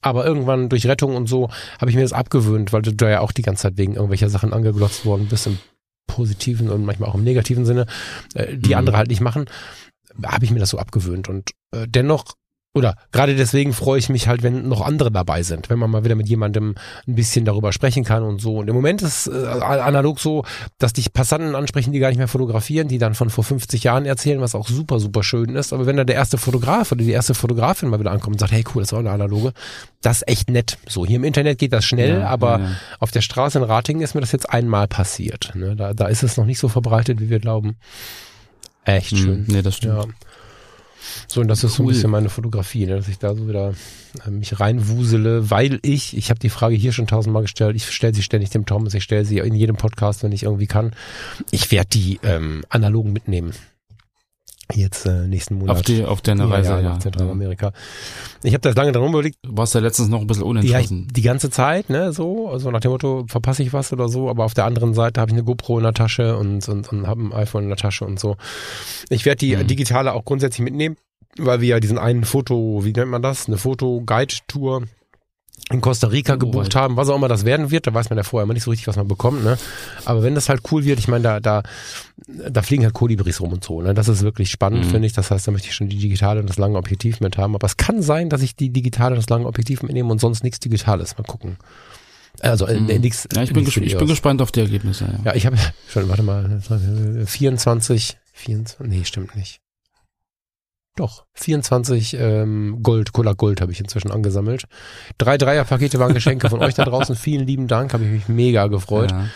Aber 0.03 0.25
irgendwann 0.25 0.67
durch 0.69 0.85
Rettung 0.87 1.15
und 1.15 1.27
so 1.27 1.49
habe 1.79 1.89
ich 1.91 1.95
mir 1.95 2.01
das 2.01 2.13
abgewöhnt, 2.13 2.73
weil 2.73 2.81
du 2.81 2.93
da 2.93 3.09
ja 3.09 3.19
auch 3.21 3.31
die 3.31 3.43
ganze 3.43 3.63
Zeit 3.63 3.77
wegen 3.77 3.93
irgendwelcher 3.93 4.29
Sachen 4.29 4.51
angeglotzt 4.51 5.05
worden 5.05 5.27
bist 5.29 5.47
im 5.47 5.59
positiven 6.15 6.69
und 6.69 6.85
manchmal 6.85 7.09
auch 7.09 7.15
im 7.15 7.23
negativen 7.23 7.65
Sinne, 7.65 7.85
äh, 8.35 8.55
die 8.57 8.71
Mhm. 8.71 8.75
andere 8.75 8.97
halt 8.97 9.09
nicht 9.09 9.21
machen, 9.21 9.45
habe 10.25 10.45
ich 10.45 10.51
mir 10.51 10.59
das 10.59 10.69
so 10.69 10.77
abgewöhnt. 10.77 11.29
Und 11.29 11.51
äh, 11.71 11.87
dennoch, 11.87 12.35
oder 12.73 12.95
gerade 13.11 13.35
deswegen 13.35 13.73
freue 13.73 13.99
ich 13.99 14.07
mich 14.07 14.29
halt, 14.29 14.43
wenn 14.43 14.69
noch 14.69 14.79
andere 14.79 15.11
dabei 15.11 15.43
sind, 15.43 15.69
wenn 15.69 15.77
man 15.77 15.89
mal 15.89 16.05
wieder 16.05 16.15
mit 16.15 16.29
jemandem 16.29 16.75
ein 17.05 17.15
bisschen 17.15 17.43
darüber 17.43 17.73
sprechen 17.73 18.05
kann 18.05 18.23
und 18.23 18.39
so. 18.39 18.59
Und 18.59 18.69
im 18.69 18.75
Moment 18.75 19.01
ist 19.01 19.27
äh, 19.27 19.45
analog 19.45 20.21
so, 20.21 20.45
dass 20.77 20.93
dich 20.93 21.11
Passanten 21.11 21.53
ansprechen, 21.55 21.91
die 21.91 21.99
gar 21.99 22.07
nicht 22.07 22.17
mehr 22.17 22.29
fotografieren, 22.29 22.87
die 22.87 22.97
dann 22.97 23.13
von 23.13 23.29
vor 23.29 23.43
50 23.43 23.83
Jahren 23.83 24.05
erzählen, 24.05 24.39
was 24.39 24.55
auch 24.55 24.69
super, 24.69 25.01
super 25.01 25.21
schön 25.21 25.55
ist. 25.55 25.73
Aber 25.73 25.85
wenn 25.85 25.97
da 25.97 26.05
der 26.05 26.15
erste 26.15 26.37
Fotograf 26.37 26.93
oder 26.93 27.03
die 27.03 27.11
erste 27.11 27.33
Fotografin 27.33 27.89
mal 27.89 27.99
wieder 27.99 28.11
ankommt 28.11 28.35
und 28.35 28.39
sagt, 28.39 28.53
hey 28.53 28.63
cool, 28.73 28.83
das 28.83 28.93
war 28.93 28.99
eine 28.99 29.11
analoge, 29.11 29.51
das 30.01 30.17
ist 30.17 30.27
echt 30.29 30.49
nett. 30.49 30.77
So, 30.87 31.05
hier 31.05 31.17
im 31.17 31.25
Internet 31.25 31.59
geht 31.59 31.73
das 31.73 31.83
schnell, 31.83 32.19
Ja, 32.19 32.27
aber 32.29 32.59
ja, 32.59 32.71
auf 32.99 33.11
der 33.11 33.21
Straße 33.21 33.57
in 33.57 33.65
Ratingen 33.65 34.01
ist 34.01 34.15
mir 34.15 34.21
das 34.21 34.31
jetzt 34.31 34.49
einmal 34.49 34.87
passiert. 34.87 35.51
Ne? 35.55 35.75
Da, 35.75 35.93
da 35.93 36.07
ist 36.07 36.23
es 36.23 36.37
noch 36.37 36.45
nicht 36.45 36.59
so 36.59 36.69
verbreitet, 36.69 37.19
wie 37.19 37.29
wir 37.29 37.39
glauben. 37.39 37.75
Echt 38.85 39.17
schön. 39.17 39.41
Mhm. 39.41 39.45
Nee, 39.47 39.61
das 39.61 39.75
stimmt. 39.75 39.93
Ja. 39.93 40.05
So, 41.27 41.41
und 41.41 41.47
das 41.47 41.63
ist 41.63 41.75
so 41.75 41.83
ein 41.83 41.87
bisschen 41.87 42.11
meine 42.11 42.29
Fotografie, 42.29 42.85
ne? 42.85 42.95
dass 42.95 43.07
ich 43.07 43.19
da 43.19 43.35
so 43.35 43.47
wieder 43.47 43.73
äh, 44.25 44.29
mich 44.29 44.59
reinwusele, 44.59 45.49
weil 45.49 45.79
ich, 45.81 46.15
ich 46.15 46.29
habe 46.29 46.39
die 46.39 46.49
Frage 46.49 46.75
hier 46.75 46.91
schon 46.91 47.07
tausendmal 47.07 47.43
gestellt, 47.43 47.75
ich 47.75 47.89
stelle 47.89 48.13
sie 48.13 48.23
ständig 48.23 48.49
dem 48.49 48.65
Thomas, 48.65 48.93
ich 48.93 49.03
stelle 49.03 49.25
sie 49.25 49.39
in 49.39 49.55
jedem 49.55 49.75
Podcast, 49.75 50.23
wenn 50.23 50.31
ich 50.31 50.43
irgendwie 50.43 50.67
kann. 50.67 50.91
Ich 51.51 51.71
werde 51.71 51.89
die 51.89 52.19
ähm, 52.23 52.63
analogen 52.69 53.13
mitnehmen. 53.13 53.53
Jetzt 54.75 55.05
äh, 55.05 55.27
nächsten 55.27 55.55
Monat. 55.55 55.77
Auf, 55.77 55.81
die, 55.83 56.03
auf 56.05 56.21
deine 56.21 56.49
Reise, 56.49 56.69
ja, 56.71 56.79
ja. 56.79 56.89
nach 56.89 56.99
Zentralamerika. 56.99 57.71
Ich 58.43 58.53
habe 58.53 58.61
das 58.61 58.75
lange 58.75 58.91
dran 58.91 59.07
überlegt, 59.09 59.37
Du 59.43 59.55
warst 59.57 59.73
ja 59.75 59.81
letztens 59.81 60.09
noch 60.09 60.21
ein 60.21 60.27
bisschen 60.27 60.43
ja, 60.43 60.49
unentschlossen. 60.49 61.05
ich, 61.07 61.13
die 61.13 61.21
ganze 61.21 61.49
Zeit, 61.49 61.89
ne, 61.89 62.13
so, 62.13 62.49
also 62.49 62.71
nach 62.71 62.79
dem 62.79 62.91
Motto, 62.91 63.25
verpasse 63.27 63.63
ich 63.63 63.73
was 63.73 63.91
oder 63.93 64.09
so, 64.09 64.29
aber 64.29 64.45
auf 64.45 64.53
der 64.53 64.65
anderen 64.65 64.93
Seite 64.93 65.19
habe 65.21 65.31
ich 65.31 65.35
eine 65.35 65.43
GoPro 65.43 65.77
in 65.77 65.83
der 65.83 65.93
Tasche 65.93 66.37
und, 66.37 66.67
und, 66.69 66.91
und 66.91 67.07
habe 67.07 67.21
ein 67.21 67.33
iPhone 67.33 67.63
in 67.63 67.69
der 67.69 67.77
Tasche 67.77 68.05
und 68.05 68.19
so. 68.19 68.37
Ich 69.09 69.25
werde 69.25 69.37
die 69.37 69.55
Mhm. 69.55 69.67
digitale 69.67 70.13
auch 70.13 70.25
grundsätzlich 70.25 70.63
mitnehmen, 70.63 70.95
weil 71.37 71.61
wir 71.61 71.67
ja 71.69 71.79
diesen 71.79 71.97
einen 71.97 72.23
Foto, 72.23 72.81
wie 72.83 72.93
nennt 72.93 73.09
man 73.11 73.21
das, 73.21 73.47
eine 73.47 73.57
Foto-Guide-Tour 73.57 74.83
in 75.71 75.81
Costa 75.81 76.07
Rica 76.07 76.33
Oh, 76.33 76.37
gebucht 76.37 76.75
haben, 76.75 76.97
was 76.97 77.09
auch 77.09 77.15
immer 77.15 77.27
das 77.27 77.45
werden 77.45 77.71
wird, 77.71 77.87
da 77.87 77.93
weiß 77.93 78.09
man 78.09 78.17
ja 78.17 78.23
vorher 78.23 78.43
immer 78.43 78.53
nicht 78.53 78.63
so 78.63 78.69
richtig, 78.71 78.87
was 78.87 78.95
man 78.97 79.07
bekommt, 79.07 79.43
ne? 79.43 79.57
Aber 80.05 80.23
wenn 80.23 80.35
das 80.35 80.49
halt 80.49 80.61
cool 80.71 80.83
wird, 80.85 80.99
ich 80.99 81.07
meine, 81.07 81.23
da, 81.23 81.39
da, 81.39 81.63
da 82.49 82.61
fliegen 82.61 82.83
halt 82.83 82.93
Kolibris 82.93 83.39
rum 83.41 83.53
und 83.53 83.63
so, 83.63 83.81
ne? 83.81 83.93
Das 83.93 84.07
ist 84.07 84.21
wirklich 84.21 84.51
spannend, 84.51 84.85
Mhm. 84.85 84.89
finde 84.89 85.07
ich. 85.07 85.13
Das 85.13 85.31
heißt, 85.31 85.47
da 85.47 85.51
möchte 85.51 85.67
ich 85.69 85.73
schon 85.75 85.89
die 85.89 85.97
digitale 85.97 86.39
und 86.41 86.49
das 86.49 86.57
lange 86.57 86.77
Objektiv 86.77 87.19
mit 87.21 87.37
haben. 87.37 87.55
Aber 87.55 87.65
es 87.65 87.77
kann 87.77 88.01
sein, 88.01 88.29
dass 88.29 88.41
ich 88.41 88.55
die 88.55 88.69
digitale 88.69 89.15
und 89.15 89.21
das 89.21 89.29
lange 89.29 89.45
Objektiv 89.47 89.81
mitnehme 89.83 90.11
und 90.11 90.19
sonst 90.19 90.43
nichts 90.43 90.59
Digitales. 90.59 91.17
Mal 91.17 91.23
gucken. 91.23 91.57
Also 92.39 92.65
äh, 92.65 92.79
Mhm. 92.79 92.85
nichts. 93.01 93.27
ja, 93.33 93.43
ich 93.43 93.53
bin, 93.53 93.67
ich 93.67 93.97
bin 93.97 94.07
gespannt 94.07 94.41
auf 94.41 94.51
die 94.51 94.61
Ergebnisse. 94.61 95.05
Ja. 95.05 95.31
Ja, 95.31 95.35
ich 95.35 95.45
habe 95.45 95.57
schon, 95.89 96.07
warte 96.09 96.23
mal, 96.23 96.61
24, 97.25 98.17
24, 98.33 98.87
nee, 98.87 99.03
stimmt 99.05 99.35
nicht. 99.35 99.59
Doch, 100.95 101.25
24 101.35 102.15
ähm, 102.19 102.79
Gold, 102.83 103.13
Cola 103.13 103.33
Gold 103.33 103.61
habe 103.61 103.71
ich 103.71 103.79
inzwischen 103.79 104.11
angesammelt. 104.11 104.65
Drei 105.17 105.37
Dreierpakete 105.37 105.99
waren 105.99 106.13
Geschenke 106.13 106.49
von 106.49 106.61
euch 106.61 106.73
da 106.73 106.83
draußen. 106.83 107.15
Vielen 107.17 107.47
lieben 107.47 107.67
Dank, 107.67 107.93
habe 107.93 108.03
ich 108.03 108.09
mich 108.11 108.27
mega 108.27 108.67
gefreut. 108.67 109.11
Ja. 109.11 109.27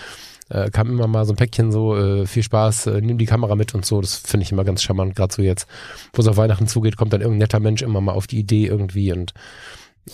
Äh, 0.65 0.69
kam 0.69 0.89
immer 0.89 1.07
mal 1.07 1.25
so 1.25 1.33
ein 1.33 1.37
Päckchen 1.37 1.71
so, 1.71 1.95
äh, 1.97 2.27
viel 2.27 2.43
Spaß, 2.43 2.87
äh, 2.87 3.01
nimm 3.01 3.17
die 3.17 3.25
Kamera 3.25 3.55
mit 3.55 3.73
und 3.73 3.85
so. 3.85 3.99
Das 4.01 4.17
finde 4.17 4.43
ich 4.43 4.51
immer 4.51 4.63
ganz 4.63 4.83
charmant, 4.83 5.15
gerade 5.15 5.33
so 5.33 5.41
jetzt, 5.41 5.67
wo 6.13 6.21
es 6.21 6.27
auf 6.27 6.37
Weihnachten 6.37 6.67
zugeht, 6.67 6.97
kommt 6.97 7.13
dann 7.13 7.21
irgendein 7.21 7.39
netter 7.39 7.59
Mensch 7.59 7.81
immer 7.81 8.01
mal 8.01 8.11
auf 8.11 8.27
die 8.27 8.37
Idee 8.39 8.67
irgendwie 8.67 9.11
und 9.11 9.33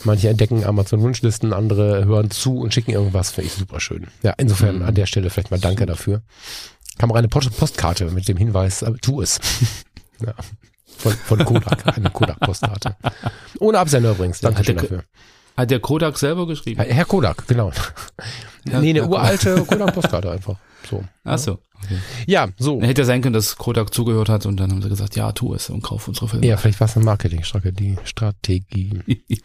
manche 0.06 0.30
entdecken 0.30 0.63
Amazon-Wunschlisten, 0.63 1.51
andere 1.51 2.06
hören 2.06 2.32
zu 2.32 2.60
und 2.60 2.73
schicken 2.73 2.91
irgendwas, 2.91 3.32
finde 3.32 3.47
ich 3.47 3.54
super 3.56 3.82
schön. 3.82 4.08
Ja, 4.23 4.34
insofern 4.38 4.77
Mhm. 4.77 4.84
an 4.84 4.95
der 4.95 5.06
Stelle 5.06 5.30
vielleicht 5.30 5.51
mal 5.51 5.60
danke 5.60 5.86
dafür. 5.86 6.21
Kam 6.97 7.12
auch 7.12 7.15
eine 7.15 7.27
Post 7.27 7.58
Postkarte 7.58 8.10
mit 8.12 8.27
dem 8.30 8.38
Hinweis, 8.38 8.84
äh, 8.84 8.91
tu 9.01 9.21
es. 9.21 9.39
ja. 10.25 10.34
Von, 10.97 11.12
von 11.13 11.45
Kodak, 11.45 11.86
eine 11.97 12.10
Kodak-Postkarte. 12.10 12.95
Ohne 13.60 13.80
Absender 13.80 14.12
übrigens, 14.12 14.39
danke 14.39 14.60
Hat 14.60 14.67
der- 14.67 14.75
dafür. 14.75 15.04
Hat 15.58 15.69
der 15.69 15.80
Kodak 15.82 16.17
selber 16.17 16.47
geschrieben? 16.47 16.82
Herr 16.82 17.06
Kodak, 17.06 17.45
genau. 17.47 17.71
Ja, 18.69 18.80
nee, 18.80 18.91
eine 18.91 19.01
Herr 19.01 19.10
uralte 19.10 19.65
Kodak-Postkarte 19.67 20.32
einfach. 20.32 20.56
So. 20.89 21.04
Ach 21.25 21.38
so. 21.38 21.60
Okay. 21.84 21.97
Ja, 22.27 22.47
so. 22.58 22.82
Hätte 22.82 23.01
ja 23.01 23.06
sein 23.06 23.21
können, 23.21 23.34
dass 23.34 23.56
Kodak 23.58 23.93
zugehört 23.93 24.30
hat 24.30 24.45
und 24.45 24.58
dann 24.60 24.71
haben 24.71 24.82
sie 24.82 24.89
gesagt, 24.89 25.15
ja, 25.15 25.32
tu 25.32 25.54
es 25.54 25.69
und 25.69 25.82
kauf 25.84 26.08
unsere 26.08 26.27
Filme. 26.27 26.45
Ja, 26.45 26.56
vielleicht 26.58 26.80
war 26.80 26.88
es 26.88 26.95
eine 26.95 27.06
Marketingstrategie. 27.06 27.97
Strategie. 28.04 28.99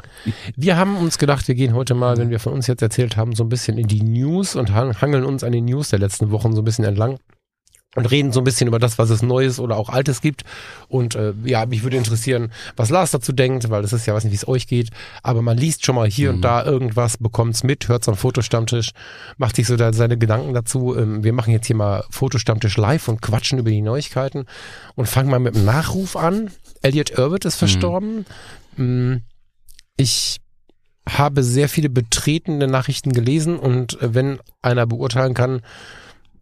Wir 0.56 0.76
haben 0.76 0.96
uns 0.96 1.18
gedacht, 1.18 1.48
wir 1.48 1.54
gehen 1.54 1.74
heute 1.74 1.94
mal, 1.94 2.16
wenn 2.18 2.30
wir 2.30 2.40
von 2.40 2.52
uns 2.52 2.66
jetzt 2.66 2.82
erzählt 2.82 3.16
haben, 3.16 3.34
so 3.34 3.42
ein 3.44 3.48
bisschen 3.48 3.76
in 3.78 3.86
die 3.88 4.02
News 4.02 4.54
und 4.54 4.72
hang- 4.72 5.00
hangeln 5.00 5.24
uns 5.24 5.44
an 5.44 5.52
den 5.52 5.64
News 5.64 5.88
der 5.90 5.98
letzten 5.98 6.30
Wochen 6.30 6.54
so 6.54 6.62
ein 6.62 6.64
bisschen 6.64 6.84
entlang 6.84 7.18
und 7.96 8.10
reden 8.10 8.30
so 8.30 8.40
ein 8.40 8.44
bisschen 8.44 8.68
über 8.68 8.78
das, 8.78 8.98
was 8.98 9.10
es 9.10 9.22
Neues 9.22 9.58
oder 9.58 9.76
auch 9.76 9.88
Altes 9.88 10.20
gibt. 10.20 10.44
Und 10.88 11.16
äh, 11.16 11.32
ja, 11.44 11.66
mich 11.66 11.82
würde 11.82 11.96
interessieren, 11.96 12.52
was 12.76 12.90
Lars 12.90 13.10
dazu 13.10 13.32
denkt, 13.32 13.68
weil 13.70 13.82
das 13.82 13.92
ist 13.92 14.06
ja, 14.06 14.14
weiß 14.14 14.24
nicht, 14.24 14.32
wie 14.32 14.36
es 14.36 14.46
euch 14.46 14.68
geht, 14.68 14.90
aber 15.22 15.42
man 15.42 15.58
liest 15.58 15.84
schon 15.84 15.96
mal 15.96 16.08
hier 16.08 16.30
und 16.30 16.42
da 16.42 16.64
irgendwas, 16.64 17.16
bekommt's 17.16 17.64
mit, 17.64 17.88
hört's 17.88 18.08
am 18.08 18.16
Fotostammtisch, 18.16 18.92
macht 19.38 19.56
sich 19.56 19.66
so 19.66 19.76
da 19.76 19.92
seine 19.92 20.16
Gedanken 20.16 20.54
dazu. 20.54 20.94
Ähm, 20.96 21.24
wir 21.24 21.32
machen 21.32 21.52
jetzt 21.52 21.66
hier 21.66 21.76
mal 21.76 22.04
Fotostammtisch 22.10 22.76
live 22.76 23.08
und 23.08 23.22
quatschen 23.22 23.58
über 23.58 23.70
die 23.70 23.82
Neuigkeiten 23.82 24.44
und 24.94 25.06
fangen 25.08 25.30
mal 25.30 25.40
mit 25.40 25.56
dem 25.56 25.64
Nachruf 25.64 26.16
an. 26.16 26.50
Elliot 26.82 27.10
Irvitt 27.10 27.44
ist 27.44 27.56
verstorben. 27.56 28.26
Mm, 28.76 29.16
Ich 29.96 30.38
habe 31.08 31.42
sehr 31.42 31.68
viele 31.68 31.88
betretende 31.88 32.66
Nachrichten 32.66 33.12
gelesen 33.12 33.58
und 33.58 34.00
äh, 34.02 34.14
wenn 34.14 34.38
einer 34.60 34.86
beurteilen 34.86 35.34
kann, 35.34 35.62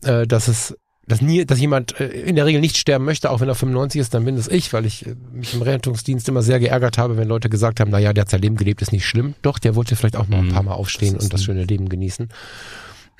äh, 0.04 0.26
dass 0.26 0.48
es 0.48 0.76
dass, 1.06 1.20
nie, 1.20 1.44
dass 1.44 1.60
jemand 1.60 1.98
äh, 2.00 2.06
in 2.06 2.36
der 2.36 2.46
Regel 2.46 2.60
nicht 2.60 2.76
sterben 2.78 3.04
möchte, 3.04 3.30
auch 3.30 3.40
wenn 3.40 3.48
er 3.48 3.54
95 3.54 4.00
ist, 4.00 4.14
dann 4.14 4.24
bin 4.24 4.36
es 4.36 4.48
ich, 4.48 4.72
weil 4.72 4.86
ich 4.86 5.06
äh, 5.06 5.14
mich 5.32 5.54
im 5.54 5.62
Rettungsdienst 5.62 6.28
immer 6.28 6.42
sehr 6.42 6.58
geärgert 6.60 6.98
habe, 6.98 7.16
wenn 7.16 7.28
Leute 7.28 7.48
gesagt 7.48 7.80
haben, 7.80 7.90
naja, 7.90 8.12
der 8.12 8.22
hat 8.22 8.30
sein 8.30 8.40
Leben 8.42 8.56
gelebt, 8.56 8.82
ist 8.82 8.92
nicht 8.92 9.06
schlimm. 9.06 9.34
Doch, 9.42 9.58
der 9.58 9.74
wollte 9.76 9.96
vielleicht 9.96 10.16
auch 10.16 10.28
mal 10.28 10.38
ein 10.38 10.46
Mhm. 10.48 10.52
paar 10.52 10.62
Mal 10.62 10.74
aufstehen 10.74 11.14
Das 11.14 11.24
und 11.24 11.32
das 11.34 11.44
schöne 11.44 11.64
Leben 11.64 11.88
genießen. 11.88 12.28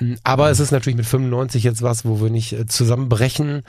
Mm, 0.01 0.15
Aber 0.25 0.51
es 0.51 0.59
ist 0.61 0.73
natürlich 0.73 0.97
mit 0.97 1.07
95 1.07 1.63
jetzt 1.63 1.83
was, 1.83 2.05
wo 2.05 2.21
wir 2.21 2.31
nicht 2.31 2.53
äh, 2.53 2.67
zusammenbrechen. 2.67 3.63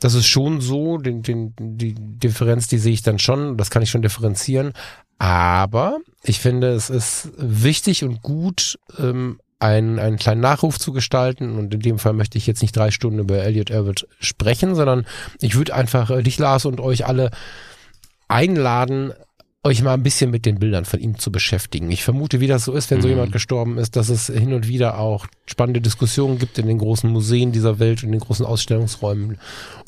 Das 0.00 0.14
ist 0.14 0.26
schon 0.26 0.60
so, 0.60 0.98
den, 0.98 1.22
den, 1.22 1.52
die 1.58 1.94
Differenz, 1.98 2.68
die 2.68 2.78
sehe 2.78 2.92
ich 2.94 3.02
dann 3.02 3.18
schon, 3.18 3.56
das 3.56 3.70
kann 3.70 3.82
ich 3.82 3.90
schon 3.90 4.02
differenzieren. 4.02 4.72
Aber 5.18 5.98
ich 6.22 6.40
finde, 6.40 6.68
es 6.72 6.90
ist 6.90 7.30
wichtig 7.38 8.04
und 8.04 8.22
gut, 8.22 8.78
ähm, 8.98 9.38
einen, 9.58 9.98
einen 9.98 10.16
kleinen 10.18 10.40
Nachruf 10.40 10.78
zu 10.78 10.92
gestalten. 10.92 11.56
Und 11.56 11.72
in 11.72 11.80
dem 11.80 11.98
Fall 11.98 12.12
möchte 12.12 12.38
ich 12.38 12.46
jetzt 12.46 12.62
nicht 12.62 12.76
drei 12.76 12.90
Stunden 12.90 13.20
über 13.20 13.42
Elliot 13.42 13.70
Irvitt 13.70 14.06
sprechen, 14.20 14.74
sondern 14.74 15.06
ich 15.40 15.56
würde 15.56 15.74
einfach 15.74 16.10
äh, 16.10 16.22
dich, 16.22 16.38
Lars, 16.38 16.64
und 16.66 16.80
euch 16.80 17.06
alle 17.06 17.30
einladen, 18.28 19.12
euch 19.62 19.82
mal 19.82 19.94
ein 19.94 20.02
bisschen 20.02 20.30
mit 20.30 20.46
den 20.46 20.60
Bildern 20.60 20.84
von 20.84 21.00
ihm 21.00 21.18
zu 21.18 21.32
beschäftigen. 21.32 21.90
Ich 21.90 22.04
vermute, 22.04 22.38
wie 22.38 22.46
das 22.46 22.64
so 22.64 22.72
ist, 22.72 22.90
wenn 22.90 23.00
so 23.00 23.08
Mhm. 23.08 23.14
jemand 23.14 23.32
gestorben 23.32 23.78
ist, 23.78 23.96
dass 23.96 24.10
es 24.10 24.26
hin 24.28 24.52
und 24.52 24.68
wieder 24.68 24.98
auch 24.98 25.26
spannende 25.46 25.80
Diskussionen 25.80 26.38
gibt 26.38 26.58
in 26.58 26.68
den 26.68 26.78
großen 26.78 27.10
Museen 27.10 27.50
dieser 27.50 27.80
Welt, 27.80 28.04
in 28.04 28.12
den 28.12 28.20
großen 28.20 28.46
Ausstellungsräumen. 28.46 29.38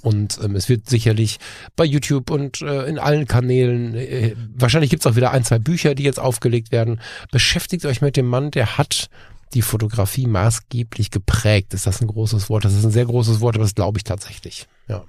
Und 0.02 0.38
ähm, 0.42 0.56
es 0.56 0.68
wird 0.68 0.88
sicherlich 0.88 1.38
bei 1.76 1.84
YouTube 1.84 2.30
und 2.30 2.60
äh, 2.60 2.86
in 2.86 2.98
allen 2.98 3.26
Kanälen, 3.26 3.94
äh, 3.94 4.34
wahrscheinlich 4.56 4.90
gibt 4.90 5.04
es 5.04 5.12
auch 5.12 5.16
wieder 5.16 5.30
ein, 5.30 5.44
zwei 5.44 5.60
Bücher, 5.60 5.94
die 5.94 6.02
jetzt 6.02 6.18
aufgelegt 6.18 6.72
werden. 6.72 7.00
Beschäftigt 7.30 7.86
euch 7.86 8.00
mit 8.00 8.16
dem 8.16 8.26
Mann, 8.26 8.50
der 8.50 8.78
hat 8.78 9.08
die 9.54 9.62
Fotografie 9.62 10.26
maßgeblich 10.26 11.10
geprägt. 11.10 11.74
Ist 11.74 11.86
das 11.86 12.00
ein 12.00 12.08
großes 12.08 12.48
Wort? 12.48 12.64
Das 12.64 12.74
ist 12.74 12.84
ein 12.84 12.90
sehr 12.90 13.06
großes 13.06 13.40
Wort, 13.40 13.56
aber 13.56 13.64
das 13.64 13.74
glaube 13.74 13.98
ich 13.98 14.04
tatsächlich. 14.04 14.66
Ja. 14.88 15.04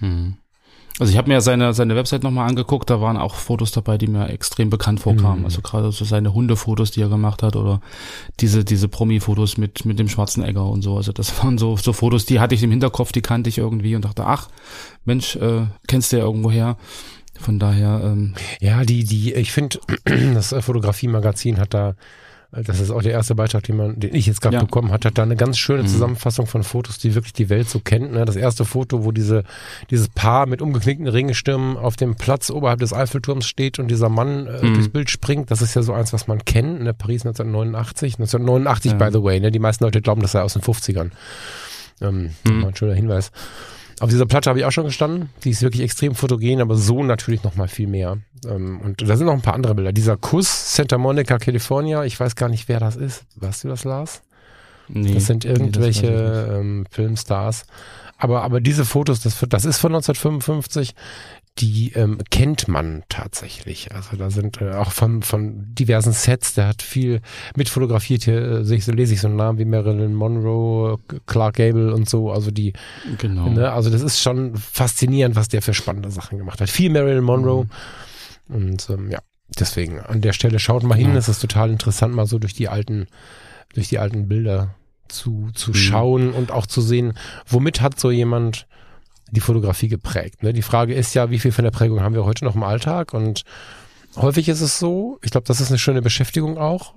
Hm. 0.00 0.36
Also 0.98 1.12
ich 1.12 1.18
habe 1.18 1.28
mir 1.28 1.34
ja 1.34 1.40
seine, 1.42 1.74
seine 1.74 1.94
Website 1.94 2.22
nochmal 2.22 2.48
angeguckt, 2.48 2.88
da 2.88 3.02
waren 3.02 3.18
auch 3.18 3.34
Fotos 3.34 3.70
dabei, 3.70 3.98
die 3.98 4.06
mir 4.06 4.30
extrem 4.30 4.70
bekannt 4.70 5.00
vorkamen. 5.00 5.40
Mhm. 5.40 5.44
Also 5.44 5.60
gerade 5.60 5.92
so 5.92 6.06
seine 6.06 6.32
Hundefotos, 6.32 6.90
die 6.90 7.02
er 7.02 7.10
gemacht 7.10 7.42
hat 7.42 7.54
oder 7.54 7.82
diese, 8.40 8.64
diese 8.64 8.88
Promi-Fotos 8.88 9.58
mit, 9.58 9.84
mit 9.84 9.98
dem 9.98 10.08
schwarzen 10.08 10.42
Egger 10.42 10.64
und 10.64 10.80
so. 10.80 10.96
Also 10.96 11.12
das 11.12 11.38
waren 11.42 11.58
so, 11.58 11.76
so 11.76 11.92
Fotos, 11.92 12.24
die 12.24 12.40
hatte 12.40 12.54
ich 12.54 12.62
im 12.62 12.70
Hinterkopf, 12.70 13.12
die 13.12 13.20
kannte 13.20 13.50
ich 13.50 13.58
irgendwie 13.58 13.94
und 13.94 14.06
dachte, 14.06 14.24
ach, 14.24 14.48
Mensch, 15.04 15.36
äh, 15.36 15.66
kennst 15.86 16.12
du 16.12 16.16
ja 16.16 16.24
irgendwo 16.24 16.50
her. 16.50 16.78
Von 17.38 17.58
daher. 17.58 18.00
Ähm, 18.02 18.34
ja, 18.60 18.82
die, 18.84 19.04
die, 19.04 19.34
ich 19.34 19.52
finde, 19.52 19.78
das 20.04 20.54
Fotografie-Magazin 20.58 21.58
hat 21.58 21.74
da 21.74 21.94
das 22.64 22.80
ist 22.80 22.90
auch 22.90 23.02
der 23.02 23.12
erste 23.12 23.34
Beitrag, 23.34 23.64
den 23.64 23.76
man, 23.76 23.98
den 23.98 24.14
ich 24.14 24.26
jetzt 24.26 24.40
gerade 24.40 24.56
ja. 24.56 24.62
bekommen 24.62 24.90
hat, 24.90 25.04
hat 25.04 25.18
da 25.18 25.22
eine 25.22 25.36
ganz 25.36 25.58
schöne 25.58 25.82
mhm. 25.82 25.88
Zusammenfassung 25.88 26.46
von 26.46 26.62
Fotos, 26.62 26.98
die 26.98 27.14
wirklich 27.14 27.32
die 27.32 27.48
Welt 27.48 27.68
so 27.68 27.80
kennt. 27.80 28.12
Ne? 28.12 28.24
Das 28.24 28.36
erste 28.36 28.64
Foto, 28.64 29.04
wo 29.04 29.12
diese, 29.12 29.44
dieses 29.90 30.08
Paar 30.08 30.46
mit 30.46 30.62
umgeknickten 30.62 31.08
Ringestürmen 31.08 31.76
auf 31.76 31.96
dem 31.96 32.16
Platz 32.16 32.50
oberhalb 32.50 32.80
des 32.80 32.92
Eiffelturms 32.92 33.46
steht 33.46 33.78
und 33.78 33.88
dieser 33.88 34.08
Mann 34.08 34.46
äh, 34.46 34.64
mhm. 34.64 34.74
durchs 34.74 34.88
Bild 34.88 35.10
springt, 35.10 35.50
das 35.50 35.62
ist 35.62 35.74
ja 35.74 35.82
so 35.82 35.92
eins, 35.92 36.12
was 36.12 36.26
man 36.26 36.44
kennt, 36.44 36.82
ne? 36.82 36.94
Paris 36.94 37.26
1989. 37.26 38.14
1989, 38.14 38.92
ja. 38.92 38.98
by 38.98 39.12
the 39.12 39.22
way, 39.22 39.40
ne? 39.40 39.50
Die 39.50 39.58
meisten 39.58 39.84
Leute 39.84 40.00
glauben, 40.00 40.22
das 40.22 40.32
sei 40.32 40.42
aus 40.42 40.54
den 40.54 40.62
50ern. 40.62 41.10
Ähm, 42.00 42.30
mhm. 42.44 42.64
Ein 42.64 42.76
schöner 42.76 42.94
Hinweis. 42.94 43.30
Auf 44.00 44.10
dieser 44.10 44.26
Platte 44.26 44.50
habe 44.50 44.58
ich 44.58 44.64
auch 44.64 44.72
schon 44.72 44.84
gestanden. 44.84 45.30
Die 45.44 45.50
ist 45.50 45.62
wirklich 45.62 45.82
extrem 45.82 46.14
fotogen, 46.14 46.60
aber 46.60 46.76
so 46.76 47.02
natürlich 47.02 47.42
noch 47.42 47.56
mal 47.56 47.68
viel 47.68 47.86
mehr. 47.86 48.18
Ähm, 48.46 48.80
und 48.82 49.08
da 49.08 49.16
sind 49.16 49.26
noch 49.26 49.32
ein 49.32 49.42
paar 49.42 49.54
andere 49.54 49.74
Bilder. 49.74 49.92
Dieser 49.92 50.16
Kuss 50.16 50.76
Santa 50.76 50.98
Monica, 50.98 51.38
California. 51.38 52.04
Ich 52.04 52.18
weiß 52.20 52.36
gar 52.36 52.48
nicht, 52.48 52.68
wer 52.68 52.78
das 52.78 52.96
ist. 52.96 53.24
Weißt 53.36 53.64
du 53.64 53.68
das, 53.68 53.84
Lars? 53.84 54.22
Nee, 54.88 55.14
das 55.14 55.26
sind 55.26 55.44
irgendwelche 55.44 56.06
nee, 56.06 56.12
das 56.12 56.58
ähm, 56.58 56.86
Filmstars. 56.90 57.66
Aber, 58.18 58.42
aber 58.42 58.60
diese 58.60 58.84
Fotos, 58.84 59.20
das, 59.20 59.44
das 59.48 59.64
ist 59.64 59.78
von 59.78 59.94
1955 59.94 60.94
die 61.58 61.92
ähm, 61.94 62.18
kennt 62.30 62.68
man 62.68 63.02
tatsächlich. 63.08 63.94
Also 63.94 64.16
da 64.16 64.30
sind 64.30 64.60
äh, 64.60 64.72
auch 64.72 64.92
von, 64.92 65.22
von 65.22 65.74
diversen 65.74 66.12
Sets, 66.12 66.54
der 66.54 66.68
hat 66.68 66.82
viel 66.82 67.20
mitfotografiert. 67.56 68.24
Hier 68.24 68.60
äh, 68.60 68.80
so 68.80 68.92
lese 68.92 69.14
ich 69.14 69.20
so 69.20 69.28
einen 69.28 69.36
Namen 69.36 69.58
wie 69.58 69.64
Marilyn 69.64 70.14
Monroe, 70.14 70.98
Clark 71.26 71.56
Gable 71.56 71.94
und 71.94 72.08
so. 72.08 72.30
Also 72.30 72.50
die, 72.50 72.74
genau. 73.18 73.48
Ne, 73.48 73.72
also 73.72 73.88
das 73.88 74.02
ist 74.02 74.20
schon 74.20 74.56
faszinierend, 74.56 75.34
was 75.34 75.48
der 75.48 75.62
für 75.62 75.72
spannende 75.72 76.10
Sachen 76.10 76.36
gemacht 76.36 76.60
hat. 76.60 76.68
Viel 76.68 76.90
Marilyn 76.90 77.24
Monroe. 77.24 77.64
Mhm. 78.48 78.54
Und 78.54 78.90
ähm, 78.90 79.10
ja, 79.10 79.20
deswegen 79.58 80.00
an 80.00 80.20
der 80.20 80.34
Stelle 80.34 80.58
schaut 80.58 80.82
mal 80.82 80.96
hin. 80.96 81.16
Es 81.16 81.28
ist 81.28 81.40
total 81.40 81.70
interessant, 81.70 82.14
mal 82.14 82.26
so 82.26 82.38
durch 82.38 82.54
die 82.54 82.68
alten, 82.68 83.06
durch 83.74 83.88
die 83.88 83.98
alten 83.98 84.28
Bilder 84.28 84.74
zu, 85.08 85.48
zu 85.54 85.70
mhm. 85.70 85.74
schauen 85.74 86.30
und 86.32 86.50
auch 86.50 86.66
zu 86.66 86.82
sehen, 86.82 87.14
womit 87.46 87.80
hat 87.80 87.98
so 87.98 88.10
jemand 88.10 88.66
die 89.30 89.40
Fotografie 89.40 89.88
geprägt. 89.88 90.42
Ne? 90.42 90.52
Die 90.52 90.62
Frage 90.62 90.94
ist 90.94 91.14
ja, 91.14 91.30
wie 91.30 91.38
viel 91.38 91.52
von 91.52 91.64
der 91.64 91.70
Prägung 91.70 92.00
haben 92.00 92.14
wir 92.14 92.24
heute 92.24 92.44
noch 92.44 92.54
im 92.54 92.62
Alltag? 92.62 93.12
Und 93.12 93.42
häufig 94.16 94.48
ist 94.48 94.60
es 94.60 94.78
so, 94.78 95.18
ich 95.22 95.30
glaube, 95.30 95.46
das 95.46 95.60
ist 95.60 95.68
eine 95.68 95.78
schöne 95.78 96.02
Beschäftigung 96.02 96.58
auch. 96.58 96.94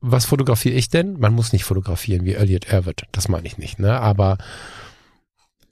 Was 0.00 0.24
fotografiere 0.24 0.74
ich 0.74 0.88
denn? 0.88 1.18
Man 1.20 1.32
muss 1.32 1.52
nicht 1.52 1.64
fotografieren 1.64 2.24
wie 2.24 2.34
Elliot 2.34 2.64
Erwitt, 2.64 3.04
das 3.12 3.28
meine 3.28 3.46
ich 3.46 3.56
nicht, 3.56 3.78
ne? 3.78 4.00
Aber 4.00 4.38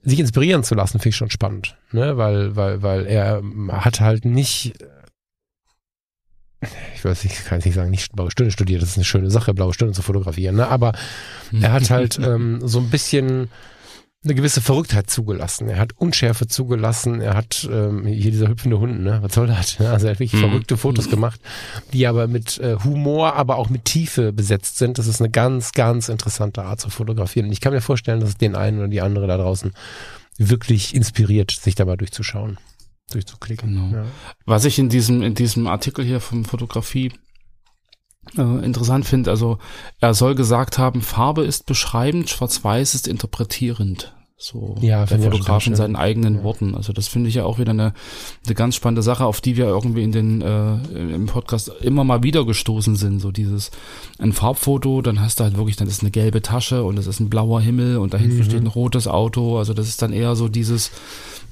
sich 0.03 0.21
inspirieren 0.21 0.63
zu 0.63 0.75
lassen, 0.75 0.99
finde 0.99 1.11
ich 1.11 1.17
schon 1.17 1.31
spannend, 1.31 1.77
ne? 1.91 2.17
Weil, 2.17 2.55
weil, 2.55 2.81
weil 2.81 3.07
er 3.07 3.43
hat 3.71 4.01
halt 4.01 4.25
nicht, 4.25 4.75
ich 6.95 7.05
weiß 7.05 7.25
nicht, 7.25 7.45
kann 7.45 7.59
ich 7.59 7.65
nicht 7.65 7.75
sagen, 7.75 7.91
nicht 7.91 8.13
blaue 8.13 8.31
Stunde 8.31 8.53
studiert, 8.53 8.83
das 8.83 8.91
ist 8.91 8.99
eine 8.99 9.05
schöne 9.05 9.33
Sache, 9.33 9.53
blaue 9.53 9.75
Stunde 9.75 9.95
zu 9.95 10.03
fotografieren, 10.03 10.55
ne? 10.55 10.69
Aber 10.69 10.93
er 11.61 11.73
hat 11.73 11.91
halt 11.91 12.19
ähm, 12.23 12.61
so 12.63 12.79
ein 12.79 12.89
bisschen 12.89 13.49
eine 14.23 14.35
gewisse 14.35 14.61
Verrücktheit 14.61 15.09
zugelassen. 15.09 15.69
Er 15.69 15.79
hat 15.79 15.93
Unschärfe 15.97 16.47
zugelassen. 16.47 17.23
Er 17.23 17.35
hat 17.35 17.67
ähm, 17.73 18.07
hier 18.07 18.31
dieser 18.31 18.49
hüpfende 18.49 18.79
Hund, 18.79 19.01
ne? 19.01 19.19
Was 19.23 19.35
soll 19.35 19.47
das? 19.47 19.81
Also 19.81 20.07
er 20.07 20.13
hat 20.13 20.21
wirklich 20.21 20.35
mhm. 20.35 20.41
verrückte 20.41 20.77
Fotos 20.77 21.09
gemacht, 21.09 21.41
die 21.95 22.07
aber 22.07 22.27
mit 22.27 22.59
äh, 22.59 22.77
Humor, 22.85 23.35
aber 23.37 23.57
auch 23.57 23.71
mit 23.71 23.87
Tiefe 23.87 24.33
besetzt 24.33 24.77
sind. 24.77 24.99
Das 24.99 25.07
ist 25.07 25.23
eine 25.23 25.31
ganz, 25.31 25.73
ganz 25.73 26.11
interessante 26.11 26.65
Art 26.65 26.81
zu 26.81 26.91
fotografieren. 26.91 27.47
Und 27.47 27.53
ich 27.53 27.63
kann 27.63 27.73
mir 27.73 27.81
vorstellen, 27.81 28.21
dass 28.21 28.31
es 28.31 28.37
den 28.37 28.57
einen 28.57 28.79
oder 28.79 28.89
die 28.89 29.01
andere 29.01 29.27
da 29.27 29.39
draußen 29.39 29.73
wirklich 30.37 30.95
inspiriert, 30.95 31.51
sich 31.51 31.75
dabei 31.75 31.97
durchzuschauen, 31.97 32.59
durchzuklicken. 33.13 33.71
Genau. 33.71 34.03
Ja. 34.03 34.05
Was 34.45 34.67
ich 34.67 34.79
in 34.79 34.91
diesem 34.91 35.23
in 35.23 35.35
diesem 35.35 35.67
Artikel 35.67 36.05
hier 36.05 36.21
vom 36.21 36.45
Fotografie 36.45 37.11
äh, 38.37 38.65
interessant 38.65 39.07
finde. 39.07 39.31
Also 39.31 39.59
er 40.01 40.15
soll 40.15 40.35
gesagt 40.35 40.79
haben, 40.79 41.03
Farbe 41.03 41.45
ist 41.45 41.67
beschreibend, 41.67 42.31
Schwarz-Weiß 42.31 42.95
ist 42.95 43.09
interpretierend. 43.09 44.13
So 44.43 44.75
ja, 44.81 45.05
der 45.05 45.19
Fotograf 45.19 45.67
in 45.67 45.77
seinen 45.77 45.97
eigenen 45.97 46.37
ja. 46.37 46.45
Worten. 46.45 46.75
Also 46.75 46.95
das 46.95 47.09
finde 47.09 47.29
ich 47.29 47.35
ja 47.35 47.45
auch 47.45 47.59
wieder 47.59 47.73
eine, 47.73 47.93
eine 48.47 48.55
ganz 48.55 48.75
spannende 48.75 49.03
Sache, 49.03 49.27
auf 49.27 49.43
die 49.43 49.59
wir 49.59 49.67
irgendwie 49.67 50.03
in 50.03 50.13
den 50.13 50.41
äh, 50.41 50.77
im 50.95 51.27
Podcast 51.27 51.71
immer 51.83 52.05
mal 52.05 52.23
wieder 52.23 52.47
gestoßen 52.47 52.97
sind. 52.97 53.21
So 53.21 53.33
dieses 53.33 53.71
ein 54.19 54.33
Farbfoto, 54.33 55.03
dann 55.03 55.21
hast 55.21 55.41
du 55.41 55.45
halt 55.45 55.59
wirklich, 55.59 55.77
dann 55.77 55.89
ist 55.89 56.01
eine 56.01 56.11
gelbe 56.11 56.41
Tasche 56.41 56.85
und 56.85 56.99
es 56.99 57.07
ist 57.07 57.21
ein 57.21 57.29
blauer 57.29 57.61
Himmel 57.61 57.99
und 57.99 58.15
dahinter 58.15 58.37
mhm. 58.37 58.45
steht 58.45 58.63
ein 58.63 58.67
rotes 58.67 59.07
Auto. 59.07 59.59
Also 59.59 59.75
das 59.75 59.89
ist 59.89 60.01
dann 60.01 60.15
eher 60.15 60.35
so 60.35 60.49
dieses 60.49 60.91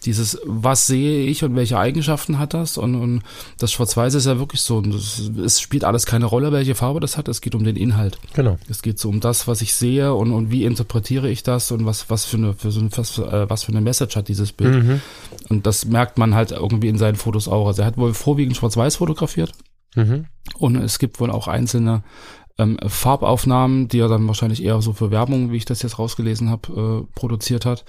dieses, 0.05 0.39
was 0.45 0.87
sehe 0.87 1.27
ich 1.27 1.45
und 1.45 1.55
welche 1.57 1.79
Eigenschaften 1.79 2.39
hat 2.39 2.55
das? 2.55 2.79
Und, 2.79 2.95
und 2.95 3.23
das 3.59 3.73
Schwarz-Weiß 3.73 4.15
ist 4.15 4.27
ja 4.27 4.39
wirklich 4.39 4.61
so, 4.61 4.81
das, 4.81 5.31
es 5.45 5.61
spielt 5.61 5.85
alles 5.85 6.07
keine 6.07 6.27
Rolle, 6.27 6.53
welche 6.53 6.75
Farbe 6.75 7.01
das 7.01 7.17
hat, 7.17 7.29
es 7.29 7.41
geht 7.41 7.55
um 7.55 7.65
den 7.65 7.77
Inhalt. 7.77 8.19
Genau. 8.35 8.59
Es 8.69 8.83
geht 8.83 8.99
so 8.99 9.09
um 9.09 9.21
das, 9.21 9.47
was 9.47 9.63
ich 9.63 9.75
sehe 9.75 10.15
und, 10.15 10.33
und 10.33 10.51
wie 10.51 10.65
interpretiere 10.65 11.29
ich 11.31 11.43
das 11.43 11.71
und 11.71 11.87
was, 11.87 12.11
was 12.11 12.25
für 12.25 12.37
eine, 12.37 12.55
für 12.55 12.71
so 12.71 12.81
ein, 12.81 12.91
was, 12.97 13.19
äh, 13.19 13.49
was 13.49 13.65
für 13.65 13.73
eine 13.73 13.81
Message 13.81 14.17
hat 14.17 14.29
dieses 14.29 14.53
Bild. 14.53 14.85
Mhm. 14.85 15.01
Und 15.49 15.67
das 15.67 15.85
merkt 15.85 16.19
man 16.19 16.35
halt 16.35 16.53
irgendwie 16.53 16.89
in 16.89 16.99
seinen 16.99 17.17
Fotos 17.17 17.49
auch. 17.49 17.67
Also 17.67 17.83
er 17.83 17.87
hat 17.87 17.97
wohl 17.97 18.15
vorwiegend 18.15 18.57
Schwarz-Weiß 18.57 18.97
fotografiert. 18.97 19.53
Mhm. 19.95 20.27
Und 20.59 20.77
es 20.77 20.99
gibt 20.99 21.21
wohl 21.21 21.31
auch 21.31 21.49
einzelne 21.49 22.03
ähm, 22.59 22.77
Farbaufnahmen, 22.85 23.89
die 23.89 24.01
er 24.01 24.09
dann 24.09 24.27
wahrscheinlich 24.27 24.63
eher 24.63 24.83
so 24.83 24.93
für 24.93 25.11
Werbung, 25.11 25.53
wie 25.53 25.57
ich 25.57 25.65
das 25.65 25.83
jetzt 25.83 25.99
rausgelesen 25.99 26.51
habe, 26.51 27.07
äh, 27.07 27.15
produziert 27.15 27.65
hat. 27.65 27.85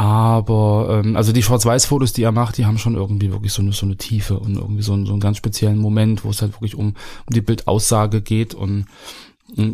Aber 0.00 1.02
ähm, 1.04 1.14
also 1.14 1.30
die 1.30 1.42
Schwarz-Weiß-Fotos, 1.42 2.14
die 2.14 2.22
er 2.22 2.32
macht, 2.32 2.56
die 2.56 2.64
haben 2.64 2.78
schon 2.78 2.94
irgendwie 2.94 3.32
wirklich 3.32 3.52
so 3.52 3.60
eine, 3.60 3.72
so 3.72 3.84
eine 3.84 3.98
Tiefe 3.98 4.38
und 4.38 4.56
irgendwie 4.56 4.80
so, 4.80 4.94
einen, 4.94 5.04
so 5.04 5.12
einen 5.12 5.20
ganz 5.20 5.36
speziellen 5.36 5.76
Moment, 5.76 6.24
wo 6.24 6.30
es 6.30 6.40
halt 6.40 6.54
wirklich 6.54 6.74
um, 6.74 6.94
um 7.26 7.34
die 7.34 7.42
Bildaussage 7.42 8.22
geht 8.22 8.54
und 8.54 8.86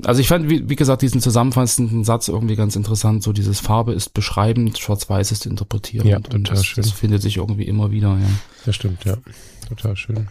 also 0.05 0.21
ich 0.21 0.27
fand, 0.27 0.51
wie, 0.51 0.69
wie 0.69 0.75
gesagt, 0.75 1.03
diesen 1.03 1.21
zusammenfassenden 1.21 2.03
Satz 2.03 2.27
irgendwie 2.27 2.57
ganz 2.57 2.75
interessant. 2.75 3.23
So 3.23 3.35
dieses 3.35 3.61
Farbe 3.61 3.93
ist 3.93 4.15
beschreibend, 4.15 4.79
Schwarz-Weiß 4.79 5.31
ist 5.31 5.47
interpretierend. 5.47 6.09
Ja, 6.09 6.19
total 6.19 6.57
das, 6.57 6.65
schön. 6.65 6.83
Das 6.83 6.93
findet 6.93 7.21
sich 7.21 7.37
irgendwie 7.37 7.65
immer 7.65 7.91
wieder, 7.93 8.19
ja. 8.19 8.29
Das 8.65 8.75
stimmt, 8.75 9.05
ja. 9.05 9.19
Total 9.69 9.95
schön. 9.95 10.29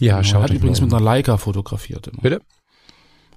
Ja, 0.00 0.22
genau. 0.22 0.38
Er 0.38 0.42
hat 0.42 0.50
übrigens 0.50 0.80
mit 0.80 0.92
einer 0.92 1.04
Leica 1.04 1.36
fotografiert 1.36 2.08
immer. 2.08 2.22
Bitte? 2.22 2.40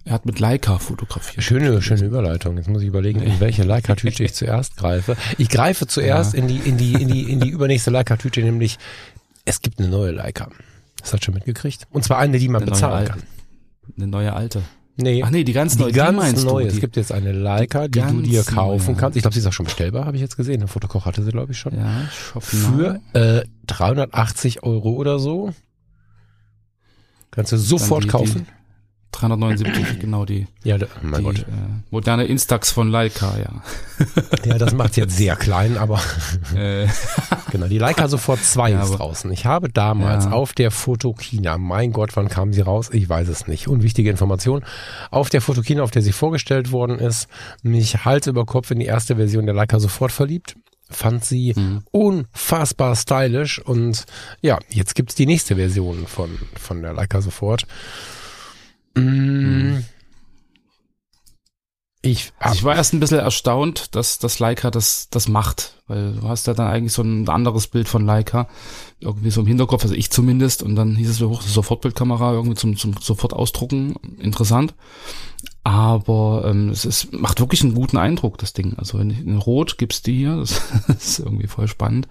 Er 0.06 0.14
hat 0.14 0.26
mit 0.26 0.40
Leica 0.40 0.80
fotografiert. 0.80 1.44
Schöne, 1.44 1.82
schöne 1.82 2.06
Überleitung. 2.06 2.58
Jetzt 2.58 2.70
muss 2.70 2.82
ich 2.82 2.88
überlegen, 2.88 3.22
in 3.22 3.40
welche 3.40 3.64
Leica-Tüte 3.64 4.24
ich 4.24 4.34
zuerst 4.34 4.78
greife. 4.78 5.16
Ich 5.38 5.50
greife 5.50 5.88
zuerst 5.88 6.34
ja. 6.34 6.40
in 6.40 6.48
die, 6.48 6.58
in 6.58 6.78
die, 6.78 6.94
in 6.94 7.08
die, 7.08 7.32
in 7.32 7.40
die 7.40 7.50
übernächste 7.50 7.92
Leica-Tüte, 7.92 8.42
nämlich 8.42 8.78
es 9.46 9.62
gibt 9.62 9.80
eine 9.80 9.90
neue 9.90 10.12
Leica. 10.12 10.50
Das 11.02 11.14
hat 11.14 11.24
schon 11.24 11.34
mitgekriegt. 11.34 11.88
Und 11.92 12.04
zwar 12.04 12.18
eine, 12.18 12.40
die 12.40 12.48
man 12.50 12.62
eine 12.62 12.72
bezahlen 12.72 13.08
kann. 13.08 13.24
Eine 13.98 14.08
neue 14.08 14.34
alte. 14.34 14.62
Nee. 15.02 15.24
Ach 15.24 15.30
nee, 15.30 15.44
die 15.44 15.54
ganz 15.54 15.78
neue. 15.78 15.92
Die 15.92 15.98
ganz 15.98 16.44
neue. 16.44 16.68
Es 16.68 16.80
gibt 16.80 16.98
jetzt 16.98 17.12
eine 17.12 17.32
Leica, 17.32 17.88
die, 17.88 18.02
die 18.02 18.08
du 18.08 18.22
dir 18.22 18.44
kaufen 18.44 18.92
neue. 18.92 18.96
kannst. 18.98 19.16
Ich 19.16 19.24
glaube, 19.24 19.34
sie 19.34 19.40
ist 19.40 19.48
auch 19.48 19.54
schon 19.54 19.66
bestellbar, 19.66 20.06
habe 20.06 20.18
ich 20.18 20.22
jetzt 20.22 20.36
gesehen. 20.36 20.60
Der 20.60 20.68
Fotokoch 20.68 21.06
hatte 21.06 21.24
sie, 21.24 21.32
glaube 21.32 21.54
ich, 21.54 21.58
schon. 21.58 21.74
Ja, 21.76 22.10
Für 22.40 23.00
äh, 23.14 23.44
380 23.68 24.64
Euro 24.64 24.92
oder 24.92 25.20
so. 25.20 25.54
Kannst 27.32 27.52
du 27.52 27.58
sofort 27.58 28.06
die, 28.06 28.08
kaufen. 28.10 28.48
Die, 29.16 29.20
379, 29.20 30.00
genau 30.00 30.26
die. 30.26 30.48
Ja, 30.64 30.78
mein 31.02 31.20
die, 31.20 31.26
Gott. 31.26 31.40
Äh, 31.40 31.44
moderne 31.90 32.26
Instax 32.26 32.72
von 32.72 32.90
Leica, 32.90 33.38
ja. 33.38 33.64
ja, 34.46 34.58
das 34.58 34.74
macht 34.74 34.98
jetzt 34.98 35.18
sehr 35.18 35.36
klein, 35.36 35.78
aber 35.78 36.00
äh. 36.56 36.88
genau, 37.52 37.68
die 37.68 37.78
Leica 37.78 38.08
sofort 38.08 38.44
2 38.44 38.72
ja, 38.72 38.84
ist 38.84 38.92
draußen. 38.92 39.32
Ich 39.32 39.46
habe 39.46 39.70
damals 39.70 40.26
ja. 40.26 40.32
auf 40.32 40.54
der 40.54 40.72
Fotokina, 40.72 41.58
mein 41.58 41.92
Gott, 41.92 42.16
wann 42.16 42.30
kam 42.30 42.54
sie 42.54 42.62
raus? 42.62 42.90
Ich 42.92 43.10
weiß 43.10 43.28
es 43.28 43.48
nicht. 43.48 43.68
Unwichtige 43.68 44.10
Information. 44.10 44.64
Auf 45.12 45.30
der 45.30 45.42
Fotokina, 45.42 45.84
auf 45.84 45.92
der 45.92 46.02
sie 46.02 46.12
vorgestellt 46.12 46.72
worden 46.72 47.00
ist, 47.00 47.28
mich 47.64 48.06
Hals 48.06 48.28
über 48.28 48.46
Kopf 48.46 48.72
in 48.72 48.80
die 48.80 48.86
erste 48.86 49.16
Version 49.16 49.46
der 49.46 49.56
Leica 49.56 49.80
sofort 49.80 50.12
verliebt 50.12 50.56
fand 50.92 51.24
sie 51.24 51.54
mhm. 51.56 51.84
unfassbar 51.92 52.96
stylisch 52.96 53.60
und 53.60 54.06
ja, 54.42 54.58
jetzt 54.70 54.96
gibt's 54.96 55.16
die 55.16 55.26
nächste 55.26 55.56
Version 55.56 56.08
von, 56.08 56.38
von 56.56 56.82
der 56.82 56.94
Leica 56.94 57.22
sofort. 57.22 57.68
Mm. 59.00 59.84
Ich, 62.02 62.32
also 62.40 62.56
ich 62.56 62.64
war 62.64 62.78
erst 62.78 62.94
ein 62.94 63.02
bisschen 63.02 63.20
erstaunt, 63.20 63.94
dass 63.94 64.20
das 64.20 64.40
Leica 64.40 64.72
das, 64.72 65.10
das 65.10 65.28
macht, 65.28 65.82
weil 65.88 66.14
du 66.14 66.30
hast 66.30 66.48
ja 66.48 66.54
dann 66.54 66.68
eigentlich 66.68 66.94
so 66.94 67.02
ein 67.02 67.28
anderes 67.28 67.68
Bild 67.68 67.90
von 67.90 68.06
Leica, 68.06 68.48
irgendwie 69.02 69.32
so 69.32 69.42
im 69.42 69.48
Hinterkopf, 69.48 69.84
also 69.84 69.96
ich 69.96 70.10
zumindest, 70.10 70.64
und 70.64 70.78
dann 70.78 70.96
hieß 70.96 71.10
es, 71.10 71.20
hoch 71.20 71.42
Sofortbildkamera 71.42 72.32
irgendwie 72.32 72.56
zum, 72.56 72.78
zum 72.78 72.96
sofort 73.02 73.34
ausdrucken, 73.34 73.96
interessant. 74.18 74.76
Aber 75.66 76.46
ähm, 76.46 76.70
es 76.70 76.86
ist, 76.86 77.12
macht 77.12 77.42
wirklich 77.42 77.64
einen 77.64 77.76
guten 77.76 77.98
Eindruck, 77.98 78.38
das 78.38 78.54
Ding. 78.54 78.76
Also 78.78 78.98
wenn 78.98 79.10
in 79.10 79.38
Rot 79.38 79.78
gibt's 79.78 80.02
die 80.02 80.20
hier, 80.20 80.38
das, 80.38 80.62
das 80.88 80.96
ist 81.10 81.20
irgendwie 81.20 81.48
voll 81.48 81.68
spannend. 81.68 82.08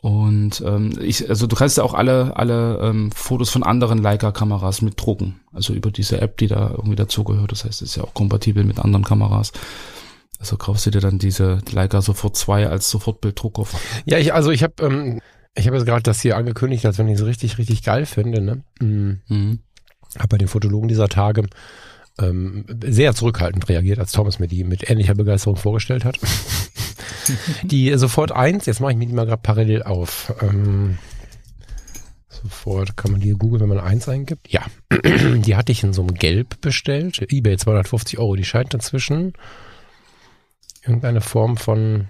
Und 0.00 0.62
ähm, 0.66 0.98
ich, 1.00 1.28
also 1.28 1.46
du 1.46 1.54
kannst 1.54 1.76
ja 1.76 1.84
auch 1.84 1.94
alle, 1.94 2.36
alle 2.36 2.78
ähm, 2.82 3.12
Fotos 3.12 3.50
von 3.50 3.62
anderen 3.62 3.98
Leica-Kameras 3.98 4.82
mit 4.82 5.00
drucken. 5.00 5.40
Also 5.52 5.74
über 5.74 5.90
diese 5.90 6.20
App, 6.20 6.36
die 6.38 6.48
da 6.48 6.70
irgendwie 6.70 6.96
dazugehört. 6.96 7.52
Das 7.52 7.64
heißt, 7.64 7.82
es 7.82 7.90
ist 7.90 7.96
ja 7.96 8.04
auch 8.04 8.14
kompatibel 8.14 8.64
mit 8.64 8.78
anderen 8.78 9.04
Kameras. 9.04 9.52
Also 10.40 10.56
kaufst 10.56 10.86
du 10.86 10.90
dir 10.90 11.00
dann 11.00 11.18
diese 11.18 11.60
Leica 11.70 12.02
Sofort 12.02 12.36
2 12.36 12.68
als 12.68 12.90
Sofortbilddrucker. 12.90 13.64
Ja, 14.06 14.18
ich, 14.18 14.34
also 14.34 14.50
ich 14.50 14.64
habe 14.64 14.74
ähm, 14.80 15.20
ich 15.54 15.66
habe 15.66 15.76
jetzt 15.76 15.86
gerade 15.86 16.02
das 16.02 16.20
hier 16.20 16.36
angekündigt, 16.36 16.86
als 16.86 16.98
wenn 16.98 17.08
ich 17.08 17.18
es 17.18 17.26
richtig, 17.26 17.58
richtig 17.58 17.82
geil 17.82 18.06
finde. 18.06 18.40
Ne? 18.40 18.64
Mhm. 18.80 19.20
Mhm. 19.28 19.58
Habe 20.16 20.28
bei 20.28 20.38
den 20.38 20.48
Fotologen 20.48 20.88
dieser 20.88 21.08
Tage 21.08 21.44
ähm, 22.18 22.64
sehr 22.84 23.14
zurückhaltend 23.14 23.68
reagiert, 23.68 23.98
als 23.98 24.12
Thomas 24.12 24.38
mir 24.38 24.48
die 24.48 24.64
mit 24.64 24.88
ähnlicher 24.88 25.14
Begeisterung 25.14 25.56
vorgestellt 25.56 26.04
hat. 26.04 26.18
die 27.62 27.96
sofort 27.96 28.32
eins, 28.32 28.66
jetzt 28.66 28.80
mache 28.80 28.92
ich 28.92 28.98
mir 28.98 29.06
die 29.06 29.14
mal 29.14 29.26
gerade 29.26 29.42
parallel 29.42 29.82
auf. 29.82 30.34
Ähm, 30.40 30.98
sofort 32.28 32.96
kann 32.96 33.12
man 33.12 33.20
die 33.20 33.32
googeln, 33.32 33.60
wenn 33.60 33.68
man 33.68 33.80
eins 33.80 34.08
eingibt. 34.08 34.48
Ja, 34.50 34.62
die 35.02 35.56
hatte 35.56 35.72
ich 35.72 35.82
in 35.82 35.92
so 35.92 36.02
einem 36.02 36.14
Gelb 36.14 36.60
bestellt. 36.60 37.20
eBay 37.30 37.56
250 37.56 38.18
Euro. 38.18 38.36
Die 38.36 38.44
scheint 38.44 38.74
inzwischen 38.74 39.32
irgendeine 40.84 41.20
Form 41.20 41.56
von 41.56 42.08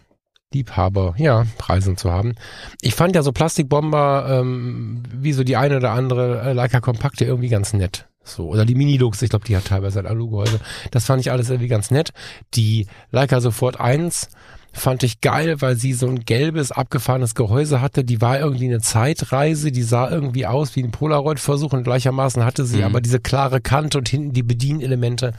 Liebhaber, 0.52 1.14
ja, 1.16 1.46
Preisen 1.58 1.96
zu 1.96 2.10
haben. 2.10 2.34
Ich 2.80 2.94
fand 2.94 3.14
ja 3.14 3.22
so 3.22 3.32
Plastikbomber, 3.32 4.26
ähm, 4.40 5.02
wie 5.12 5.32
so 5.32 5.44
die 5.44 5.56
eine 5.56 5.78
oder 5.78 5.92
andere 5.92 6.42
äh, 6.42 6.52
Leica 6.52 6.80
Kompakte 6.80 7.24
irgendwie 7.24 7.48
ganz 7.48 7.72
nett. 7.72 8.06
So, 8.24 8.48
oder 8.48 8.64
die 8.64 8.74
Minilux, 8.74 9.20
ich 9.22 9.30
glaube, 9.30 9.44
die 9.44 9.56
hat 9.56 9.66
teilweise 9.66 9.98
ein 9.98 10.06
Alugehäuse. 10.06 10.60
Das 10.90 11.06
fand 11.06 11.20
ich 11.20 11.32
alles 11.32 11.50
irgendwie 11.50 11.68
ganz 11.68 11.90
nett. 11.90 12.12
Die 12.54 12.86
Leica 13.10 13.40
Sofort 13.40 13.80
1 13.80 14.28
fand 14.72 15.02
ich 15.02 15.20
geil, 15.20 15.60
weil 15.60 15.76
sie 15.76 15.92
so 15.92 16.08
ein 16.08 16.20
gelbes, 16.20 16.72
abgefahrenes 16.72 17.34
Gehäuse 17.34 17.80
hatte. 17.80 18.04
Die 18.04 18.20
war 18.20 18.38
irgendwie 18.38 18.66
eine 18.66 18.80
Zeitreise, 18.80 19.70
die 19.70 19.82
sah 19.82 20.10
irgendwie 20.10 20.46
aus 20.46 20.74
wie 20.76 20.82
ein 20.82 20.90
Polaroid-Versuch 20.90 21.72
und 21.72 21.84
gleichermaßen 21.84 22.44
hatte 22.44 22.64
sie 22.64 22.78
mhm. 22.78 22.84
aber 22.84 23.00
diese 23.00 23.20
klare 23.20 23.60
Kante 23.60 23.98
und 23.98 24.08
hinten 24.08 24.32
die 24.32 24.42
Bedienelemente 24.42 25.32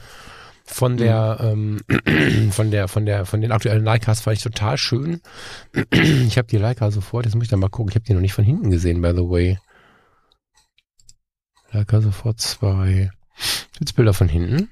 von 0.64 0.96
der, 0.96 1.54
mhm. 1.54 1.80
ähm, 1.88 2.50
von 2.52 2.70
der, 2.70 2.88
von 2.88 3.04
der, 3.06 3.26
von 3.26 3.40
den 3.40 3.52
aktuellen 3.52 3.84
Leicas 3.84 4.20
fand 4.20 4.36
ich 4.36 4.42
total 4.42 4.78
schön. 4.78 5.20
ich 5.92 6.38
habe 6.38 6.48
die 6.48 6.56
Leica 6.56 6.90
sofort, 6.90 7.26
jetzt 7.26 7.34
muss 7.34 7.44
ich 7.44 7.50
da 7.50 7.56
mal 7.56 7.68
gucken, 7.68 7.90
ich 7.90 7.96
habe 7.96 8.04
die 8.04 8.14
noch 8.14 8.20
nicht 8.20 8.32
von 8.32 8.44
hinten 8.44 8.70
gesehen, 8.70 9.02
by 9.02 9.10
the 9.10 9.28
way. 9.28 9.58
Leica 11.72 12.00
sofort 12.00 12.40
zwei. 12.40 13.10
Gibt's 13.78 13.92
Bilder 13.92 14.14
von 14.14 14.28
hinten? 14.28 14.70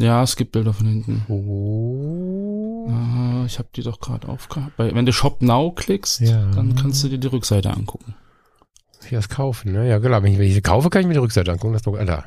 Ja, 0.00 0.22
es 0.22 0.36
gibt 0.36 0.52
Bilder 0.52 0.72
von 0.72 0.86
hinten. 0.86 1.24
Oh. 1.28 2.88
Aha, 2.88 3.44
ich 3.46 3.58
habe 3.58 3.68
die 3.76 3.82
doch 3.82 4.00
gerade 4.00 4.28
aufgehabt. 4.28 4.72
Wenn 4.78 5.04
du 5.04 5.12
Shop 5.12 5.42
Now 5.42 5.72
klickst, 5.72 6.20
ja. 6.20 6.46
dann 6.54 6.74
kannst 6.74 7.04
du 7.04 7.08
dir 7.08 7.18
die 7.18 7.26
Rückseite 7.26 7.70
angucken. 7.70 8.14
Ich 9.04 9.10
das 9.10 9.28
kaufen, 9.28 9.72
ne? 9.72 9.88
Ja, 9.88 9.98
genau. 9.98 10.22
Wenn 10.22 10.32
ich, 10.32 10.38
wenn 10.38 10.48
ich 10.48 10.62
kaufe, 10.62 10.88
kann 10.88 11.02
ich 11.02 11.06
mir 11.08 11.14
die 11.14 11.20
Rückseite 11.20 11.52
angucken. 11.52 11.74
Das 11.74 11.80
ist 11.80 11.86
doch, 11.86 11.98
Alter. 11.98 12.24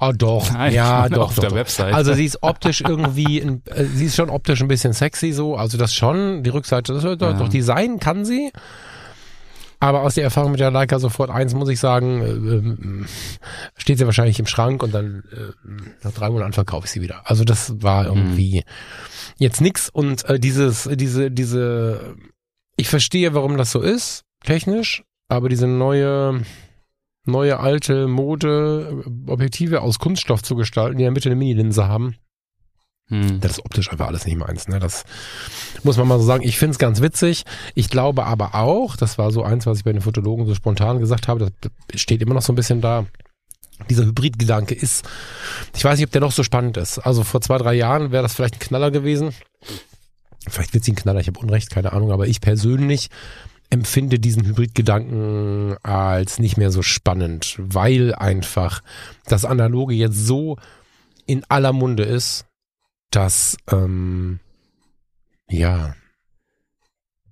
Oh 0.00 0.12
doch, 0.14 0.52
Nein, 0.52 0.74
ja 0.74 1.08
doch. 1.08 1.18
Auf 1.28 1.34
doch, 1.34 1.40
der 1.40 1.50
doch. 1.50 1.56
Website. 1.56 1.94
Also 1.94 2.12
sie 2.12 2.24
ist 2.24 2.42
optisch 2.42 2.82
irgendwie, 2.82 3.38
in, 3.38 3.62
äh, 3.66 3.84
sie 3.84 4.06
ist 4.06 4.16
schon 4.16 4.30
optisch 4.30 4.60
ein 4.60 4.68
bisschen 4.68 4.92
sexy 4.92 5.32
so. 5.32 5.56
Also 5.56 5.78
das 5.78 5.94
schon, 5.94 6.42
die 6.42 6.50
Rückseite, 6.50 6.92
das, 6.92 7.02
doch, 7.02 7.20
ja. 7.20 7.32
doch 7.32 7.48
Design 7.48 7.98
kann 7.98 8.24
sie. 8.24 8.52
Aber 9.80 10.02
aus 10.02 10.14
der 10.14 10.24
Erfahrung 10.24 10.50
mit 10.50 10.60
der 10.60 10.70
Leica 10.70 10.98
sofort 10.98 11.30
eins 11.30 11.54
muss 11.54 11.68
ich 11.68 11.78
sagen, 11.78 12.20
äh, 12.20 13.02
äh, 13.02 13.06
steht 13.76 13.98
sie 13.98 14.06
wahrscheinlich 14.06 14.40
im 14.40 14.46
Schrank 14.46 14.82
und 14.82 14.92
dann 14.92 15.22
äh, 15.32 15.52
nach 16.02 16.12
drei 16.12 16.30
Monaten 16.30 16.52
verkaufe 16.52 16.86
ich 16.86 16.90
sie 16.90 17.00
wieder. 17.00 17.22
Also 17.24 17.44
das 17.44 17.80
war 17.80 18.06
irgendwie 18.06 18.64
mhm. 18.66 18.70
jetzt 19.36 19.60
nix 19.60 19.88
und 19.88 20.24
äh, 20.24 20.40
dieses, 20.40 20.88
diese, 20.92 21.30
diese, 21.30 22.16
ich 22.76 22.88
verstehe, 22.88 23.34
warum 23.34 23.56
das 23.56 23.70
so 23.70 23.80
ist, 23.80 24.24
technisch, 24.44 25.04
aber 25.28 25.48
diese 25.48 25.68
neue, 25.68 26.42
neue 27.24 27.60
alte 27.60 28.08
Mode, 28.08 29.04
Objektive 29.26 29.82
aus 29.82 30.00
Kunststoff 30.00 30.42
zu 30.42 30.56
gestalten, 30.56 30.98
die 30.98 31.04
in 31.04 31.06
der 31.06 31.12
Mitte 31.12 31.28
eine 31.28 31.36
Mini-Linse 31.36 31.86
haben, 31.86 32.16
hm. 33.10 33.40
Das 33.40 33.52
ist 33.52 33.64
optisch 33.64 33.90
einfach 33.90 34.06
alles 34.06 34.26
nicht 34.26 34.36
meins. 34.36 34.68
Ne? 34.68 34.78
Das 34.78 35.04
muss 35.82 35.96
man 35.96 36.06
mal 36.06 36.18
so 36.18 36.26
sagen. 36.26 36.44
Ich 36.44 36.58
finde 36.58 36.72
es 36.72 36.78
ganz 36.78 37.00
witzig. 37.00 37.44
Ich 37.74 37.88
glaube 37.88 38.26
aber 38.26 38.54
auch, 38.54 38.96
das 38.96 39.16
war 39.16 39.30
so 39.30 39.42
eins, 39.42 39.66
was 39.66 39.78
ich 39.78 39.84
bei 39.84 39.92
den 39.92 40.02
Fotologen 40.02 40.46
so 40.46 40.54
spontan 40.54 40.98
gesagt 40.98 41.26
habe, 41.28 41.50
das 41.60 42.00
steht 42.00 42.20
immer 42.20 42.34
noch 42.34 42.42
so 42.42 42.52
ein 42.52 42.56
bisschen 42.56 42.80
da. 42.80 43.06
Dieser 43.88 44.04
Hybridgedanke 44.04 44.74
ist, 44.74 45.08
ich 45.74 45.84
weiß 45.84 45.98
nicht, 45.98 46.06
ob 46.06 46.12
der 46.12 46.20
noch 46.20 46.32
so 46.32 46.42
spannend 46.42 46.76
ist. 46.76 46.98
Also 46.98 47.22
vor 47.22 47.40
zwei, 47.40 47.58
drei 47.58 47.74
Jahren 47.74 48.10
wäre 48.10 48.24
das 48.24 48.34
vielleicht 48.34 48.56
ein 48.56 48.60
Knaller 48.60 48.90
gewesen. 48.90 49.32
Vielleicht 50.48 50.74
wird 50.74 50.84
sie 50.84 50.92
ein 50.92 50.96
Knaller, 50.96 51.20
ich 51.20 51.28
habe 51.28 51.38
Unrecht, 51.38 51.70
keine 51.70 51.92
Ahnung, 51.92 52.10
aber 52.10 52.26
ich 52.26 52.40
persönlich 52.40 53.08
empfinde 53.70 54.18
diesen 54.18 54.46
Hybridgedanken 54.46 55.76
als 55.82 56.38
nicht 56.38 56.56
mehr 56.56 56.72
so 56.72 56.82
spannend, 56.82 57.54
weil 57.58 58.14
einfach 58.14 58.82
das 59.26 59.44
Analoge 59.44 59.94
jetzt 59.94 60.26
so 60.26 60.56
in 61.26 61.44
aller 61.48 61.72
Munde 61.72 62.02
ist 62.02 62.47
dass, 63.10 63.56
ähm, 63.70 64.40
ja, 65.48 65.94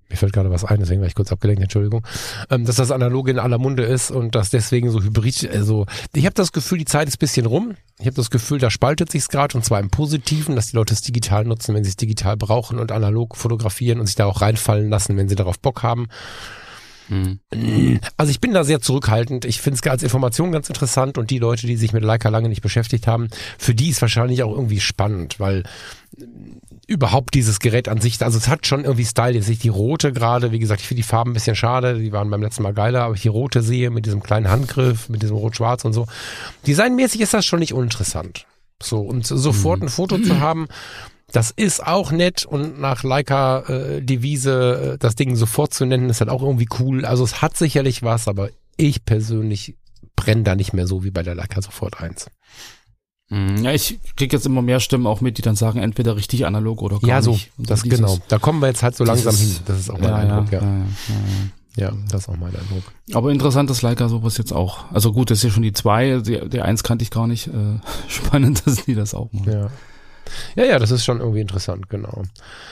mir 0.09 0.15
fällt 0.15 0.33
gerade 0.33 0.49
was 0.49 0.63
ein, 0.63 0.79
deswegen 0.79 1.01
war 1.01 1.07
ich 1.07 1.15
kurz 1.15 1.31
abgelenkt, 1.31 1.61
Entschuldigung, 1.61 2.05
ähm, 2.49 2.65
dass 2.65 2.77
das 2.77 2.91
Analoge 2.91 3.31
in 3.31 3.39
aller 3.39 3.57
Munde 3.57 3.83
ist 3.83 4.09
und 4.09 4.35
dass 4.35 4.49
deswegen 4.49 4.89
so 4.89 5.01
hybrid, 5.01 5.49
also 5.51 5.85
ich 6.13 6.25
habe 6.25 6.33
das 6.33 6.53
Gefühl, 6.53 6.77
die 6.77 6.85
Zeit 6.85 7.07
ist 7.07 7.19
bisschen 7.19 7.45
rum. 7.45 7.75
Ich 7.99 8.05
habe 8.05 8.15
das 8.15 8.29
Gefühl, 8.29 8.59
da 8.59 8.69
spaltet 8.69 9.11
sich's 9.11 9.27
gerade 9.27 9.57
und 9.57 9.63
zwar 9.63 9.79
im 9.79 9.89
Positiven, 9.89 10.55
dass 10.55 10.67
die 10.67 10.77
Leute 10.77 10.93
es 10.93 11.01
digital 11.01 11.43
nutzen, 11.43 11.75
wenn 11.75 11.83
sie 11.83 11.89
es 11.89 11.97
digital 11.97 12.37
brauchen 12.37 12.79
und 12.79 12.91
analog 12.91 13.35
fotografieren 13.35 13.99
und 13.99 14.05
sich 14.05 14.15
da 14.15 14.25
auch 14.25 14.41
reinfallen 14.41 14.89
lassen, 14.89 15.17
wenn 15.17 15.29
sie 15.29 15.35
darauf 15.35 15.59
Bock 15.59 15.83
haben. 15.83 16.07
Hm. 17.07 17.39
Also 18.17 18.31
ich 18.31 18.41
bin 18.41 18.53
da 18.53 18.63
sehr 18.63 18.81
zurückhaltend. 18.81 19.45
Ich 19.45 19.61
finde 19.61 19.79
es 19.81 19.89
als 19.89 20.03
Information 20.03 20.51
ganz 20.51 20.69
interessant 20.69 21.17
und 21.17 21.29
die 21.31 21.39
Leute, 21.39 21.67
die 21.67 21.77
sich 21.77 21.93
mit 21.93 22.03
Leica 22.03 22.29
lange 22.29 22.49
nicht 22.49 22.61
beschäftigt 22.61 23.07
haben, 23.07 23.29
für 23.57 23.73
die 23.73 23.89
ist 23.89 24.01
wahrscheinlich 24.01 24.43
auch 24.43 24.51
irgendwie 24.51 24.79
spannend, 24.79 25.39
weil 25.39 25.63
überhaupt 26.87 27.33
dieses 27.33 27.59
Gerät 27.59 27.89
an 27.89 27.99
sich, 27.99 28.21
also 28.23 28.37
es 28.37 28.47
hat 28.47 28.65
schon 28.65 28.85
irgendwie 28.85 29.05
Style. 29.05 29.33
Jetzt 29.33 29.49
ich 29.49 29.59
die 29.59 29.69
rote 29.69 30.13
gerade, 30.13 30.51
wie 30.51 30.59
gesagt, 30.59 30.81
ich 30.81 30.87
finde 30.87 31.01
die 31.01 31.07
Farben 31.07 31.31
ein 31.31 31.33
bisschen 31.33 31.55
schade, 31.55 31.99
die 31.99 32.11
waren 32.11 32.29
beim 32.29 32.41
letzten 32.41 32.63
Mal 32.63 32.73
geiler, 32.73 33.03
aber 33.03 33.15
ich 33.15 33.21
die 33.21 33.27
rote 33.27 33.61
sehe 33.61 33.89
mit 33.89 34.05
diesem 34.05 34.23
kleinen 34.23 34.49
Handgriff, 34.49 35.09
mit 35.09 35.21
diesem 35.21 35.35
rot-schwarz 35.35 35.83
und 35.85 35.93
so. 35.93 36.07
Designmäßig 36.65 37.21
ist 37.21 37.33
das 37.33 37.45
schon 37.45 37.59
nicht 37.59 37.73
uninteressant. 37.73 38.45
So, 38.81 39.01
und 39.01 39.25
sofort 39.25 39.81
ein 39.81 39.89
Foto 39.89 40.19
zu 40.19 40.39
haben, 40.39 40.67
das 41.31 41.51
ist 41.51 41.85
auch 41.85 42.11
nett 42.11 42.45
und 42.45 42.79
nach 42.79 43.03
Leica-Devise 43.03 44.93
äh, 44.93 44.97
das 44.97 45.15
Ding 45.15 45.35
sofort 45.35 45.73
zu 45.73 45.85
nennen, 45.85 46.09
ist 46.09 46.21
halt 46.21 46.29
auch 46.29 46.41
irgendwie 46.41 46.69
cool. 46.79 47.05
Also 47.05 47.23
es 47.23 47.41
hat 47.41 47.57
sicherlich 47.57 48.01
was, 48.01 48.27
aber 48.27 48.49
ich 48.77 49.03
persönlich 49.03 49.75
brenne 50.15 50.43
da 50.43 50.55
nicht 50.55 50.73
mehr 50.73 50.87
so 50.87 51.03
wie 51.03 51.11
bei 51.11 51.23
der 51.23 51.35
Leica 51.35 51.61
sofort 51.61 52.01
eins. 52.01 52.27
Hm, 53.29 53.61
ja, 53.63 53.73
ich 53.73 53.99
krieg 54.15 54.31
jetzt 54.31 54.45
immer 54.45 54.61
mehr 54.61 54.79
Stimmen 54.79 55.05
auch 55.05 55.19
mit, 55.19 55.37
die 55.37 55.41
dann 55.41 55.57
sagen, 55.57 55.79
entweder 55.79 56.15
richtig 56.15 56.45
analog 56.45 56.81
oder 56.81 56.99
gar 56.99 57.09
ja, 57.09 57.21
so, 57.21 57.31
nicht. 57.31 57.51
das 57.57 57.83
dieses, 57.83 57.99
genau. 57.99 58.17
Da 58.29 58.39
kommen 58.39 58.61
wir 58.61 58.67
jetzt 58.67 58.83
halt 58.83 58.95
so 58.95 59.03
langsam 59.03 59.35
hin. 59.35 59.57
Das 59.65 59.79
ist 59.79 59.89
auch 59.89 59.99
mein 59.99 60.09
ja, 60.09 60.15
Eindruck, 60.15 60.51
ja. 60.53 60.61
Ja, 60.61 60.67
ja, 60.67 61.89
ja, 61.89 61.93
das 62.09 62.21
ist 62.21 62.29
auch 62.29 62.37
mein 62.37 62.55
Eindruck. 62.55 62.83
Aber 63.13 63.31
interessant, 63.31 63.69
dass 63.69 63.81
Leica 63.81 64.07
sowas 64.07 64.37
jetzt 64.37 64.53
auch. 64.53 64.89
Also 64.93 65.11
gut, 65.11 65.29
das 65.29 65.39
ist 65.39 65.43
ja 65.43 65.49
schon 65.49 65.63
die 65.63 65.73
zwei, 65.73 66.21
die, 66.21 66.47
die 66.47 66.61
eins 66.61 66.83
kannte 66.83 67.03
ich 67.03 67.11
gar 67.11 67.27
nicht. 67.27 67.47
Äh, 67.47 67.79
spannend, 68.07 68.65
dass 68.65 68.85
die 68.85 68.95
das 68.95 69.13
auch 69.13 69.31
machen. 69.33 69.51
Ja. 69.51 69.69
Ja, 70.55 70.65
ja, 70.65 70.79
das 70.79 70.91
ist 70.91 71.05
schon 71.05 71.19
irgendwie 71.19 71.41
interessant, 71.41 71.89
genau. 71.89 72.23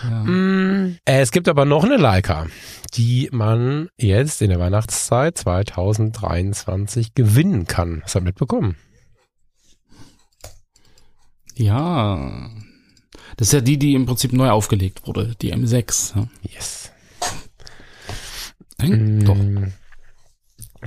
Ja. 0.04 0.24
Mm, 0.24 0.98
äh, 1.06 1.22
es 1.22 1.32
gibt 1.32 1.48
aber 1.48 1.66
noch 1.66 1.84
eine 1.84 1.98
Leica, 1.98 2.48
die 2.94 3.30
man 3.32 3.90
jetzt 3.98 4.42
in 4.42 4.50
der 4.50 4.60
Weihnachtszeit 4.60 5.38
2023 5.38 7.14
gewinnen 7.16 7.66
kann. 7.68 8.02
Hast 8.04 8.16
du 8.16 8.22
mitbekommen? 8.22 8.76
Ja. 11.56 12.50
Das 13.38 13.48
ist 13.48 13.54
ja 13.54 13.62
die, 13.62 13.78
die 13.78 13.94
im 13.94 14.06
Prinzip 14.06 14.34
neu 14.34 14.50
aufgelegt 14.50 15.08
wurde, 15.08 15.36
die 15.42 15.54
M6. 15.54 16.16
Ja. 16.16 16.28
Yes. 16.42 16.92
Hm, 18.82 19.20
mm, 19.20 19.26
Doch. 19.26 19.38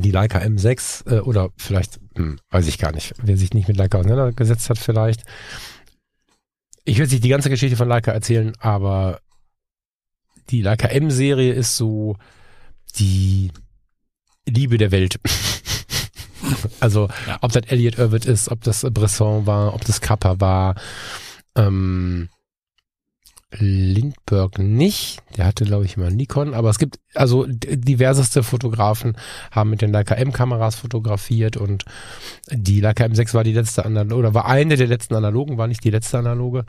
Die 0.00 0.10
Leica 0.10 0.38
M6 0.38 1.10
äh, 1.10 1.20
oder 1.20 1.50
vielleicht, 1.56 1.98
hm, 2.14 2.38
weiß 2.50 2.68
ich 2.68 2.78
gar 2.78 2.92
nicht, 2.92 3.14
wer 3.22 3.36
sich 3.36 3.52
nicht 3.52 3.66
mit 3.68 3.76
Leica 3.76 3.98
auseinandergesetzt 3.98 4.70
hat 4.70 4.78
vielleicht, 4.78 5.24
ich 6.88 6.98
will 6.98 7.06
nicht 7.06 7.22
die 7.22 7.28
ganze 7.28 7.50
Geschichte 7.50 7.76
von 7.76 7.88
Leica 7.88 8.12
erzählen, 8.12 8.54
aber 8.60 9.20
die 10.48 10.62
Leica 10.62 10.88
M-Serie 10.88 11.52
ist 11.52 11.76
so 11.76 12.16
die 12.96 13.52
Liebe 14.48 14.78
der 14.78 14.90
Welt. 14.90 15.20
also, 16.80 17.08
ja. 17.26 17.38
ob 17.42 17.52
das 17.52 17.64
Elliot 17.64 17.98
Irvitt 17.98 18.24
ist, 18.24 18.50
ob 18.50 18.62
das 18.62 18.86
Bresson 18.90 19.46
war, 19.46 19.74
ob 19.74 19.84
das 19.84 20.00
Kappa 20.00 20.40
war, 20.40 20.76
ähm, 21.56 22.30
Lindbergh 23.56 24.62
nicht. 24.62 25.20
Der 25.36 25.46
hatte, 25.46 25.64
glaube 25.64 25.86
ich, 25.86 25.96
mal 25.96 26.10
Nikon. 26.10 26.54
Aber 26.54 26.68
es 26.68 26.78
gibt, 26.78 26.98
also 27.14 27.46
diverseste 27.48 28.42
Fotografen 28.42 29.16
haben 29.50 29.70
mit 29.70 29.80
den 29.80 29.92
Leica 29.92 30.14
M-Kameras 30.14 30.76
fotografiert 30.76 31.56
und 31.56 31.84
die 32.50 32.80
Leica 32.80 33.04
M6 33.04 33.34
war 33.34 33.44
die 33.44 33.54
letzte 33.54 33.84
analoge, 33.84 34.18
oder 34.18 34.34
war 34.34 34.46
eine 34.46 34.76
der 34.76 34.86
letzten 34.86 35.14
analogen, 35.14 35.56
war 35.56 35.66
nicht 35.66 35.82
die 35.84 35.90
letzte 35.90 36.18
analoge, 36.18 36.64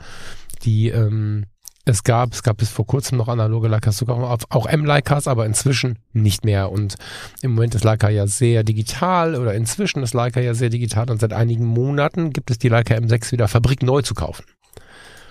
die 0.62 0.88
ähm, 0.88 1.44
Es 1.84 2.02
gab, 2.04 2.32
es 2.32 2.42
gab 2.42 2.58
bis 2.58 2.70
vor 2.70 2.86
kurzem 2.86 3.18
noch 3.18 3.28
analoge 3.28 3.68
Leicas, 3.68 3.96
sogar 3.96 4.16
auch, 4.16 4.38
auch 4.48 4.66
M-Leicas, 4.66 5.28
aber 5.28 5.46
inzwischen 5.46 5.98
nicht 6.12 6.44
mehr. 6.44 6.70
Und 6.70 6.96
im 7.42 7.52
Moment 7.52 7.74
ist 7.74 7.84
Leica 7.84 8.08
ja 8.08 8.26
sehr 8.26 8.64
digital 8.64 9.34
oder 9.34 9.54
inzwischen 9.54 10.02
ist 10.02 10.14
Leica 10.14 10.40
ja 10.40 10.54
sehr 10.54 10.70
digital 10.70 11.10
und 11.10 11.20
seit 11.20 11.32
einigen 11.32 11.64
Monaten 11.66 12.30
gibt 12.30 12.50
es 12.50 12.58
die 12.58 12.68
Leica 12.68 12.94
M6 12.94 13.32
wieder 13.32 13.48
fabrikneu 13.48 14.02
zu 14.02 14.14
kaufen. 14.14 14.44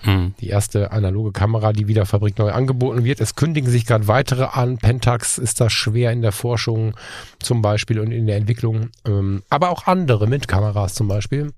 Hm. 0.02 0.34
Die 0.40 0.48
erste 0.48 0.92
analoge 0.92 1.32
Kamera, 1.32 1.72
die 1.72 1.88
wieder 1.88 2.06
fabrikneu 2.06 2.50
angeboten 2.50 3.04
wird. 3.04 3.20
Es 3.20 3.34
kündigen 3.34 3.70
sich 3.70 3.86
gerade 3.86 4.08
weitere 4.08 4.44
an. 4.44 4.78
Pentax 4.78 5.38
ist 5.38 5.60
da 5.60 5.68
schwer 5.68 6.12
in 6.12 6.22
der 6.22 6.32
Forschung 6.32 6.94
zum 7.40 7.62
Beispiel 7.62 8.00
und 8.00 8.12
in 8.12 8.26
der 8.26 8.36
Entwicklung. 8.36 8.90
Ähm, 9.06 9.42
aber 9.50 9.70
auch 9.70 9.86
andere 9.86 10.26
mit 10.26 10.48
Kameras 10.48 10.94
zum 10.94 11.08
Beispiel. 11.08 11.52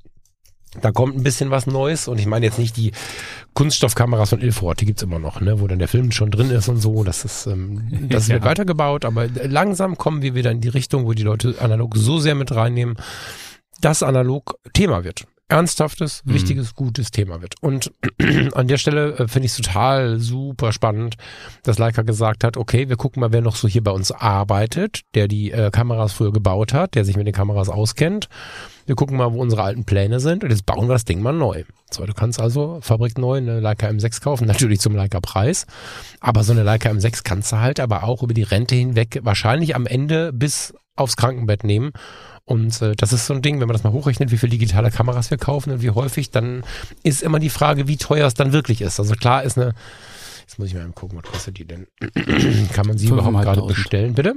Da 0.80 0.90
kommt 0.90 1.14
ein 1.14 1.22
bisschen 1.22 1.50
was 1.50 1.66
Neues 1.66 2.08
und 2.08 2.18
ich 2.18 2.24
meine 2.26 2.46
jetzt 2.46 2.58
nicht 2.58 2.78
die 2.78 2.92
Kunststoffkameras 3.52 4.30
von 4.30 4.40
Ilford, 4.40 4.80
die 4.80 4.86
gibt's 4.86 5.02
immer 5.02 5.18
noch, 5.18 5.42
ne, 5.42 5.60
wo 5.60 5.66
dann 5.66 5.78
der 5.78 5.88
Film 5.88 6.12
schon 6.12 6.30
drin 6.30 6.50
ist 6.50 6.68
und 6.68 6.78
so. 6.78 7.04
Das 7.04 7.26
ist, 7.26 7.46
ähm, 7.46 8.08
das 8.08 8.28
ja. 8.28 8.34
wird 8.34 8.44
weitergebaut, 8.44 9.04
aber 9.04 9.28
langsam 9.28 9.98
kommen 9.98 10.22
wir 10.22 10.34
wieder 10.34 10.50
in 10.50 10.62
die 10.62 10.70
Richtung, 10.70 11.04
wo 11.04 11.12
die 11.12 11.24
Leute 11.24 11.56
analog 11.60 11.94
so 11.96 12.18
sehr 12.18 12.34
mit 12.34 12.52
reinnehmen, 12.52 12.96
dass 13.82 14.02
analog 14.02 14.58
Thema 14.72 15.04
wird 15.04 15.26
ernsthaftes, 15.52 16.22
mhm. 16.24 16.34
wichtiges, 16.34 16.74
gutes 16.74 17.10
Thema 17.10 17.42
wird. 17.42 17.56
Und 17.60 17.92
an 18.54 18.68
der 18.68 18.78
Stelle 18.78 19.18
äh, 19.18 19.28
finde 19.28 19.46
ich 19.46 19.52
es 19.52 19.58
total 19.58 20.18
super 20.18 20.72
spannend, 20.72 21.16
dass 21.62 21.78
Leica 21.78 22.02
gesagt 22.02 22.42
hat, 22.42 22.56
okay, 22.56 22.88
wir 22.88 22.96
gucken 22.96 23.20
mal, 23.20 23.32
wer 23.32 23.42
noch 23.42 23.56
so 23.56 23.68
hier 23.68 23.84
bei 23.84 23.90
uns 23.90 24.12
arbeitet, 24.12 25.02
der 25.14 25.28
die 25.28 25.52
äh, 25.52 25.70
Kameras 25.70 26.14
früher 26.14 26.32
gebaut 26.32 26.72
hat, 26.72 26.94
der 26.94 27.04
sich 27.04 27.16
mit 27.16 27.26
den 27.26 27.34
Kameras 27.34 27.68
auskennt. 27.68 28.30
Wir 28.86 28.94
gucken 28.94 29.16
mal, 29.16 29.32
wo 29.32 29.40
unsere 29.40 29.62
alten 29.62 29.84
Pläne 29.84 30.20
sind 30.20 30.42
und 30.42 30.50
jetzt 30.50 30.66
bauen 30.66 30.88
wir 30.88 30.94
das 30.94 31.04
Ding 31.04 31.20
mal 31.20 31.32
neu. 31.32 31.64
So, 31.90 32.04
du 32.06 32.14
kannst 32.14 32.40
also 32.40 32.78
Fabrik 32.80 33.18
neu 33.18 33.36
eine 33.36 33.60
Leica 33.60 33.88
M6 33.88 34.22
kaufen, 34.22 34.46
natürlich 34.48 34.80
zum 34.80 34.96
Leica 34.96 35.20
Preis, 35.20 35.66
aber 36.20 36.42
so 36.44 36.52
eine 36.52 36.62
Leica 36.62 36.90
M6 36.90 37.20
kannst 37.22 37.52
du 37.52 37.58
halt 37.58 37.78
aber 37.78 38.04
auch 38.04 38.22
über 38.22 38.34
die 38.34 38.42
Rente 38.42 38.74
hinweg 38.74 39.20
wahrscheinlich 39.22 39.76
am 39.76 39.86
Ende 39.86 40.32
bis 40.32 40.74
aufs 40.96 41.16
Krankenbett 41.16 41.64
nehmen 41.64 41.92
und 42.44 42.82
äh, 42.82 42.94
das 42.96 43.12
ist 43.12 43.26
so 43.26 43.34
ein 43.34 43.42
Ding, 43.42 43.60
wenn 43.60 43.68
man 43.68 43.74
das 43.74 43.84
mal 43.84 43.92
hochrechnet, 43.92 44.30
wie 44.30 44.36
viele 44.36 44.50
digitale 44.50 44.90
Kameras 44.90 45.30
wir 45.30 45.38
kaufen 45.38 45.70
und 45.72 45.80
wie 45.82 45.90
häufig, 45.90 46.30
dann 46.30 46.64
ist 47.02 47.22
immer 47.22 47.38
die 47.38 47.50
Frage, 47.50 47.86
wie 47.88 47.96
teuer 47.96 48.26
es 48.26 48.34
dann 48.34 48.52
wirklich 48.52 48.80
ist. 48.80 48.98
Also 48.98 49.14
klar 49.14 49.44
ist 49.44 49.56
eine, 49.56 49.74
jetzt 50.40 50.58
muss 50.58 50.68
ich 50.68 50.74
mal 50.74 50.86
gucken, 50.88 51.18
was 51.22 51.30
kostet 51.30 51.58
die 51.58 51.64
denn? 51.66 51.86
Kann 52.72 52.86
man 52.86 52.98
sie 52.98 53.06
überhaupt 53.08 53.42
gerade 53.42 53.62
bestellen? 53.62 54.14
Bitte? 54.14 54.34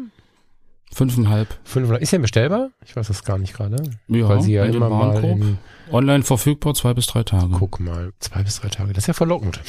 Fünfeinhalb. 0.93 1.57
Fünfeinhalb. 1.63 2.01
Ist 2.03 2.11
ja 2.11 2.19
bestellbar? 2.19 2.69
Ich 2.85 2.95
weiß 2.95 3.07
das 3.07 3.23
gar 3.23 3.39
nicht 3.39 3.53
gerade. 3.53 3.83
Ja, 4.07 4.29
Weil 4.29 4.41
sie 4.41 4.53
ja 4.53 4.65
immer 4.65 4.89
mal 4.89 5.23
in, 5.23 5.57
online 5.91 6.23
verfügbar, 6.23 6.75
zwei 6.75 6.93
bis 6.93 7.07
drei 7.07 7.23
Tage. 7.23 7.49
Guck 7.51 7.79
mal, 7.79 8.13
zwei 8.19 8.43
bis 8.43 8.61
drei 8.61 8.69
Tage. 8.69 8.93
Das 8.93 9.03
ist 9.03 9.07
ja 9.07 9.13
verlockend. 9.13 9.59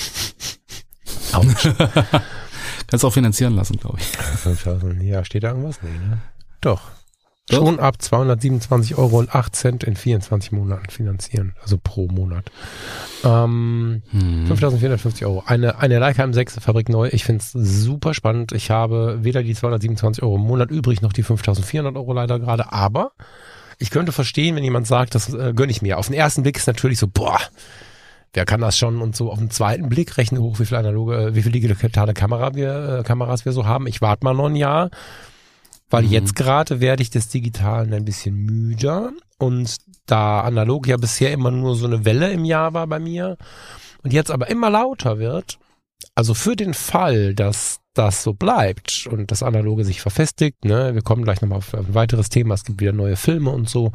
Kannst 2.87 3.05
auch 3.05 3.13
finanzieren 3.13 3.57
lassen, 3.57 3.79
glaube 3.79 3.99
ich. 3.99 4.13
Ja, 5.03 5.25
steht 5.25 5.43
da 5.43 5.49
irgendwas? 5.49 5.83
Nee, 5.83 5.91
ne? 5.91 6.19
Doch. 6.61 6.83
Doch. 7.49 7.59
Schon 7.59 7.79
ab 7.79 8.03
227 8.03 8.99
Euro 8.99 9.21
und 9.21 9.33
8 9.33 9.55
Cent 9.55 9.85
in 9.85 9.95
24 9.95 10.51
Monaten 10.51 10.91
finanzieren, 10.91 11.55
also 11.63 11.79
pro 11.81 12.09
Monat. 12.09 12.51
Ähm, 13.23 14.03
hm. 14.11 14.47
5450 14.49 15.25
Euro. 15.27 15.45
Eine, 15.47 15.79
eine 15.79 16.01
Leica 16.01 16.25
M6 16.25 16.61
Fabrik 16.61 16.89
neu. 16.89 17.09
Ich 17.13 17.25
finde 17.25 17.45
es 17.45 17.53
super 17.53 18.15
spannend. 18.15 18.51
Ich 18.51 18.73
habe 18.73 19.21
weder 19.23 19.45
die 19.45 19.55
227 19.55 20.25
Euro 20.25 20.35
im 20.37 20.43
Monat 20.43 20.73
übrig, 20.73 21.03
noch 21.03 21.13
die 21.13 21.23
5400 21.23 21.95
Euro 21.95 22.13
leider 22.13 22.41
gerade, 22.41 22.73
aber 22.73 23.13
ich 23.79 23.91
könnte 23.91 24.11
verstehen, 24.11 24.57
wenn 24.57 24.65
jemand 24.65 24.89
sagt, 24.89 25.15
das 25.15 25.33
äh, 25.33 25.53
gönne 25.55 25.71
ich 25.71 25.83
mir. 25.83 25.99
Auf 25.99 26.07
den 26.07 26.15
ersten 26.15 26.43
Blick 26.43 26.57
ist 26.57 26.67
natürlich 26.67 26.99
so, 26.99 27.07
boah, 27.07 27.39
wer 28.33 28.45
kann 28.45 28.61
das 28.61 28.77
schon? 28.77 29.01
Und 29.01 29.15
so 29.15 29.31
auf 29.31 29.39
den 29.39 29.51
zweiten 29.51 29.89
Blick 29.89 30.17
rechne 30.17 30.41
hoch, 30.41 30.59
wie 30.59 30.67
viel 30.67 30.79
analoge, 30.79 31.17
äh, 31.17 31.35
wie 31.37 31.43
viel 31.43 31.53
digitale 31.53 32.13
Kamera 32.13 32.55
wir, 32.57 32.99
äh, 32.99 33.03
Kameras 33.05 33.45
wir 33.45 33.53
so 33.53 33.67
haben. 33.67 33.87
Ich 33.87 34.01
warte 34.01 34.25
mal 34.25 34.35
noch 34.35 34.47
ein 34.47 34.57
Jahr 34.57 34.91
weil 35.91 36.05
mhm. 36.05 36.11
jetzt 36.11 36.37
gerade 36.37 36.81
werde 36.81 37.03
ich 37.03 37.11
des 37.11 37.29
Digitalen 37.29 37.93
ein 37.93 38.05
bisschen 38.05 38.35
müder 38.35 39.13
und 39.39 39.77
da 40.07 40.41
analog 40.41 40.87
ja 40.87 40.97
bisher 40.97 41.33
immer 41.33 41.51
nur 41.51 41.77
so 41.77 41.87
eine 41.87 42.05
Welle 42.05 42.31
im 42.33 42.45
Jahr 42.45 42.75
war 42.75 42.87
bei 42.87 42.99
mir 42.99 43.37
und 44.03 44.13
jetzt 44.13 44.31
aber 44.31 44.49
immer 44.49 44.71
lauter 44.71 45.19
wird, 45.19 45.59
also 46.15 46.35
für 46.35 46.57
den 46.57 46.75
Fall, 46.75 47.35
dass 47.35 47.81
das 47.95 48.23
so 48.23 48.35
bleibt 48.35 49.09
und 49.11 49.31
das 49.31 49.43
Analoge 49.43 49.85
sich 49.85 50.01
verfestigt, 50.01 50.65
ne, 50.65 50.95
wir 50.95 51.03
kommen 51.03 51.25
gleich 51.25 51.41
nochmal 51.41 51.59
auf 51.59 51.75
ein 51.75 51.95
weiteres 51.95 52.29
Thema, 52.29 52.55
es 52.55 52.65
gibt 52.65 52.81
wieder 52.81 52.93
neue 52.93 53.17
Filme 53.17 53.51
und 53.51 53.69
so, 53.69 53.93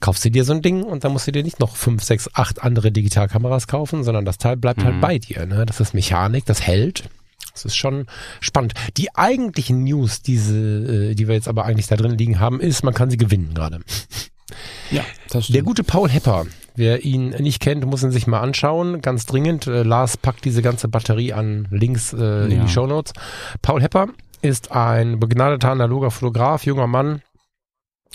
kaufst 0.00 0.24
du 0.24 0.30
dir 0.30 0.44
so 0.44 0.52
ein 0.52 0.62
Ding 0.62 0.82
und 0.82 1.04
dann 1.04 1.12
musst 1.12 1.26
du 1.26 1.32
dir 1.32 1.42
nicht 1.42 1.60
noch 1.60 1.76
fünf, 1.76 2.02
sechs, 2.02 2.28
acht 2.34 2.62
andere 2.62 2.90
Digitalkameras 2.92 3.66
kaufen, 3.66 4.04
sondern 4.04 4.24
das 4.24 4.38
Teil 4.38 4.56
bleibt 4.56 4.82
halt 4.82 4.96
mhm. 4.96 5.02
halt 5.02 5.02
bei 5.02 5.18
dir, 5.18 5.46
ne, 5.46 5.64
das 5.64 5.80
ist 5.80 5.94
Mechanik, 5.94 6.44
das 6.44 6.60
hält 6.60 7.08
das 7.56 7.72
ist 7.72 7.76
schon 7.76 8.06
spannend. 8.40 8.74
Die 8.96 9.14
eigentlichen 9.14 9.84
News, 9.84 10.22
diese, 10.22 10.56
äh, 10.56 11.14
die 11.14 11.28
wir 11.28 11.34
jetzt 11.34 11.48
aber 11.48 11.64
eigentlich 11.64 11.86
da 11.86 11.96
drin 11.96 12.18
liegen 12.18 12.40
haben, 12.40 12.60
ist, 12.60 12.82
man 12.82 12.94
kann 12.94 13.10
sie 13.10 13.16
gewinnen 13.16 13.54
gerade. 13.54 13.80
Ja, 14.90 15.04
das 15.30 15.44
stimmt. 15.44 15.56
Der 15.56 15.62
gute 15.62 15.84
Paul 15.84 16.08
Hepper, 16.08 16.46
wer 16.76 17.04
ihn 17.04 17.30
nicht 17.30 17.60
kennt, 17.60 17.84
muss 17.84 18.02
ihn 18.02 18.12
sich 18.12 18.26
mal 18.26 18.40
anschauen. 18.40 19.00
Ganz 19.00 19.26
dringend. 19.26 19.66
Äh, 19.66 19.82
Lars 19.82 20.16
packt 20.16 20.44
diese 20.44 20.62
ganze 20.62 20.88
Batterie 20.88 21.32
an 21.32 21.66
Links 21.70 22.12
äh, 22.12 22.18
ja. 22.18 22.44
in 22.44 22.60
die 22.62 22.68
Show 22.68 22.86
Notes. 22.86 23.12
Paul 23.62 23.82
Hepper 23.82 24.08
ist 24.42 24.70
ein 24.70 25.18
begnadeter 25.18 25.70
analoger 25.70 26.10
Fotograf, 26.10 26.64
junger 26.64 26.86
Mann. 26.86 27.22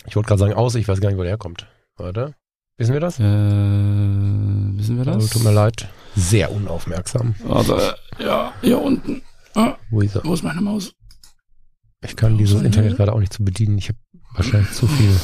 Ich 0.07 0.15
wollte 0.15 0.27
gerade 0.27 0.39
sagen 0.39 0.53
aus, 0.53 0.75
ich 0.75 0.87
weiß 0.87 1.01
gar 1.01 1.09
nicht, 1.09 1.17
wo 1.17 1.23
der 1.23 1.31
herkommt. 1.31 1.67
Warte. 1.97 2.33
Wissen 2.77 2.93
wir 2.93 3.01
das? 3.01 3.19
Äh, 3.19 3.23
wissen 3.23 4.97
wir 4.97 5.05
das? 5.05 5.15
Also, 5.15 5.27
tut 5.27 5.43
mir 5.43 5.51
leid. 5.51 5.89
Sehr 6.15 6.51
unaufmerksam. 6.51 7.35
Also, 7.47 7.77
ja, 8.17 8.53
hier 8.61 8.81
unten. 8.81 9.21
Ah, 9.55 9.75
wo, 9.89 10.01
ist 10.01 10.15
er? 10.15 10.23
wo 10.23 10.33
ist 10.33 10.43
meine 10.43 10.61
Maus? 10.61 10.93
Ich 12.03 12.15
kann 12.15 12.37
dieses 12.37 12.61
Internet 12.61 12.97
gerade 12.97 13.13
auch 13.13 13.19
nicht 13.19 13.33
zu 13.33 13.43
bedienen. 13.43 13.77
Ich 13.77 13.89
habe 13.89 13.99
wahrscheinlich 14.33 14.71
zu 14.71 14.87
viel. 14.87 15.15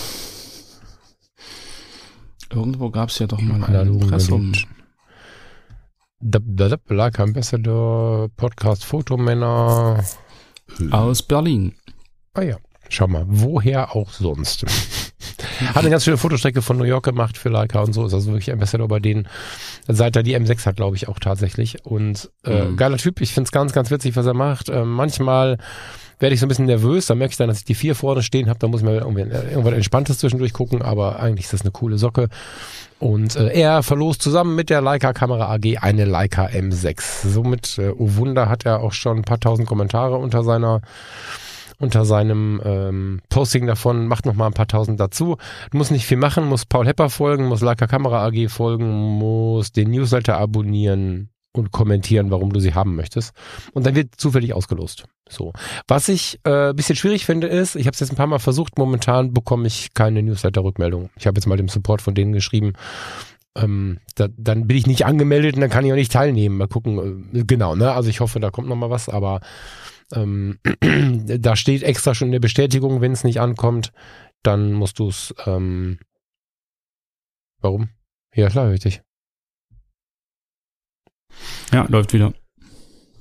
Irgendwo 2.52 2.90
gab 2.90 3.10
es 3.10 3.20
ja 3.20 3.28
doch 3.28 3.42
mal 3.42 3.64
ein 3.64 3.88
Impressum. 3.88 4.54
Like 6.90 7.20
Ambassador, 7.20 8.30
Podcast 8.36 8.86
Fotomänner. 8.86 10.04
Aus 10.92 11.24
Berlin. 11.24 11.76
Ah 12.34 12.42
ja, 12.42 12.58
schau 12.90 13.08
mal, 13.08 13.26
woher 13.28 13.96
auch 13.96 14.12
sonst. 14.12 14.66
Hat 15.60 15.78
eine 15.78 15.90
ganz 15.90 16.04
schöne 16.04 16.18
Fotostrecke 16.18 16.62
von 16.62 16.78
New 16.78 16.84
York 16.84 17.06
gemacht 17.06 17.38
für 17.38 17.50
Leica 17.50 17.80
und 17.82 17.94
so. 17.94 18.06
Ist 18.06 18.14
also 18.14 18.32
wirklich 18.32 18.52
Ambassador 18.52 18.88
bei 18.88 19.00
denen. 19.00 19.28
Seit 19.88 20.16
er 20.16 20.24
die 20.24 20.38
M6 20.38 20.66
hat, 20.66 20.76
glaube 20.76 20.96
ich, 20.96 21.08
auch 21.08 21.20
tatsächlich. 21.20 21.86
Und 21.86 22.30
äh, 22.44 22.66
mhm. 22.66 22.78
geiler 22.78 22.98
Typ. 22.98 23.22
Ich 23.22 23.34
finde 23.34 23.48
es 23.48 23.52
ganz, 23.52 23.74
ganz 23.74 23.92
witzig, 23.92 24.16
was 24.16 24.26
er 24.26 24.34
macht. 24.34 24.70
Äh, 24.70 24.84
manchmal 24.84 25.58
werde 26.20 26.34
ich 26.34 26.40
so 26.40 26.46
ein 26.46 26.50
bisschen 26.50 26.66
nervös. 26.66 27.06
Da 27.06 27.16
merke 27.16 27.32
ich 27.32 27.38
dann, 27.38 27.48
dass 27.48 27.60
ich 27.60 27.66
die 27.66 27.76
vier 27.76 27.96
vorne 27.96 28.24
stehen 28.24 28.50
habe. 28.50 28.60
Da 28.60 28.68
muss 28.68 28.82
ich 28.82 28.88
irgendwie 28.88 29.22
äh, 29.22 29.52
irgendwas 29.52 29.74
Entspanntes 29.74 30.20
zwischendurch 30.20 30.54
gucken. 30.54 30.82
Aber 30.82 31.20
eigentlich 31.20 31.46
ist 31.46 31.54
das 31.54 31.62
eine 31.62 31.72
coole 31.72 31.98
Socke. 31.98 32.30
Und 33.00 33.36
äh, 33.36 33.50
er 33.50 33.84
verlost 33.84 34.22
zusammen 34.22 34.56
mit 34.56 34.70
der 34.70 34.82
Leica 34.82 35.14
Kamera 35.14 35.54
AG 35.54 35.78
eine 35.82 36.06
Leica 36.06 36.48
M6. 36.48 37.28
Somit, 37.28 37.78
äh, 37.78 37.90
oh 37.90 38.16
Wunder, 38.16 38.50
hat 38.50 38.66
er 38.66 38.82
auch 38.82 38.94
schon 38.94 39.18
ein 39.18 39.24
paar 39.24 39.40
tausend 39.40 39.68
Kommentare 39.68 40.18
unter 40.18 40.44
seiner 40.44 40.82
unter 41.80 42.06
seinem 42.06 42.62
ähm, 42.64 43.22
Posting 43.30 43.68
davon, 43.68 44.08
macht 44.08 44.26
noch 44.26 44.34
mal 44.34 44.48
ein 44.48 44.54
paar 44.54 44.68
tausend 44.68 45.00
dazu. 45.00 45.38
Du 45.72 45.78
musst 45.78 45.92
nicht 45.92 46.06
viel 46.06 46.18
machen, 46.18 46.48
muss 46.48 46.66
Paul 46.66 46.88
Hepper 46.88 47.10
folgen, 47.10 47.46
muss 47.46 47.62
Leica 47.62 47.88
Kamera 47.88 48.26
AG 48.26 48.50
folgen, 48.50 48.88
muss 48.90 49.72
den 49.72 49.92
Newsletter 49.92 50.38
abonnieren 50.38 51.30
und 51.54 51.72
kommentieren, 51.72 52.32
warum 52.32 52.54
du 52.54 52.60
sie 52.60 52.74
haben 52.74 52.96
möchtest. 52.96 53.34
Und 53.74 53.86
dann 53.86 53.96
wird 53.96 54.16
zufällig 54.16 54.54
ausgelost. 54.54 55.06
So. 55.30 55.54
Was 55.88 56.08
ich 56.08 56.40
äh, 56.44 56.74
bisschen 56.74 56.96
schwierig 56.96 57.26
finde, 57.26 57.48
ist, 57.48 57.76
ich 57.76 57.88
habe 57.88 57.94
es 57.94 58.00
jetzt 58.00 58.12
ein 58.12 58.16
paar 58.16 58.28
Mal 58.28 58.40
versucht, 58.40 58.78
momentan 58.78 59.34
bekomme 59.34 59.68
ich 59.68 59.94
keine 59.94 60.24
Newsletter-Rückmeldung. 60.24 61.10
Ich 61.18 61.28
habe 61.28 61.38
jetzt 61.38 61.48
mal 61.48 61.58
dem 61.58 61.68
Support 61.68 62.02
von 62.02 62.16
denen 62.16 62.34
geschrieben, 62.34 62.74
ähm, 63.56 64.00
da, 64.16 64.28
dann 64.36 64.68
bin 64.68 64.78
ich 64.78 64.88
nicht 64.88 65.06
angemeldet 65.06 65.56
und 65.56 65.62
dann 65.62 65.70
kann 65.70 65.86
ich 65.86 65.92
auch 65.92 65.98
nicht 65.98 66.12
teilnehmen. 66.12 66.58
Mal 66.58 66.68
gucken, 66.68 67.30
äh, 67.34 67.44
genau, 67.44 67.76
ne? 67.76 67.92
Also 67.92 68.10
ich 68.10 68.20
hoffe, 68.20 68.40
da 68.40 68.52
kommt 68.52 68.68
noch 68.68 68.76
mal 68.76 68.90
was, 68.90 69.10
aber 69.10 69.42
ähm, 70.14 70.60
da 71.40 71.56
steht 71.56 71.84
extra 71.84 72.16
schon 72.16 72.30
eine 72.30 72.40
Bestätigung, 72.40 73.02
wenn 73.02 73.12
es 73.12 73.24
nicht 73.24 73.40
ankommt, 73.40 73.92
dann 74.44 74.74
musst 74.74 75.00
du 75.00 75.10
es. 75.10 75.34
Ähm, 75.46 76.00
warum? 77.60 77.90
Ja, 78.34 78.50
klar, 78.50 78.70
richtig. 78.70 79.02
Ja, 81.72 81.86
läuft 81.90 82.14
wieder. 82.14 82.34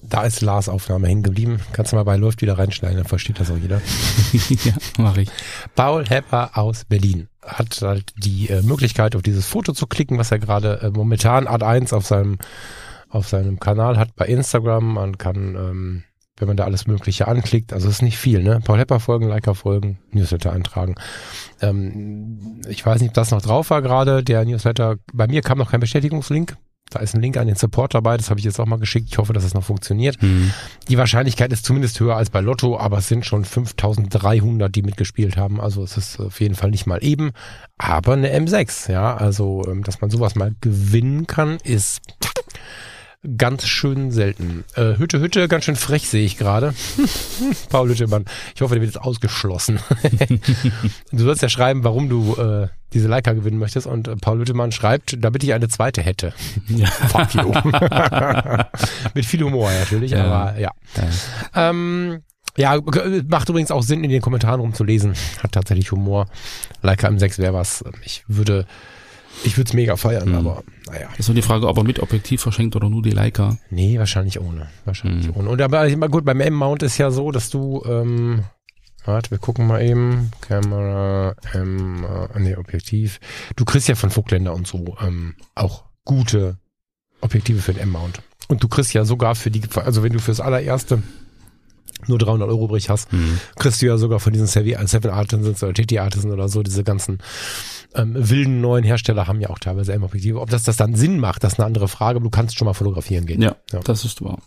Da 0.03 0.23
ist 0.23 0.41
Lars 0.41 0.69
Aufnahme 0.69 1.09
hängen 1.09 1.25
geblieben. 1.25 1.61
Kannst 1.73 1.91
du 1.91 1.97
mal 1.97 2.05
bei 2.05 2.17
läuft 2.17 2.41
wieder 2.41 2.59
reinschneiden, 2.59 2.99
dann 2.99 3.07
versteht 3.07 3.41
das 3.41 3.51
auch 3.51 3.57
jeder. 3.57 3.81
ja, 4.65 4.75
mache 4.99 5.23
ich. 5.23 5.29
Paul 5.75 6.07
Hepper 6.07 6.57
aus 6.57 6.85
Berlin 6.85 7.29
hat 7.43 7.81
halt 7.83 8.13
die 8.17 8.49
äh, 8.49 8.63
Möglichkeit, 8.63 9.17
auf 9.17 9.23
dieses 9.23 9.47
Foto 9.47 9.73
zu 9.73 9.87
klicken, 9.89 10.19
was 10.19 10.31
er 10.31 10.39
gerade 10.39 10.81
äh, 10.83 10.91
momentan 10.91 11.49
Art 11.49 11.65
1 11.65 11.93
auf 11.93 12.07
seinem 12.07 12.39
auf 13.09 13.29
seinem 13.29 13.59
Kanal 13.59 13.99
hat 13.99 14.15
bei 14.17 14.27
Instagram. 14.27 14.95
Man 14.95 15.19
kann 15.19 15.55
ähm, 15.57 16.05
wenn 16.39 16.49
man 16.49 16.57
da 16.57 16.65
alles 16.65 16.87
Mögliche 16.87 17.29
anklickt. 17.29 17.73
Also 17.73 17.89
es 17.89 17.97
ist 17.97 18.03
nicht 18.03 18.19
viel, 18.19 18.43
ne? 18.43 18.61
Paul 18.63 18.79
Hepper 18.79 19.01
folgen, 19.01 19.29
Liker 19.29 19.55
folgen, 19.55 19.99
Newsletter 20.11 20.53
eintragen. 20.53 20.95
Ähm, 21.61 22.61
ich 22.69 22.85
weiß 22.85 23.01
nicht, 23.01 23.11
ob 23.11 23.15
das 23.15 23.31
noch 23.31 23.43
drauf 23.43 23.71
war 23.71 23.83
gerade, 23.83 24.23
der 24.23 24.45
Newsletter. 24.45 24.97
Bei 25.13 25.27
mir 25.27 25.43
kam 25.43 25.59
noch 25.59 25.71
kein 25.71 25.81
Bestätigungslink. 25.81 26.57
Da 26.91 27.01
ist 27.01 27.17
ein 27.17 27.21
Link 27.21 27.37
an 27.37 27.49
den 27.49 27.57
Support 27.57 27.95
dabei, 27.95 28.17
das 28.17 28.31
habe 28.31 28.39
ich 28.39 28.45
jetzt 28.45 28.61
auch 28.61 28.67
mal 28.67 28.79
geschickt. 28.79 29.09
Ich 29.11 29.19
hoffe, 29.19 29.33
dass 29.33 29.43
es 29.43 29.51
das 29.51 29.55
noch 29.55 29.67
funktioniert. 29.67 30.23
Mhm. 30.23 30.53
Die 30.89 30.97
Wahrscheinlichkeit 30.97 31.53
ist 31.53 31.65
zumindest 31.65 31.99
höher 31.99 32.17
als 32.17 32.31
bei 32.31 32.41
Lotto, 32.41 32.79
aber 32.79 32.99
es 32.99 33.09
sind 33.09 33.27
schon 33.27 33.45
5300, 33.45 34.73
die 34.73 34.83
mitgespielt 34.83 35.37
haben. 35.37 35.61
Also 35.61 35.83
es 35.83 35.97
ist 35.97 36.21
auf 36.21 36.41
jeden 36.41 36.55
Fall 36.55 36.71
nicht 36.71 36.87
mal 36.87 37.03
eben. 37.03 37.33
Aber 37.77 38.13
eine 38.13 38.33
M6, 38.33 38.93
ja, 38.93 39.17
also 39.17 39.65
ähm, 39.67 39.83
dass 39.83 40.01
man 40.01 40.11
sowas 40.11 40.37
mal 40.37 40.55
gewinnen 40.61 41.27
kann, 41.27 41.59
ist 41.65 42.03
ganz 43.37 43.67
schön 43.67 44.11
selten. 44.11 44.65
Äh, 44.75 44.97
Hütte, 44.99 45.21
Hütte, 45.21 45.49
ganz 45.49 45.65
schön 45.65 45.77
frech 45.77 46.09
sehe 46.09 46.25
ich 46.25 46.37
gerade. 46.37 46.75
Paul 47.69 47.89
Hüttemann, 47.89 48.25
ich 48.55 48.61
hoffe, 48.61 48.75
der 48.75 48.83
wird 48.83 48.95
jetzt 48.95 49.03
ausgeschlossen. 49.03 49.81
du 51.13 51.19
sollst 51.19 51.43
ja 51.43 51.49
schreiben, 51.49 51.85
warum 51.85 52.09
du 52.09 52.37
äh, 52.37 52.69
diese 52.93 53.09
Leica 53.09 53.33
gewinnen 53.33 53.59
möchtest 53.59 53.87
und 53.87 54.09
äh, 54.09 54.17
Paul 54.17 54.41
Hüttemann 54.41 54.73
schreibt, 54.73 55.17
damit 55.21 55.45
ich 55.45 55.53
eine 55.53 55.69
zweite 55.69 56.03
hätte. 56.03 56.33
Ja. 56.69 56.87
Fuck 56.87 57.35
you. 57.35 57.53
Mit 59.15 59.25
viel 59.25 59.43
Humor 59.43 59.71
natürlich, 59.71 60.11
ja. 60.11 60.25
aber 60.25 60.59
ja. 60.59 60.71
Ja. 60.97 61.71
Ähm, 61.71 62.23
ja, 62.57 62.81
macht 63.29 63.49
übrigens 63.49 63.71
auch 63.71 63.83
Sinn, 63.83 64.03
in 64.03 64.11
den 64.11 64.21
Kommentaren 64.21 64.61
rumzulesen. 64.61 65.15
Hat 65.43 65.53
tatsächlich 65.53 65.93
Humor. 65.93 66.27
Leica 66.83 67.09
M6 67.09 67.39
wäre 67.39 67.55
was. 67.55 67.85
Ich 68.03 68.25
würde 68.27 68.67
ich 69.45 69.57
würde 69.57 69.69
es 69.69 69.75
mega 69.75 69.97
feiern, 69.97 70.31
mhm. 70.31 70.35
aber 70.35 70.63
naja. 70.87 71.09
Ist 71.19 71.29
nur 71.29 71.35
die 71.35 71.43
Frage, 71.43 71.67
ob 71.67 71.77
er 71.77 71.85
mit 71.85 72.01
Objektiv 72.01 72.43
verschenkt 72.43 72.77
oder 72.77 72.89
nur 72.89 73.03
die 73.03 73.11
Leica. 73.11 73.59
Nee, 73.71 73.99
wahrscheinlich 73.99 74.41
ohne. 74.41 74.69
Wahrscheinlich 74.85 75.29
mhm. 75.29 75.37
ohne. 75.37 75.51
Und 75.51 75.61
aber 75.61 75.87
immer 75.89 76.09
gut, 76.09 76.25
beim 76.25 76.41
M-Mount 76.41 76.83
ist 76.83 76.99
ja 76.99 77.11
so, 77.11 77.31
dass 77.31 77.51
du, 77.51 77.83
ähm, 77.87 78.45
warte, 79.05 79.31
wir 79.31 79.39
gucken 79.39 79.67
mal 79.67 79.83
eben. 79.83 80.31
Kamera, 80.41 81.35
M, 81.53 82.05
äh, 82.05 82.39
nee, 82.39 82.57
Objektiv. 82.57 83.21
Du 83.57 83.65
kriegst 83.65 83.89
ja 83.89 83.95
von 83.95 84.11
Vogtländer 84.11 84.55
und 84.55 84.67
so 84.67 84.97
ähm, 85.01 85.35
auch 85.55 85.85
gute 86.05 86.59
Objektive 87.21 87.61
für 87.61 87.73
den 87.73 87.83
M-Mount. 87.83 88.23
Und 88.49 88.63
du 88.63 88.69
kriegst 88.69 88.95
ja 88.95 89.05
sogar 89.05 89.35
für 89.35 89.51
die, 89.51 89.63
also 89.75 90.03
wenn 90.03 90.13
du 90.13 90.21
fürs 90.21 90.41
allererste 90.41 91.03
nur 92.07 92.19
300 92.19 92.49
Euro 92.49 92.69
Brich 92.69 92.89
hast, 92.91 93.13
mhm. 93.13 93.39
kriegst 93.57 93.83
du 93.83 93.87
ja 93.87 93.97
sogar 93.97 94.21
von 94.21 94.33
diesen 94.33 94.47
Seven 94.47 95.11
Artisans 95.11 95.63
oder 95.63 95.73
TT 95.73 95.99
Artisans 95.99 96.33
oder 96.33 96.49
so 96.49 96.63
diese 96.63 96.85
ganzen 96.85 97.19
ähm, 97.95 98.15
wilden 98.17 98.61
neuen 98.61 98.85
Hersteller 98.85 99.27
haben 99.27 99.41
ja 99.41 99.51
auch 99.51 99.59
teilweise 99.59 99.93
M-Objektive. 99.93 100.41
Ob 100.41 100.51
das 100.51 100.65
das 100.65 100.77
dann 100.77 100.95
Sinn 100.95 101.19
macht, 101.19 101.43
das 101.43 101.55
ist 101.55 101.59
eine 101.59 101.67
andere 101.67 101.89
Frage, 101.89 102.17
aber 102.17 102.25
du 102.25 102.31
kannst 102.31 102.59
schon 102.59 102.67
mal 102.67 102.75
fotografieren 102.75 103.27
gehen. 103.27 103.43
Ja, 103.43 103.57
ja. 103.73 103.81
das 103.81 104.05
ist 104.05 104.23
wahr. 104.23 104.39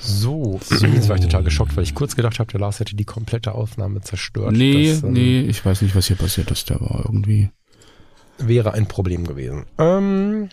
So, 0.00 0.58
so. 0.62 0.86
jetzt 0.86 1.08
war 1.08 1.16
ich 1.16 1.22
total 1.22 1.44
geschockt, 1.44 1.76
weil 1.76 1.84
ich 1.84 1.94
kurz 1.94 2.16
gedacht 2.16 2.38
habe, 2.38 2.50
der 2.50 2.60
Lars 2.60 2.80
hätte 2.80 2.96
die 2.96 3.04
komplette 3.04 3.54
Aufnahme 3.54 4.00
zerstört. 4.00 4.52
Nee, 4.52 4.92
das, 4.92 5.02
ähm, 5.02 5.12
nee, 5.12 5.40
ich 5.40 5.64
weiß 5.64 5.82
nicht, 5.82 5.94
was 5.94 6.06
hier 6.06 6.16
passiert 6.16 6.50
ist. 6.50 6.70
Der 6.70 6.80
war 6.80 7.02
irgendwie. 7.04 7.50
Wäre 8.38 8.72
ein 8.72 8.88
Problem 8.88 9.26
gewesen. 9.26 9.66
Ähm, 9.76 10.48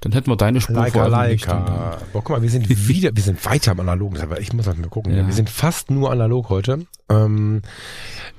dann 0.00 0.12
hätten 0.12 0.30
wir 0.30 0.36
deine 0.36 0.60
Spur 0.62 0.76
Leica, 0.76 1.06
Leica. 1.06 1.98
Boah, 2.12 2.22
guck 2.24 2.30
mal, 2.30 2.42
wir 2.42 2.48
sind 2.48 2.68
wieder, 2.88 3.10
wir 3.14 3.22
sind 3.22 3.44
weiter 3.44 3.72
am 3.72 3.80
Analogen. 3.80 4.18
Ich 4.40 4.52
muss 4.52 4.66
mal 4.66 4.74
gucken. 4.88 5.14
Ja. 5.14 5.26
Wir 5.26 5.34
sind 5.34 5.50
fast 5.50 5.90
nur 5.90 6.10
analog 6.10 6.48
heute. 6.48 6.86
Ähm, 7.10 7.60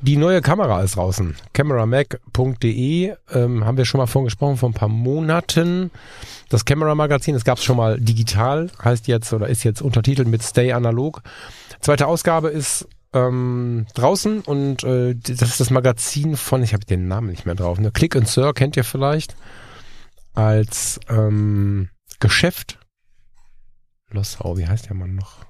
die 0.02 0.18
neue 0.18 0.42
Kamera 0.42 0.82
ist 0.82 0.96
draußen. 0.96 1.36
Cameramac.de 1.54 3.14
ähm, 3.34 3.66
haben 3.66 3.78
wir 3.78 3.86
schon 3.86 4.00
mal 4.00 4.08
vorhin 4.08 4.26
gesprochen, 4.26 4.58
vor 4.58 4.70
ein 4.70 4.74
paar 4.74 4.90
Monaten. 4.90 5.92
Das 6.50 6.66
Camera 6.66 6.96
Magazin, 6.96 7.36
das 7.36 7.46
gab 7.46 7.60
es 7.60 7.64
schon 7.64 7.78
mal 7.78 8.00
digital, 8.00 8.72
heißt 8.84 9.08
jetzt 9.08 9.32
oder 9.32 9.48
ist 9.48 9.64
jetzt 9.64 9.82
untertitelt 9.82 10.28
mit 10.28 10.42
Stay 10.42 10.74
Analog. 10.74 11.22
Zweite 11.80 12.08
Ausgabe 12.08 12.50
ist 12.50 12.88
ähm, 13.14 13.86
draußen 13.94 14.42
und 14.42 14.84
äh, 14.84 15.14
das 15.16 15.42
ist 15.42 15.60
das 15.60 15.70
Magazin 15.70 16.38
von, 16.38 16.64
ich 16.64 16.74
habe 16.74 16.86
den 16.86 17.08
Namen 17.08 17.30
nicht 17.30 17.46
mehr 17.46 17.56
drauf, 17.56 17.80
ne? 17.80 17.92
Click 17.92 18.16
and 18.16 18.28
Sir 18.28 18.54
kennt 18.54 18.78
ihr 18.78 18.84
vielleicht 18.84 19.36
als 20.34 21.00
ähm, 21.10 21.90
Geschäft. 22.20 22.80
Lossau, 24.10 24.58
wie 24.58 24.68
heißt 24.68 24.88
der 24.88 24.96
Mann 24.96 25.16
noch? 25.16 25.46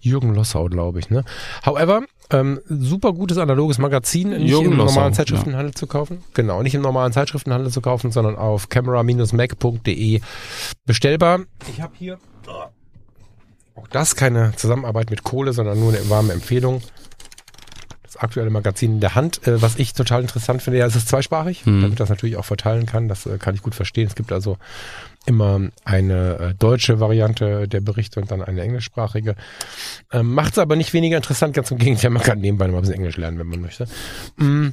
Jürgen 0.00 0.34
Lossau, 0.34 0.66
glaube 0.66 0.98
ich, 0.98 1.10
ne? 1.10 1.24
However, 1.64 2.02
ähm, 2.30 2.60
super 2.66 3.12
gutes 3.12 3.38
analoges 3.38 3.78
Magazin, 3.78 4.30
nicht 4.30 4.50
Jürgen 4.50 4.72
im 4.72 4.76
normalen 4.76 5.08
Lossau, 5.08 5.16
Zeitschriftenhandel 5.16 5.70
ja. 5.70 5.74
zu 5.74 5.86
kaufen. 5.86 6.22
Genau, 6.34 6.62
nicht 6.62 6.74
im 6.74 6.82
normalen 6.82 7.12
Zeitschriftenhandel 7.12 7.72
zu 7.72 7.80
kaufen, 7.80 8.12
sondern 8.12 8.36
auf 8.36 8.68
camera-mac.de 8.68 10.20
bestellbar. 10.84 11.40
Ich 11.68 11.80
habe 11.80 11.94
hier 11.96 12.18
auch 13.74 13.88
das 13.88 14.16
keine 14.16 14.54
Zusammenarbeit 14.56 15.10
mit 15.10 15.22
Kohle, 15.22 15.52
sondern 15.52 15.78
nur 15.78 15.92
eine 15.92 16.08
warme 16.08 16.32
Empfehlung 16.32 16.82
aktuelle 18.18 18.50
Magazin 18.50 18.92
in 18.92 19.00
der 19.00 19.14
Hand. 19.14 19.46
Äh, 19.46 19.60
was 19.62 19.76
ich 19.76 19.92
total 19.92 20.22
interessant 20.22 20.62
finde, 20.62 20.78
ja, 20.78 20.86
es 20.86 20.96
ist 20.96 21.08
zweisprachig, 21.08 21.64
hm. 21.64 21.82
damit 21.82 22.00
das 22.00 22.08
natürlich 22.08 22.36
auch 22.36 22.44
verteilen 22.44 22.86
kann. 22.86 23.08
Das 23.08 23.26
äh, 23.26 23.38
kann 23.38 23.54
ich 23.54 23.62
gut 23.62 23.74
verstehen. 23.74 24.06
Es 24.06 24.14
gibt 24.14 24.32
also 24.32 24.58
immer 25.26 25.60
eine 25.84 26.38
äh, 26.38 26.54
deutsche 26.54 27.00
Variante 27.00 27.68
der 27.68 27.80
Berichte 27.80 28.20
und 28.20 28.30
dann 28.30 28.42
eine 28.42 28.62
englischsprachige. 28.62 29.34
Ähm, 30.12 30.34
Macht 30.34 30.52
es 30.52 30.58
aber 30.58 30.76
nicht 30.76 30.92
weniger 30.92 31.16
interessant, 31.16 31.54
ganz 31.54 31.70
im 31.70 31.78
Gegenteil, 31.78 32.10
man 32.10 32.22
kann 32.22 32.40
nebenbei 32.40 32.68
mal 32.68 32.76
ein 32.76 32.80
bisschen 32.80 32.96
Englisch 32.96 33.16
lernen, 33.16 33.38
wenn 33.38 33.48
man 33.48 33.60
möchte. 33.60 33.86
Mm. 34.36 34.68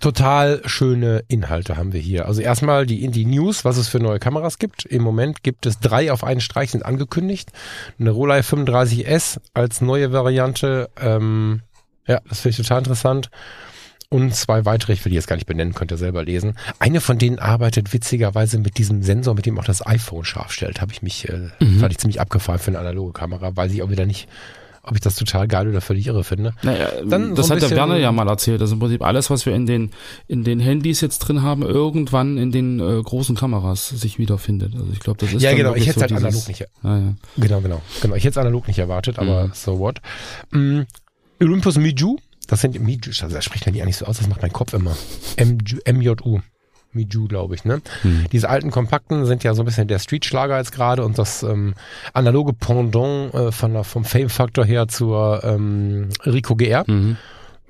Total 0.00 0.62
schöne 0.64 1.24
Inhalte 1.28 1.76
haben 1.76 1.92
wir 1.92 2.00
hier. 2.00 2.26
Also 2.26 2.40
erstmal 2.40 2.86
die 2.86 3.08
die 3.08 3.24
News, 3.24 3.64
was 3.64 3.76
es 3.76 3.88
für 3.88 3.98
neue 3.98 4.18
Kameras 4.18 4.58
gibt. 4.58 4.84
Im 4.84 5.02
Moment 5.02 5.42
gibt 5.42 5.66
es 5.66 5.80
drei 5.80 6.12
auf 6.12 6.22
einen 6.22 6.40
Streich 6.40 6.70
sind 6.70 6.84
angekündigt. 6.84 7.50
Eine 7.98 8.10
Rolei 8.10 8.40
35S 8.40 9.40
als 9.54 9.80
neue 9.80 10.12
Variante. 10.12 10.90
Ähm, 11.00 11.62
ja, 12.06 12.20
das 12.28 12.40
finde 12.40 12.50
ich 12.50 12.56
total 12.66 12.78
interessant. 12.78 13.30
Und 14.10 14.34
zwei 14.34 14.64
weitere, 14.64 14.94
ich 14.94 15.04
will 15.04 15.10
die 15.10 15.16
jetzt 15.16 15.26
gar 15.26 15.36
nicht 15.36 15.46
benennen, 15.46 15.74
könnt 15.74 15.90
ihr 15.90 15.98
selber 15.98 16.24
lesen. 16.24 16.56
Eine 16.78 17.02
von 17.02 17.18
denen 17.18 17.38
arbeitet 17.38 17.92
witzigerweise 17.92 18.58
mit 18.58 18.78
diesem 18.78 19.02
Sensor, 19.02 19.34
mit 19.34 19.44
dem 19.44 19.58
auch 19.58 19.64
das 19.64 19.86
iPhone 19.86 20.24
scharf 20.24 20.50
stellt. 20.50 20.80
Habe 20.80 20.92
ich 20.92 21.02
mich, 21.02 21.28
äh, 21.28 21.50
mhm. 21.60 21.80
fand 21.80 21.92
ich 21.92 21.98
ziemlich 21.98 22.20
abgefallen 22.20 22.58
für 22.58 22.70
eine 22.70 22.78
analoge 22.78 23.12
Kamera, 23.12 23.56
weil 23.56 23.68
sie 23.68 23.82
auch 23.82 23.90
wieder 23.90 24.06
nicht 24.06 24.26
ob 24.90 24.96
ich 24.96 25.00
das 25.00 25.16
total 25.16 25.48
geil 25.48 25.68
oder 25.68 25.80
völlig 25.80 26.06
irre 26.06 26.24
finde. 26.24 26.54
Naja, 26.62 26.90
Dann 27.04 27.34
das 27.34 27.48
so 27.48 27.54
hat 27.54 27.62
der 27.62 27.70
Werner 27.70 27.96
ja 27.96 28.12
mal 28.12 28.28
erzählt. 28.28 28.60
Also 28.60 28.74
im 28.74 28.80
Prinzip 28.80 29.02
alles, 29.02 29.30
was 29.30 29.46
wir 29.46 29.54
in 29.54 29.66
den, 29.66 29.90
in 30.26 30.44
den 30.44 30.60
Handys 30.60 31.00
jetzt 31.00 31.18
drin 31.20 31.42
haben, 31.42 31.62
irgendwann 31.62 32.38
in 32.38 32.52
den 32.52 32.80
äh, 32.80 33.02
großen 33.02 33.36
Kameras 33.36 33.88
sich 33.88 34.18
wiederfindet. 34.18 34.74
Also 34.74 34.88
ich 34.92 35.00
glaube, 35.00 35.18
das 35.18 35.32
ist 35.32 35.42
Ja, 35.42 35.54
genau. 35.54 35.74
Ich 35.74 35.86
hätte 35.86 36.00
so 36.00 36.00
halt 36.02 36.10
dieses, 36.10 36.24
analog 36.24 36.48
nicht. 36.48 36.64
Ah, 36.82 36.96
ja. 36.96 37.14
Genau, 37.36 37.60
genau. 37.60 37.82
Genau. 38.00 38.14
Ich 38.14 38.24
hätte 38.24 38.38
es 38.40 38.44
analog 38.44 38.68
nicht 38.68 38.78
erwartet, 38.78 39.18
aber 39.18 39.46
mhm. 39.46 39.50
so 39.54 39.78
what. 39.78 40.00
Mm, 40.50 40.82
Olympus 41.40 41.76
Miju. 41.76 42.16
Das 42.46 42.62
sind 42.62 42.80
Miju, 42.80 43.10
das 43.12 43.44
spricht 43.44 43.66
man 43.66 43.74
die 43.74 43.82
eigentlich 43.82 43.98
so 43.98 44.06
aus, 44.06 44.18
das 44.18 44.28
macht 44.28 44.40
mein 44.40 44.52
Kopf 44.52 44.72
immer. 44.72 44.96
MJU. 45.38 46.40
Miju, 46.98 47.28
glaube 47.28 47.54
ich. 47.54 47.64
Ne? 47.64 47.80
Hm. 48.02 48.26
Diese 48.32 48.48
alten 48.48 48.70
Kompakten 48.70 49.24
sind 49.26 49.44
ja 49.44 49.54
so 49.54 49.62
ein 49.62 49.64
bisschen 49.64 49.88
der 49.88 49.98
Street-Schlager 49.98 50.58
jetzt 50.58 50.72
gerade 50.72 51.04
und 51.04 51.18
das 51.18 51.42
ähm, 51.42 51.74
analoge 52.12 52.52
Pendant 52.52 53.34
äh, 53.34 53.52
von 53.52 53.72
der, 53.72 53.84
vom 53.84 54.04
Fame-Faktor 54.04 54.64
her 54.64 54.88
zur 54.88 55.42
ähm, 55.44 56.08
Rico 56.26 56.56
GR. 56.56 56.84
Mhm. 56.86 57.16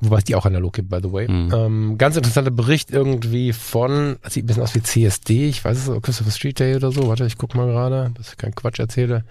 Wobei 0.01 0.19
es 0.19 0.25
die 0.25 0.37
auch 0.37 0.47
analog 0.47 0.75
gibt, 0.75 0.91
by 0.91 1.01
the 1.03 1.13
way. 1.13 1.29
Mhm. 1.29 1.53
Ähm, 1.53 1.99
ganz 1.99 2.17
interessanter 2.17 2.53
Bericht 2.53 2.91
irgendwie 2.91 3.53
von, 3.53 4.17
sieht 4.29 4.45
ein 4.45 4.47
bisschen 4.47 4.63
aus 4.63 4.75
wie 4.75 4.83
CSD, 4.83 5.49
ich 5.49 5.65
weiß 5.65 5.89
es, 5.89 6.03
Christopher 6.03 6.31
Street 6.31 6.61
Day 6.61 6.77
oder 6.77 6.93
so. 6.93 7.09
Warte, 7.09 7.27
ich 7.27 7.37
guck 7.37 7.55
mal 7.57 7.67
gerade, 7.67 8.13
dass 8.17 8.31
ich 8.31 8.37
keinen 8.37 8.55
Quatsch 8.55 8.79
erzähle. 8.79 9.25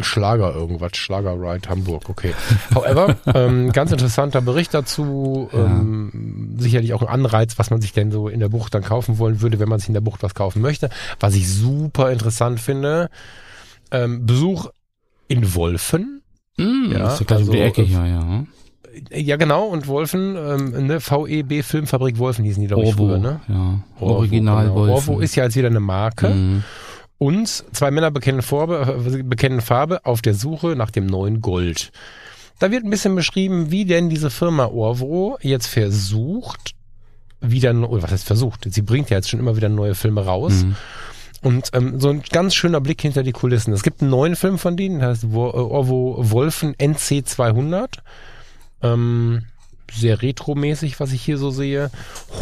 Schlager 0.00 0.54
irgendwas, 0.54 0.96
Schlager 0.96 1.34
Ride 1.34 1.68
Hamburg, 1.68 2.08
okay. 2.08 2.34
However, 2.72 3.16
ähm, 3.34 3.72
ganz 3.72 3.90
interessanter 3.90 4.40
Bericht 4.40 4.72
dazu, 4.74 5.48
ja. 5.52 5.58
ähm, 5.58 6.54
sicherlich 6.56 6.94
auch 6.94 7.02
ein 7.02 7.08
Anreiz, 7.08 7.58
was 7.58 7.70
man 7.70 7.80
sich 7.80 7.92
denn 7.92 8.12
so 8.12 8.28
in 8.28 8.38
der 8.38 8.48
Bucht 8.48 8.74
dann 8.74 8.84
kaufen 8.84 9.18
wollen 9.18 9.40
würde, 9.40 9.58
wenn 9.58 9.68
man 9.68 9.80
sich 9.80 9.88
in 9.88 9.94
der 9.94 10.00
Bucht 10.00 10.22
was 10.22 10.36
kaufen 10.36 10.62
möchte. 10.62 10.88
Was 11.18 11.34
ich 11.34 11.52
super 11.52 12.12
interessant 12.12 12.60
finde, 12.60 13.10
ähm, 13.90 14.24
Besuch 14.24 14.70
in 15.26 15.52
Wolfen. 15.52 16.22
Mm, 16.58 16.92
ja, 16.92 17.14
ist 17.14 17.32
also, 17.32 17.50
die 17.50 17.58
Ecke 17.58 17.82
hier, 17.82 18.06
ja. 18.06 18.44
Ja, 19.10 19.36
genau, 19.36 19.64
und 19.64 19.88
Wolfen, 19.88 20.36
ähm, 20.36 20.86
ne, 20.86 21.00
VEB 21.00 21.64
Filmfabrik 21.64 22.18
Wolfen 22.18 22.44
hießen 22.44 22.60
die, 22.60 22.68
glaube 22.68 22.84
ich, 22.84 22.94
früher, 22.94 23.18
ne? 23.18 23.40
Ja, 23.48 23.80
Original 23.98 24.64
genau. 24.64 24.76
Wolfen. 24.76 24.92
Orvo 24.92 25.20
ist 25.20 25.34
ja 25.34 25.44
jetzt 25.44 25.56
wieder 25.56 25.68
eine 25.68 25.80
Marke. 25.80 26.28
Mm. 26.28 26.64
Und 27.22 27.46
zwei 27.46 27.92
Männer 27.92 28.10
bekennen 28.10 28.42
Farbe, 28.42 28.96
äh, 29.16 29.22
bekennen 29.22 29.60
Farbe 29.60 30.04
auf 30.04 30.22
der 30.22 30.34
Suche 30.34 30.74
nach 30.74 30.90
dem 30.90 31.06
neuen 31.06 31.40
Gold. 31.40 31.92
Da 32.58 32.72
wird 32.72 32.82
ein 32.82 32.90
bisschen 32.90 33.14
beschrieben, 33.14 33.70
wie 33.70 33.84
denn 33.84 34.08
diese 34.08 34.28
Firma 34.28 34.66
Orvro 34.66 35.38
jetzt 35.40 35.68
versucht, 35.68 36.74
wieder, 37.40 37.88
oder 37.88 38.02
was 38.02 38.10
heißt 38.10 38.26
versucht? 38.26 38.66
Sie 38.68 38.82
bringt 38.82 39.08
ja 39.10 39.18
jetzt 39.18 39.30
schon 39.30 39.38
immer 39.38 39.56
wieder 39.56 39.68
neue 39.68 39.94
Filme 39.94 40.24
raus. 40.24 40.64
Mhm. 40.64 40.74
Und 41.42 41.70
ähm, 41.74 42.00
so 42.00 42.08
ein 42.08 42.22
ganz 42.28 42.56
schöner 42.56 42.80
Blick 42.80 43.00
hinter 43.00 43.22
die 43.22 43.30
Kulissen. 43.30 43.72
Es 43.72 43.84
gibt 43.84 44.00
einen 44.00 44.10
neuen 44.10 44.34
Film 44.34 44.58
von 44.58 44.76
denen, 44.76 44.98
der 44.98 45.10
heißt 45.10 45.26
Orvo 45.32 46.16
Wolfen 46.18 46.74
NC 46.76 47.24
200. 47.24 48.02
Ähm, 48.82 49.44
sehr 49.94 50.22
retromäßig, 50.22 51.00
was 51.00 51.12
ich 51.12 51.22
hier 51.22 51.38
so 51.38 51.50
sehe. 51.50 51.90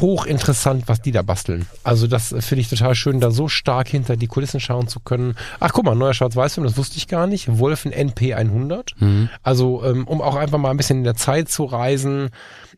Hochinteressant, 0.01 0.89
was 0.89 1.03
die 1.03 1.13
da 1.13 1.23
basteln. 1.23 1.67
Also 1.85 2.07
das 2.07 2.29
finde 2.41 2.61
ich 2.61 2.69
total 2.69 2.95
schön, 2.95 3.21
da 3.21 3.31
so 3.31 3.49
stark 3.49 3.89
hinter 3.89 4.17
die 4.17 4.27
Kulissen 4.27 4.61
schauen 4.61 4.89
zu 4.89 5.01
können. 5.01 5.35
Ach 5.59 5.73
guck 5.73 5.85
mal, 5.85 5.95
neuer 5.95 6.15
Schwarz-Weiß-Film, 6.15 6.67
das 6.67 6.77
wusste 6.77 6.97
ich 6.97 7.09
gar 7.09 7.27
nicht. 7.27 7.59
Wolfen 7.59 7.93
NP 7.93 8.35
100. 8.35 8.95
Mhm. 8.99 9.29
Also 9.43 9.85
ähm, 9.85 10.07
um 10.07 10.21
auch 10.21 10.37
einfach 10.37 10.59
mal 10.59 10.71
ein 10.71 10.77
bisschen 10.77 10.99
in 10.99 11.05
der 11.05 11.17
Zeit 11.17 11.49
zu 11.49 11.65
reisen, 11.65 12.31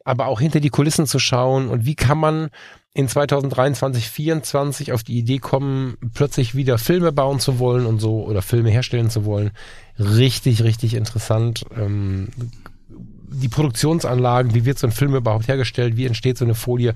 aber 0.04 0.26
auch 0.26 0.40
hinter 0.40 0.60
die 0.60 0.70
Kulissen 0.70 1.06
zu 1.06 1.18
schauen 1.18 1.68
und 1.68 1.84
wie 1.84 1.94
kann 1.94 2.18
man 2.18 2.50
in 2.94 3.08
2023, 3.08 4.04
2024 4.04 4.92
auf 4.92 5.02
die 5.02 5.16
Idee 5.16 5.38
kommen, 5.38 5.96
plötzlich 6.12 6.54
wieder 6.54 6.76
Filme 6.76 7.10
bauen 7.10 7.40
zu 7.40 7.58
wollen 7.58 7.86
und 7.86 8.00
so 8.00 8.24
oder 8.24 8.42
Filme 8.42 8.70
herstellen 8.70 9.08
zu 9.08 9.24
wollen. 9.24 9.50
Richtig, 9.98 10.62
richtig 10.62 10.94
interessant. 10.94 11.64
Ähm, 11.74 12.28
die 13.32 13.48
Produktionsanlagen, 13.48 14.54
wie 14.54 14.64
wird 14.64 14.78
so 14.78 14.86
ein 14.86 14.92
Film 14.92 15.14
überhaupt 15.14 15.48
hergestellt, 15.48 15.96
wie 15.96 16.06
entsteht 16.06 16.38
so 16.38 16.44
eine 16.44 16.54
Folie. 16.54 16.94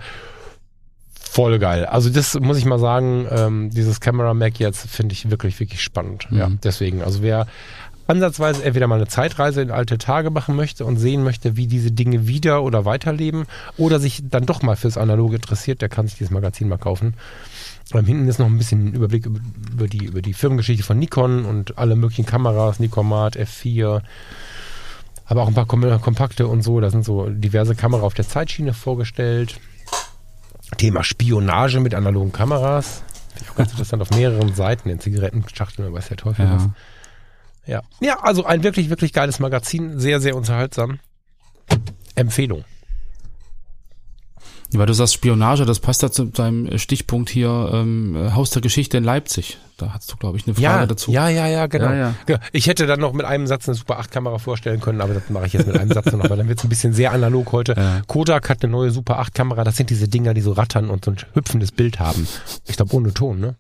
Voll 1.19 1.59
geil. 1.59 1.85
Also 1.85 2.09
das 2.09 2.39
muss 2.39 2.57
ich 2.57 2.65
mal 2.65 2.79
sagen, 2.79 3.27
ähm, 3.31 3.71
dieses 3.71 4.01
Camera 4.01 4.33
Mac 4.33 4.59
jetzt 4.59 4.89
finde 4.89 5.13
ich 5.13 5.31
wirklich, 5.31 5.59
wirklich 5.61 5.83
spannend. 5.83 6.31
Mhm. 6.31 6.39
Ja, 6.39 6.51
deswegen. 6.63 7.03
Also 7.03 7.23
wer 7.23 7.47
ansatzweise 8.07 8.65
entweder 8.65 8.87
mal 8.87 8.97
eine 8.97 9.09
Zeitreise 9.09 9.61
in 9.63 9.71
alte 9.71 9.99
Tage 9.99 10.31
machen 10.31 10.57
möchte 10.57 10.85
und 10.85 10.97
sehen 10.97 11.25
möchte, 11.25 11.57
wie 11.57 11.67
diese 11.67 11.91
Dinge 11.91 12.27
wieder 12.27 12.63
oder 12.63 12.85
weiterleben 12.85 13.45
oder 13.77 13.99
sich 13.99 14.23
dann 14.25 14.47
doch 14.47 14.63
mal 14.63 14.77
fürs 14.77 14.97
Analoge 14.97 15.37
interessiert, 15.37 15.83
der 15.83 15.89
kann 15.89 16.07
sich 16.07 16.17
dieses 16.17 16.31
Magazin 16.31 16.69
mal 16.69 16.79
kaufen. 16.79 17.15
Ähm, 17.95 18.05
hinten 18.05 18.29
ist 18.29 18.39
noch 18.39 18.47
ein 18.47 18.59
bisschen 18.59 18.89
ein 18.89 18.95
Überblick 18.95 19.27
über 19.27 19.89
die, 19.89 20.07
über 20.07 20.23
die 20.23 20.35
Firmengeschichte 20.35 20.83
von 20.83 20.99
Nikon 20.99 21.45
und 21.45 21.79
alle 21.79 21.97
möglichen 21.97 22.27
Kameras, 22.27 22.81
Nikomat, 22.81 23.37
F4, 23.37 24.03
aber 25.27 25.43
auch 25.43 25.49
ein 25.49 25.55
paar 25.55 25.67
kompakte 25.67 26.47
und 26.47 26.63
so. 26.63 26.81
Da 26.81 26.91
sind 26.91 27.05
so 27.05 27.29
diverse 27.29 27.75
Kameras 27.75 28.05
auf 28.05 28.15
der 28.15 28.27
Zeitschiene 28.29 28.73
vorgestellt. 28.73 29.59
Thema 30.79 31.05
Spionage 31.05 31.81
mit 31.81 31.95
analogen 31.95 32.33
Kameras. 32.33 33.03
Finde 33.35 33.45
ich 33.45 33.51
auch 33.51 33.57
ganz 33.57 33.71
interessant 33.73 34.03
auf 34.03 34.11
mehreren 34.11 34.55
Seiten 34.55 34.89
in 34.89 35.01
Zigarettenschachteln, 35.01 35.93
weiß 35.93 36.09
der 36.09 36.17
Teufel 36.17 36.45
Ja. 36.47 36.55
was. 36.57 36.69
Ja. 37.67 37.83
Ja, 38.01 38.21
also 38.23 38.45
ein 38.45 38.63
wirklich, 38.63 38.91
wirklich 38.91 39.13
geiles 39.13 39.41
Magazin. 39.41 39.99
Sehr, 39.99 40.21
sehr 40.21 40.37
unterhaltsam. 40.37 41.01
Empfehlung. 42.15 42.65
Weil 44.73 44.87
du 44.87 44.93
sagst 44.95 45.15
Spionage, 45.15 45.65
das 45.65 45.79
passt 45.79 46.03
ja 46.03 46.11
zu 46.11 46.25
deinem 46.25 46.77
Stichpunkt 46.79 47.31
hier 47.31 47.71
ähm, 47.73 48.31
Haus 48.35 48.51
der 48.51 48.63
Geschichte 48.63 48.97
in 48.99 49.05
Leipzig. 49.05 49.59
Da 49.77 49.93
hast 49.93 50.11
du, 50.11 50.17
glaube 50.17 50.39
ich, 50.39 50.47
eine 50.47 50.55
Frage 50.55 50.65
Ja, 50.65 50.87
dazu. 50.87 51.13
ja, 51.13 51.29
ja, 51.29 51.47
ja, 51.47 51.67
genau. 51.67 51.87
Ja, 51.91 51.95
ja. 51.95 52.15
Ja, 52.29 52.39
Ich 52.53 52.67
hätte 52.67 52.87
dann 52.87 52.99
noch 52.99 53.13
mit 53.13 53.27
einem 53.27 53.47
Satz 53.47 53.69
eine 53.69 53.75
Super 53.77 53.99
8 53.99 54.11
Kamera 54.11 54.39
vorstellen 54.39 54.81
können, 54.81 55.01
aber 55.01 55.15
das 55.15 55.29
mache 55.31 55.47
ich 55.47 55.53
jetzt 55.53 55.67
mit 55.67 55.79
einem 55.79 55.93
Satz 55.93 56.11
noch, 56.13 56.29
weil 56.29 56.37
dann 56.37 56.49
wird 56.49 56.59
es 56.59 56.65
ein 56.65 56.69
bisschen 56.69 56.93
sehr 56.95 57.13
analog 57.13 57.53
heute. 57.53 57.75
Ja. 57.77 58.03
Kodak 58.07 58.49
hat 58.51 58.63
eine 58.65 58.73
neue 58.73 58.91
Super 58.91 59.19
8 59.19 59.35
Kamera. 59.35 59.63
Das 59.65 59.77
sind 59.77 59.91
diese 59.91 60.09
Dinger, 60.09 60.35
die 60.35 60.41
so 60.41 60.53
rattern 60.53 60.91
und 60.91 61.05
so 61.05 61.13
ein 61.13 61.17
hüpfendes 61.35 61.73
Bild 61.73 62.01
haben. 62.01 62.27
Ich 62.67 62.77
glaube 62.77 62.95
ohne 62.97 63.13
Ton, 63.15 63.39
ne? 63.39 63.57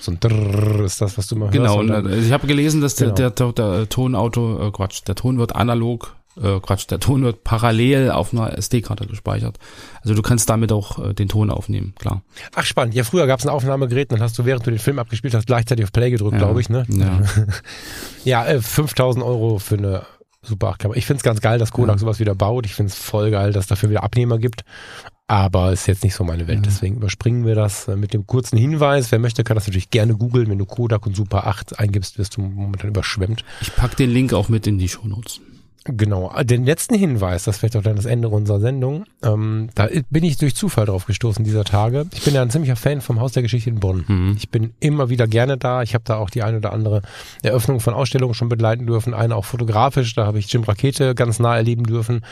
So 0.00 0.10
ein 0.10 0.18
Drrrr 0.20 0.84
ist 0.84 1.00
das, 1.00 1.16
was 1.16 1.28
du 1.28 1.36
mal 1.36 1.50
Genau, 1.50 1.80
hörst. 1.82 2.06
äh, 2.08 2.18
ich 2.18 2.32
habe 2.32 2.46
gelesen, 2.48 2.80
dass 2.80 2.96
der, 2.96 3.12
Genau. 3.12 3.30
der, 3.30 3.52
der, 3.52 3.52
der 3.52 3.88
Tonauto, 3.88 4.66
äh, 4.66 4.70
Quatsch, 4.72 5.02
der 5.06 5.14
Ton 5.14 5.38
wird 5.38 5.54
analog, 5.54 6.16
äh, 6.40 6.60
Quatsch, 6.60 6.86
der 6.90 7.00
Ton 7.00 7.22
wird 7.24 7.44
parallel 7.44 8.10
auf 8.10 8.32
einer 8.32 8.56
SD-Karte 8.56 9.06
gespeichert. 9.06 9.58
Also 10.02 10.14
du 10.14 10.22
kannst 10.22 10.48
damit 10.50 10.72
auch 10.72 10.98
äh, 11.04 11.14
den 11.14 11.28
Ton 11.28 11.50
aufnehmen, 11.50 11.94
klar. 11.98 12.22
Ach 12.54 12.64
spannend. 12.64 12.94
Ja, 12.94 13.04
früher 13.04 13.26
gab 13.26 13.40
es 13.40 13.46
ein 13.46 13.50
Aufnahmegerät, 13.50 14.12
dann 14.12 14.20
hast 14.22 14.38
du, 14.38 14.44
während 14.44 14.66
du 14.66 14.70
den 14.70 14.78
Film 14.78 14.98
abgespielt 14.98 15.34
hast, 15.34 15.46
gleichzeitig 15.46 15.84
auf 15.84 15.92
Play 15.92 16.10
gedrückt, 16.10 16.34
Ja. 16.34 16.38
glaube 16.38 16.60
ich, 16.60 16.68
ne? 16.68 16.84
Ja. 16.88 17.20
Ja, 18.24 18.46
äh, 18.46 18.60
5000 18.62 19.24
Euro 19.24 19.58
für 19.58 19.76
eine 19.76 20.02
Super 20.42 20.68
8 20.68 20.78
Kamera. 20.80 20.98
Ich 20.98 21.06
find's 21.06 21.22
ganz 21.22 21.40
geil, 21.40 21.58
dass 21.58 21.72
Kodak 21.72 21.96
Ja. 21.96 21.98
sowas 21.98 22.18
wieder 22.20 22.34
baut. 22.34 22.66
Ich 22.66 22.74
find's 22.74 22.94
voll 22.96 23.30
geil, 23.30 23.52
dass 23.52 23.66
dafür 23.66 23.90
wieder 23.90 24.02
Abnehmer 24.02 24.38
gibt. 24.38 24.64
Aber 25.28 25.72
ist 25.72 25.86
jetzt 25.86 26.04
nicht 26.04 26.14
so 26.14 26.24
meine 26.24 26.46
Welt. 26.46 26.58
Ja. 26.58 26.62
Deswegen 26.64 26.96
überspringen 26.96 27.46
wir 27.46 27.54
das 27.54 27.88
äh, 27.88 27.96
mit 27.96 28.12
dem 28.12 28.26
kurzen 28.26 28.58
Hinweis. 28.58 29.10
Wer 29.12 29.18
möchte, 29.18 29.44
kann 29.44 29.54
das 29.54 29.66
natürlich 29.66 29.90
gerne 29.90 30.14
googeln. 30.16 30.50
Wenn 30.50 30.58
du 30.58 30.66
Kodak 30.66 31.06
und 31.06 31.16
Super 31.16 31.46
8 31.46 31.78
eingibst, 31.78 32.18
wirst 32.18 32.36
du 32.36 32.42
momentan 32.42 32.90
überschwemmt. 32.90 33.44
Ich 33.60 33.74
pack 33.74 33.96
den 33.96 34.10
Link 34.10 34.32
auch 34.34 34.48
mit 34.48 34.66
in 34.66 34.78
die 34.78 34.88
Shownotes. 34.88 35.40
Genau. 35.84 36.32
Den 36.42 36.64
letzten 36.64 36.94
Hinweis, 36.94 37.44
das 37.44 37.58
vielleicht 37.58 37.76
auch 37.76 37.82
dann 37.82 37.96
das 37.96 38.04
Ende 38.04 38.28
unserer 38.28 38.60
Sendung. 38.60 39.04
Ähm, 39.22 39.68
da 39.74 39.88
bin 40.10 40.22
ich 40.22 40.36
durch 40.36 40.54
Zufall 40.54 40.86
drauf 40.86 41.06
gestoßen 41.06 41.44
dieser 41.44 41.64
Tage. 41.64 42.06
Ich 42.14 42.22
bin 42.22 42.34
ja 42.34 42.42
ein 42.42 42.50
ziemlicher 42.50 42.76
Fan 42.76 43.00
vom 43.00 43.20
Haus 43.20 43.32
der 43.32 43.42
Geschichte 43.42 43.70
in 43.70 43.80
Bonn. 43.80 44.04
Mhm. 44.06 44.34
Ich 44.36 44.48
bin 44.48 44.74
immer 44.78 45.08
wieder 45.08 45.26
gerne 45.26 45.58
da. 45.58 45.82
Ich 45.82 45.94
habe 45.94 46.04
da 46.06 46.16
auch 46.16 46.30
die 46.30 46.42
ein 46.42 46.56
oder 46.56 46.72
andere 46.72 47.02
Eröffnung 47.42 47.80
von 47.80 47.94
Ausstellungen 47.94 48.34
schon 48.34 48.48
begleiten 48.48 48.86
dürfen. 48.86 49.12
Eine 49.12 49.34
auch 49.34 49.44
fotografisch. 49.44 50.14
Da 50.14 50.24
habe 50.24 50.38
ich 50.38 50.52
Jim 50.52 50.62
Rakete 50.62 51.14
ganz 51.14 51.40
nah 51.40 51.56
erleben 51.56 51.84
dürfen. 51.84 52.22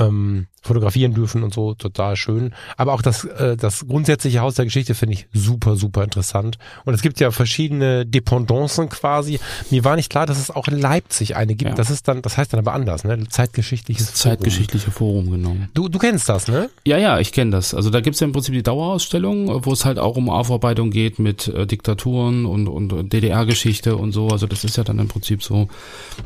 Ähm, 0.00 0.46
fotografieren 0.62 1.14
dürfen 1.14 1.42
und 1.42 1.54
so, 1.54 1.74
total 1.74 2.16
schön. 2.16 2.54
Aber 2.76 2.92
auch 2.92 3.00
das, 3.00 3.24
äh, 3.24 3.56
das 3.56 3.86
grundsätzliche 3.86 4.40
Haus 4.40 4.56
der 4.56 4.66
Geschichte 4.66 4.94
finde 4.94 5.14
ich 5.14 5.26
super, 5.32 5.76
super 5.76 6.04
interessant. 6.04 6.58
Und 6.84 6.92
es 6.92 7.00
gibt 7.00 7.18
ja 7.18 7.30
verschiedene 7.30 8.04
Dependancen 8.04 8.90
quasi. 8.90 9.40
Mir 9.70 9.84
war 9.84 9.96
nicht 9.96 10.10
klar, 10.10 10.26
dass 10.26 10.38
es 10.38 10.50
auch 10.50 10.68
in 10.68 10.78
Leipzig 10.78 11.34
eine 11.34 11.54
gibt. 11.54 11.70
Ja. 11.70 11.74
Das 11.74 11.88
ist 11.88 12.08
dann, 12.08 12.20
das 12.20 12.36
heißt 12.36 12.52
dann 12.52 12.60
aber 12.60 12.74
anders, 12.74 13.04
ne? 13.04 13.26
Zeitgeschichtliches 13.28 14.08
Das 14.08 14.14
zeitgeschichtliche 14.16 14.90
Forum, 14.90 15.30
genau. 15.30 15.56
Du, 15.72 15.88
du 15.88 15.98
kennst 15.98 16.28
das, 16.28 16.46
ne? 16.46 16.68
Ja, 16.84 16.98
ja, 16.98 17.18
ich 17.18 17.32
kenne 17.32 17.52
das. 17.52 17.72
Also 17.72 17.88
da 17.88 18.00
gibt's 18.00 18.20
ja 18.20 18.26
im 18.26 18.32
Prinzip 18.32 18.54
die 18.54 18.62
Dauerausstellung, 18.62 19.64
wo 19.64 19.72
es 19.72 19.86
halt 19.86 19.98
auch 19.98 20.16
um 20.16 20.28
Aufarbeitung 20.28 20.90
geht 20.90 21.18
mit 21.18 21.48
äh, 21.48 21.66
Diktaturen 21.66 22.44
und, 22.44 22.68
und 22.68 23.12
DDR-Geschichte 23.12 23.96
und 23.96 24.12
so. 24.12 24.28
Also 24.28 24.46
das 24.46 24.64
ist 24.64 24.76
ja 24.76 24.84
dann 24.84 24.98
im 24.98 25.08
Prinzip 25.08 25.42
so 25.42 25.68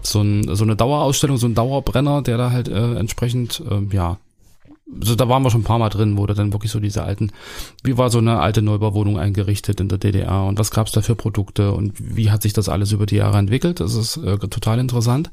so, 0.03 0.21
ein, 0.23 0.55
so 0.55 0.65
eine 0.65 0.77
Dauerausstellung, 0.77 1.37
so 1.37 1.47
ein 1.47 1.55
Dauerbrenner, 1.55 2.23
der 2.23 2.37
da 2.37 2.51
halt 2.51 2.69
äh, 2.69 2.95
entsprechend, 2.97 3.63
ähm, 3.71 3.91
ja, 3.93 4.19
so 5.01 5.15
da 5.15 5.29
waren 5.29 5.43
wir 5.43 5.51
schon 5.51 5.63
ein 5.63 5.65
paar 5.65 5.79
Mal 5.79 5.89
drin, 5.89 6.19
wo 6.19 6.27
da 6.27 6.35
dann 6.35 6.53
wirklich 6.53 6.71
so 6.71 6.79
diese 6.79 7.03
alten, 7.05 7.33
wie 7.83 7.97
war 7.97 8.11
so 8.11 8.19
eine 8.19 8.39
alte 8.41 8.61
Neubauwohnung 8.61 9.19
eingerichtet 9.19 9.81
in 9.81 9.89
der 9.89 9.99
DDR 9.99 10.45
und 10.45 10.59
was 10.59 10.71
gab's 10.71 10.93
da 10.93 11.01
für 11.01 11.15
Produkte 11.15 11.73
und 11.73 11.93
wie 12.17 12.31
hat 12.31 12.43
sich 12.43 12.53
das 12.53 12.69
alles 12.69 12.93
über 12.93 13.07
die 13.07 13.17
Jahre 13.17 13.39
entwickelt. 13.39 13.81
Das 13.81 13.95
ist 13.95 14.19
äh, 14.19 14.37
total 14.39 14.79
interessant. 14.79 15.31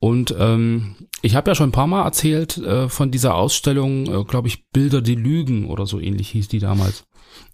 Und 0.00 0.34
ähm, 0.38 0.96
ich 1.22 1.36
habe 1.36 1.50
ja 1.50 1.54
schon 1.54 1.68
ein 1.68 1.72
paar 1.72 1.86
Mal 1.86 2.02
erzählt 2.04 2.58
äh, 2.58 2.88
von 2.88 3.10
dieser 3.10 3.34
Ausstellung, 3.36 4.06
äh, 4.06 4.24
glaube 4.24 4.48
ich, 4.48 4.66
Bilder, 4.70 5.02
die 5.02 5.14
lügen 5.14 5.66
oder 5.68 5.86
so 5.86 6.00
ähnlich 6.00 6.30
hieß 6.30 6.48
die 6.48 6.58
damals. 6.58 7.04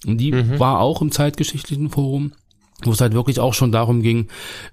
Und 0.06 0.18
die 0.18 0.32
Mhm. 0.32 0.58
war 0.58 0.80
auch 0.80 1.02
im 1.02 1.10
zeitgeschichtlichen 1.12 1.90
Forum, 1.90 2.32
wo 2.84 2.92
es 2.92 3.00
halt 3.00 3.14
wirklich 3.14 3.40
auch 3.40 3.54
schon 3.54 3.72
darum 3.72 4.02
ging, 4.02 4.28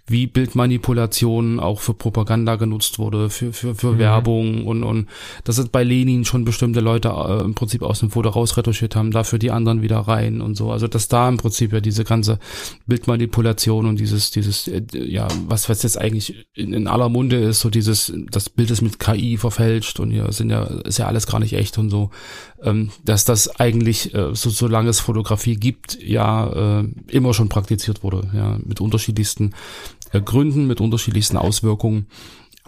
wie 0.07 0.27
Bildmanipulation 0.27 1.59
auch 1.61 1.79
für 1.79 1.93
Propaganda 1.93 2.57
genutzt 2.57 2.99
wurde, 2.99 3.29
für, 3.29 3.53
für, 3.53 3.75
für 3.75 3.93
Mhm. 3.93 3.99
Werbung 3.99 4.67
und, 4.67 4.83
und 4.83 5.07
dass 5.43 5.57
es 5.57 5.69
bei 5.69 5.83
Lenin 5.83 6.25
schon 6.25 6.45
bestimmte 6.45 6.79
Leute 6.79 7.09
äh, 7.09 7.41
im 7.43 7.53
Prinzip 7.55 7.81
aus 7.81 7.99
dem 7.99 8.09
Foto 8.11 8.29
rausretuschiert 8.29 8.95
haben, 8.95 9.11
dafür 9.11 9.39
die 9.39 9.51
anderen 9.51 9.81
wieder 9.81 9.99
rein 9.99 10.41
und 10.41 10.55
so. 10.55 10.71
Also 10.71 10.87
dass 10.87 11.07
da 11.07 11.29
im 11.29 11.37
Prinzip 11.37 11.71
ja 11.73 11.79
diese 11.79 12.03
ganze 12.03 12.39
Bildmanipulation 12.87 13.85
und 13.85 13.99
dieses, 13.99 14.31
dieses, 14.31 14.67
äh, 14.67 14.83
ja, 14.93 15.27
was, 15.47 15.69
was 15.69 15.83
jetzt 15.83 15.97
eigentlich 15.97 16.45
in, 16.53 16.73
in 16.73 16.87
aller 16.87 17.09
Munde 17.09 17.37
ist, 17.37 17.61
so 17.61 17.69
dieses, 17.69 18.13
das 18.31 18.49
Bild 18.49 18.71
ist 18.71 18.81
mit 18.81 18.99
KI 18.99 19.37
verfälscht 19.37 19.99
und 19.99 20.11
hier 20.11 20.31
sind 20.31 20.49
ja, 20.49 20.63
ist 20.63 20.97
ja 20.99 21.07
alles 21.07 21.27
gar 21.27 21.39
nicht 21.39 21.53
echt 21.53 21.77
und 21.77 21.89
so, 21.89 22.09
dass 23.03 23.25
das 23.25 23.59
eigentlich, 23.59 24.13
äh, 24.13 24.33
so, 24.33 24.49
solange 24.49 24.89
es 24.89 24.99
Fotografie 24.99 25.55
gibt, 25.55 26.01
ja, 26.01 26.81
äh, 26.81 26.87
immer 27.07 27.33
schon 27.33 27.49
praktiziert 27.49 28.03
wurde, 28.03 28.29
ja, 28.33 28.57
mit 28.63 28.81
unterschiedlichsten 28.81 29.53
äh, 30.11 30.21
Gründen, 30.21 30.67
mit 30.67 30.81
unterschiedlichsten 30.81 31.37
Auswirkungen. 31.37 32.07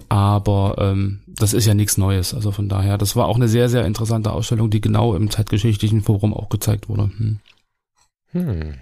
Aber 0.10 0.76
ähm, 0.78 1.22
das 1.26 1.54
ist 1.54 1.66
ja 1.66 1.74
nichts 1.74 1.98
Neues. 1.98 2.34
Also 2.34 2.52
von 2.52 2.68
daher, 2.68 2.98
das 2.98 3.16
war 3.16 3.28
auch 3.28 3.38
eine 3.38 3.48
sehr, 3.48 3.70
sehr 3.70 3.86
interessante 3.86 4.32
Ausstellung, 4.32 4.70
die 4.70 4.82
genau 4.82 5.16
im 5.16 5.32
zeitgeschichtlichen 5.32 6.02
Forum 6.02 6.34
auch 6.34 6.50
gezeigt 6.50 6.90
wurde. 6.90 7.12
Hm. 7.18 7.40
Hm. 8.32 8.74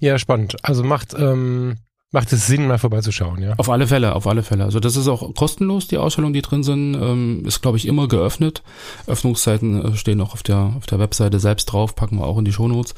Ja, 0.00 0.18
spannend. 0.18 0.56
Also 0.62 0.84
macht, 0.84 1.14
ähm, 1.18 1.76
macht 2.14 2.32
es 2.32 2.46
Sinn, 2.46 2.68
mal 2.68 2.78
vorbeizuschauen, 2.78 3.42
ja? 3.42 3.54
Auf 3.58 3.68
alle 3.68 3.88
Fälle, 3.88 4.14
auf 4.14 4.28
alle 4.28 4.44
Fälle. 4.44 4.64
Also 4.64 4.78
das 4.78 4.94
ist 4.96 5.08
auch 5.08 5.34
kostenlos, 5.34 5.88
die 5.88 5.98
Ausstellung, 5.98 6.32
die 6.32 6.42
drin 6.42 6.62
sind, 6.62 6.94
ähm, 6.94 7.42
ist, 7.44 7.60
glaube 7.60 7.76
ich, 7.76 7.86
immer 7.86 8.06
geöffnet. 8.06 8.62
Öffnungszeiten 9.08 9.84
äh, 9.84 9.96
stehen 9.96 10.20
auch 10.20 10.32
auf 10.32 10.44
der, 10.44 10.74
auf 10.76 10.86
der 10.86 11.00
Webseite 11.00 11.40
selbst 11.40 11.66
drauf, 11.66 11.96
packen 11.96 12.18
wir 12.18 12.24
auch 12.24 12.38
in 12.38 12.44
die 12.44 12.52
Shownotes. 12.52 12.94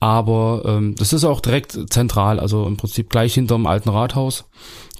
Aber 0.00 0.62
ähm, 0.66 0.96
das 0.98 1.12
ist 1.12 1.24
auch 1.24 1.40
direkt 1.40 1.78
zentral, 1.90 2.40
also 2.40 2.66
im 2.66 2.76
Prinzip 2.76 3.08
gleich 3.08 3.34
hinterm 3.34 3.66
alten 3.66 3.88
Rathaus, 3.88 4.44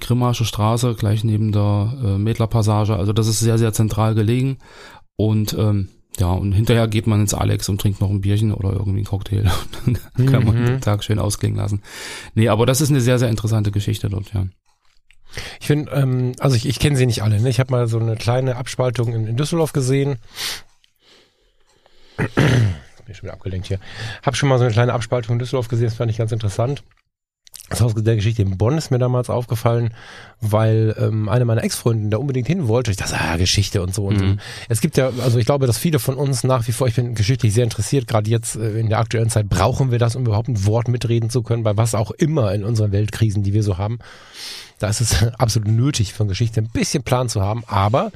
Grimmarsche 0.00 0.44
Straße, 0.44 0.94
gleich 0.94 1.24
neben 1.24 1.50
der 1.50 1.92
äh, 2.02 2.18
Mädlerpassage. 2.18 2.94
Also 2.94 3.12
das 3.12 3.26
ist 3.26 3.40
sehr, 3.40 3.58
sehr 3.58 3.72
zentral 3.72 4.14
gelegen. 4.14 4.58
Und 5.16 5.54
ähm, 5.58 5.88
ja, 6.20 6.30
und 6.32 6.52
hinterher 6.52 6.88
geht 6.88 7.06
man 7.06 7.20
ins 7.20 7.34
Alex 7.34 7.68
und 7.68 7.80
trinkt 7.80 8.00
noch 8.00 8.10
ein 8.10 8.20
Bierchen 8.20 8.52
oder 8.52 8.70
irgendwie 8.72 8.98
einen 8.98 9.04
Cocktail. 9.06 9.44
Dann 10.16 10.26
kann 10.26 10.44
man 10.44 10.60
Mhm. 10.60 10.66
den 10.66 10.80
Tag 10.80 11.04
schön 11.04 11.18
ausklingen 11.18 11.56
lassen. 11.58 11.82
Nee, 12.34 12.48
aber 12.48 12.66
das 12.66 12.80
ist 12.80 12.90
eine 12.90 13.00
sehr, 13.00 13.18
sehr 13.18 13.28
interessante 13.28 13.70
Geschichte 13.70 14.08
dort, 14.08 14.32
ja. 14.32 14.46
Ich 15.60 15.66
finde, 15.66 15.90
ähm, 15.92 16.32
also 16.38 16.56
ich, 16.56 16.66
ich 16.66 16.78
kenne 16.78 16.96
sie 16.96 17.04
nicht 17.06 17.22
alle. 17.22 17.40
Ne? 17.40 17.48
Ich 17.50 17.60
habe 17.60 17.70
mal 17.70 17.88
so 17.88 17.98
eine 17.98 18.16
kleine 18.16 18.56
Abspaltung 18.56 19.12
in, 19.12 19.26
in 19.26 19.36
Düsseldorf 19.36 19.72
gesehen. 19.72 20.16
Bin 22.16 23.14
schon 23.14 23.24
wieder 23.24 23.34
abgelenkt 23.34 23.66
hier. 23.68 23.78
Habe 24.24 24.36
schon 24.36 24.48
mal 24.48 24.58
so 24.58 24.64
eine 24.64 24.72
kleine 24.72 24.94
Abspaltung 24.94 25.34
in 25.34 25.38
Düsseldorf 25.38 25.68
gesehen. 25.68 25.86
Das 25.86 25.94
fand 25.94 26.10
ich 26.10 26.16
ganz 26.16 26.32
interessant. 26.32 26.82
Das 27.68 27.80
Haus 27.80 27.94
der 27.96 28.14
Geschichte 28.14 28.42
in 28.42 28.56
Bonn 28.56 28.78
ist 28.78 28.92
mir 28.92 28.98
damals 28.98 29.28
aufgefallen, 29.28 29.92
weil 30.40 30.94
ähm, 31.00 31.28
eine 31.28 31.44
meiner 31.44 31.64
Ex-Freundinnen 31.64 32.12
da 32.12 32.18
unbedingt 32.18 32.46
hin 32.46 32.68
wollte. 32.68 32.92
Ich 32.92 32.96
dachte, 32.96 33.16
ah, 33.18 33.36
Geschichte 33.36 33.82
und 33.82 33.92
so 33.92 34.04
und 34.06 34.20
Mhm. 34.20 34.30
so. 34.34 34.36
Es 34.68 34.80
gibt 34.80 34.96
ja, 34.96 35.10
also 35.24 35.38
ich 35.38 35.46
glaube, 35.46 35.66
dass 35.66 35.76
viele 35.76 35.98
von 35.98 36.14
uns 36.14 36.44
nach 36.44 36.68
wie 36.68 36.72
vor, 36.72 36.86
ich 36.86 36.94
bin 36.94 37.16
geschichtlich 37.16 37.52
sehr 37.52 37.64
interessiert, 37.64 38.06
gerade 38.06 38.30
jetzt 38.30 38.54
äh, 38.54 38.78
in 38.78 38.88
der 38.88 39.00
aktuellen 39.00 39.30
Zeit 39.30 39.48
brauchen 39.48 39.90
wir 39.90 39.98
das, 39.98 40.14
um 40.14 40.24
überhaupt 40.24 40.48
ein 40.48 40.64
Wort 40.64 40.86
mitreden 40.86 41.28
zu 41.28 41.42
können, 41.42 41.64
bei 41.64 41.76
was 41.76 41.96
auch 41.96 42.12
immer 42.12 42.54
in 42.54 42.62
unseren 42.64 42.92
Weltkrisen, 42.92 43.42
die 43.42 43.52
wir 43.52 43.64
so 43.64 43.78
haben. 43.78 43.98
Da 44.78 44.88
ist 44.88 45.00
es 45.00 45.22
absolut 45.38 45.68
nötig, 45.68 46.14
von 46.14 46.28
Geschichte 46.28 46.60
ein 46.60 46.68
bisschen 46.68 47.02
Plan 47.02 47.28
zu 47.28 47.40
haben, 47.42 47.64
aber 47.66 48.12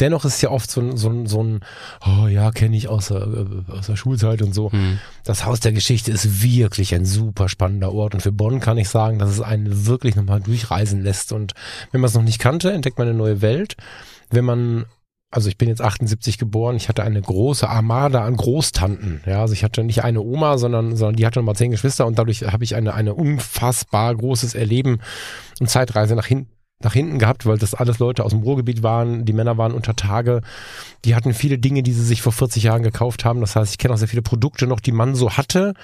dennoch 0.00 0.24
ist 0.24 0.36
es 0.36 0.40
ja 0.40 0.50
oft 0.50 0.70
so 0.70 0.80
ein, 0.80 0.96
so 0.96 1.26
so 1.26 1.42
ein 1.42 1.60
oh 2.06 2.26
ja, 2.26 2.50
kenne 2.50 2.76
ich 2.76 2.88
aus 2.88 3.08
der, 3.08 3.26
aus 3.68 3.86
der 3.86 3.96
Schulzeit 3.96 4.42
und 4.42 4.54
so. 4.54 4.70
Mhm. 4.72 4.98
Das 5.24 5.44
Haus 5.44 5.60
der 5.60 5.72
Geschichte 5.72 6.10
ist 6.10 6.42
wirklich 6.42 6.94
ein 6.94 7.04
super 7.04 7.48
spannender 7.48 7.92
Ort 7.92 8.14
und 8.14 8.20
für 8.20 8.32
Bonn 8.32 8.60
kann 8.60 8.78
ich 8.78 8.88
sagen, 8.88 9.18
dass 9.18 9.30
es 9.30 9.40
einen 9.40 9.86
wirklich 9.86 10.16
nochmal 10.16 10.40
durchreisen 10.40 11.02
lässt 11.02 11.32
und 11.32 11.54
wenn 11.92 12.00
man 12.00 12.08
es 12.08 12.14
noch 12.14 12.22
nicht 12.22 12.38
kannte, 12.38 12.72
entdeckt 12.72 12.98
man 12.98 13.08
eine 13.08 13.16
neue 13.16 13.42
Welt. 13.42 13.76
Wenn 14.30 14.44
man 14.44 14.84
also 15.30 15.50
ich 15.50 15.58
bin 15.58 15.68
jetzt 15.68 15.82
78 15.82 16.38
geboren, 16.38 16.76
ich 16.76 16.88
hatte 16.88 17.02
eine 17.02 17.20
große 17.20 17.68
Armada 17.68 18.24
an 18.24 18.36
Großtanten. 18.36 19.20
Ja, 19.26 19.42
also 19.42 19.52
ich 19.52 19.62
hatte 19.62 19.84
nicht 19.84 20.02
eine 20.02 20.22
Oma, 20.22 20.56
sondern, 20.56 20.96
sondern 20.96 21.16
die 21.16 21.26
hatte 21.26 21.38
nochmal 21.38 21.56
zehn 21.56 21.70
Geschwister 21.70 22.06
und 22.06 22.18
dadurch 22.18 22.44
habe 22.44 22.64
ich 22.64 22.74
eine, 22.74 22.94
eine 22.94 23.14
unfassbar 23.14 24.14
großes 24.14 24.54
Erleben 24.54 25.00
und 25.60 25.68
Zeitreise 25.68 26.14
nach 26.14 26.26
hinten 26.26 26.57
nach 26.80 26.92
hinten 26.92 27.18
gehabt, 27.18 27.44
weil 27.44 27.58
das 27.58 27.74
alles 27.74 27.98
Leute 27.98 28.24
aus 28.24 28.30
dem 28.30 28.42
Ruhrgebiet 28.42 28.84
waren. 28.84 29.24
Die 29.24 29.32
Männer 29.32 29.58
waren 29.58 29.72
unter 29.72 29.96
Tage. 29.96 30.42
Die 31.04 31.16
hatten 31.16 31.34
viele 31.34 31.58
Dinge, 31.58 31.82
die 31.82 31.92
sie 31.92 32.04
sich 32.04 32.22
vor 32.22 32.30
40 32.32 32.62
Jahren 32.62 32.84
gekauft 32.84 33.24
haben. 33.24 33.40
Das 33.40 33.56
heißt, 33.56 33.72
ich 33.72 33.78
kenne 33.78 33.94
auch 33.94 33.98
sehr 33.98 34.06
viele 34.06 34.22
Produkte 34.22 34.68
noch, 34.68 34.78
die 34.78 34.92
man 34.92 35.16
so 35.16 35.30
hatte. 35.36 35.74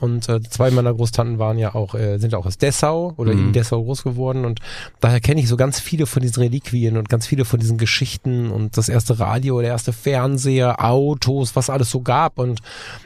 Und 0.00 0.26
äh, 0.30 0.40
zwei 0.40 0.70
meiner 0.70 0.94
Großtanten 0.94 1.38
waren 1.38 1.58
ja 1.58 1.74
auch, 1.74 1.94
äh, 1.94 2.16
sind 2.16 2.34
auch 2.34 2.46
aus 2.46 2.56
Dessau 2.56 3.12
oder 3.18 3.34
Mhm. 3.34 3.48
in 3.48 3.52
Dessau 3.52 3.82
groß 3.82 4.04
geworden. 4.04 4.46
Und 4.46 4.60
daher 5.00 5.20
kenne 5.20 5.40
ich 5.42 5.48
so 5.48 5.58
ganz 5.58 5.80
viele 5.80 6.06
von 6.06 6.22
diesen 6.22 6.42
Reliquien 6.42 6.96
und 6.96 7.10
ganz 7.10 7.26
viele 7.26 7.44
von 7.44 7.60
diesen 7.60 7.76
Geschichten 7.76 8.50
und 8.50 8.78
das 8.78 8.88
erste 8.88 9.18
Radio, 9.18 9.60
der 9.60 9.70
erste 9.70 9.92
Fernseher, 9.92 10.82
Autos, 10.82 11.56
was 11.56 11.68
alles 11.68 11.90
so 11.90 12.00
gab. 12.00 12.38
Und 12.38 12.60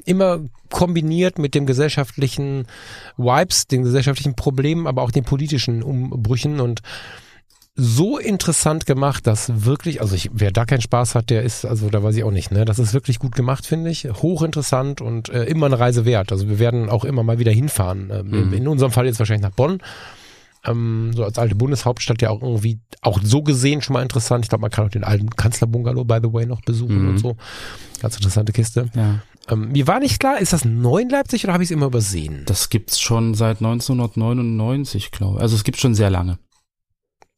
immer 0.05 0.39
kombiniert 0.71 1.39
mit 1.41 1.57
dem 1.57 1.67
gesellschaftlichen 1.67 2.67
Vibes, 3.17 3.67
den 3.67 3.83
gesellschaftlichen 3.83 4.37
Problemen, 4.37 4.87
aber 4.87 5.03
auch 5.03 5.11
den 5.11 5.25
politischen 5.25 5.83
Umbrüchen 5.83 6.61
und 6.61 6.83
so 7.75 8.19
interessant 8.19 8.85
gemacht, 8.85 9.27
dass 9.27 9.65
wirklich, 9.65 10.01
also 10.03 10.15
ich, 10.15 10.31
wer 10.33 10.51
da 10.51 10.67
keinen 10.67 10.83
Spaß 10.83 11.15
hat, 11.15 11.31
der 11.31 11.43
ist, 11.43 11.65
also 11.65 11.89
da 11.89 12.03
weiß 12.03 12.15
ich 12.17 12.25
auch 12.25 12.31
nicht, 12.31 12.51
ne? 12.51 12.65
Das 12.67 12.79
ist 12.79 12.93
wirklich 12.93 13.19
gut 13.19 13.35
gemacht, 13.35 13.65
finde 13.67 13.89
ich. 13.91 14.05
Hochinteressant 14.05 15.01
und 15.01 15.31
äh, 15.31 15.45
immer 15.45 15.67
eine 15.67 15.79
Reise 15.79 16.05
wert. 16.05 16.33
Also 16.33 16.49
wir 16.51 16.59
werden 16.59 16.91
auch 16.91 17.05
immer 17.05 17.23
mal 17.23 17.39
wieder 17.39 17.53
hinfahren. 17.53 18.11
Ähm, 18.13 18.47
Mhm. 18.49 18.53
In 18.53 18.69
unserem 18.69 18.93
Fall 18.93 19.07
jetzt 19.07 19.19
wahrscheinlich 19.19 19.43
nach 19.49 19.57
Bonn. 19.57 19.79
Ähm, 20.65 21.13
so 21.17 21.25
als 21.25 21.39
alte 21.39 21.55
Bundeshauptstadt 21.55 22.21
ja 22.23 22.29
auch 22.31 22.43
irgendwie, 22.43 22.79
auch 23.01 23.21
so 23.23 23.43
gesehen 23.43 23.81
schon 23.81 23.95
mal 23.95 24.03
interessant. 24.03 24.45
Ich 24.45 24.49
glaube, 24.51 24.63
man 24.63 24.71
kann 24.71 24.87
auch 24.87 24.91
den 24.91 25.03
alten 25.05 25.31
Kanzlerbungalow, 25.31 26.05
by 26.05 26.19
the 26.23 26.33
way, 26.33 26.45
noch 26.47 26.61
besuchen 26.61 27.03
Mhm. 27.05 27.09
und 27.09 27.19
so. 27.19 27.37
Ganz 28.03 28.17
interessante 28.17 28.53
Kiste. 28.53 28.91
Ja. 28.95 29.21
Ähm, 29.49 29.71
mir 29.73 29.87
war 29.89 29.99
nicht 29.99 30.21
klar, 30.21 30.39
ist 30.41 30.53
das 30.53 30.65
neu 30.67 30.99
in 31.01 31.09
Leipzig 31.09 31.43
oder 31.45 31.55
habe 31.55 31.65
ich 31.65 31.69
es 31.71 31.73
immer 31.75 31.87
übersehen? 31.87 32.43
Das 32.47 32.69
gibt's 32.69 33.01
schon 33.01 33.35
seit 33.35 33.61
1999, 33.63 35.11
glaube 35.11 35.39
ich. 35.39 35.43
Also 35.43 35.57
es 35.57 35.65
gibt 35.65 35.79
schon 35.79 35.95
sehr 35.95 36.11
lange. 36.11 36.39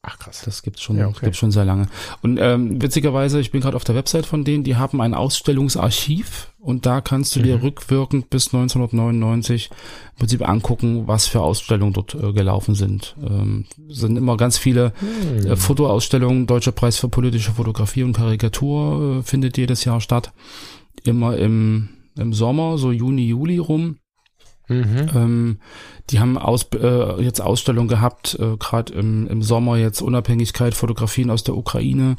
Ach 0.07 0.18
krass. 0.18 0.42
Das 0.44 0.62
gibt's 0.62 0.82
schon, 0.82 0.98
Ja, 0.98 1.09
okay. 1.09 1.20
gibt's 1.24 1.38
schon 1.38 1.50
sehr 1.50 1.64
lange. 1.64 1.86
Und 2.22 2.38
ähm, 2.38 2.82
witzigerweise, 2.82 3.40
ich 3.40 3.50
bin 3.50 3.62
gerade 3.62 3.74
auf 3.76 3.84
der 3.84 3.94
Website 3.94 4.26
von 4.26 4.44
denen, 4.44 4.62
die 4.62 4.76
haben 4.76 5.00
ein 5.00 5.14
Ausstellungsarchiv 5.14 6.52
und 6.59 6.84
da 6.86 7.00
kannst 7.00 7.34
du 7.36 7.40
dir 7.40 7.57
Mhm. 7.57 7.62
rückwirkend 7.62 8.28
bis 8.30 8.52
1999 8.52 9.70
im 9.70 10.18
Prinzip 10.18 10.46
angucken, 10.48 11.07
was 11.07 11.26
für 11.26 11.40
Ausstellungen 11.40 11.92
dort 11.94 12.14
äh, 12.14 12.32
gelaufen 12.32 12.74
sind. 12.74 13.16
Ähm, 13.22 13.64
sind 13.88 14.16
immer 14.16 14.36
ganz 14.36 14.59
viele 14.59 14.92
Hm. 15.00 15.46
äh, 15.52 15.57
Fotoausstellungen. 15.57 16.46
Deutscher 16.46 16.72
Preis 16.72 16.98
für 16.98 17.09
politische 17.09 17.52
Fotografie 17.52 18.02
und 18.02 18.12
Karikatur 18.14 19.20
äh, 19.20 19.22
findet 19.22 19.57
jedes 19.57 19.84
Jahr 19.84 20.00
statt. 20.00 20.32
Immer 21.05 21.36
im, 21.38 21.88
im 22.16 22.32
Sommer, 22.32 22.78
so 22.78 22.92
Juni, 22.92 23.26
Juli 23.26 23.59
rum. 23.59 23.96
Mhm. 24.68 25.10
Ähm, 25.14 25.58
die 26.10 26.20
haben 26.20 26.38
aus, 26.38 26.68
äh, 26.74 27.22
jetzt 27.22 27.40
Ausstellungen 27.40 27.88
gehabt, 27.88 28.36
äh, 28.40 28.56
gerade 28.56 28.92
im, 28.94 29.26
im 29.26 29.42
Sommer 29.42 29.76
jetzt 29.76 30.00
Unabhängigkeit, 30.00 30.74
Fotografien 30.74 31.30
aus 31.30 31.44
der 31.44 31.56
Ukraine 31.56 32.16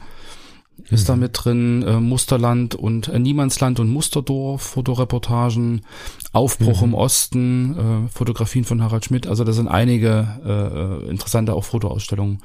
ist 0.90 1.08
da 1.08 1.16
mit 1.16 1.32
drin, 1.34 1.84
äh, 1.84 2.00
Musterland 2.02 2.76
und 2.76 3.08
äh, 3.08 3.18
Niemandsland 3.18 3.80
und 3.80 3.90
Musterdorf, 3.90 4.62
Fotoreportagen, 4.62 5.82
Aufbruch 6.34 6.82
Mhm. 6.82 6.88
im 6.90 6.94
Osten, 6.96 8.06
äh, 8.06 8.10
Fotografien 8.10 8.66
von 8.66 8.84
Harald 8.84 9.06
Schmidt. 9.06 9.26
Also 9.26 9.46
da 9.46 9.54
sind 9.54 9.70
einige 9.70 10.28
äh, 10.46 11.06
äh, 11.06 11.10
interessante 11.10 11.54
auch 11.54 11.64
Fotoausstellungen 11.64 12.44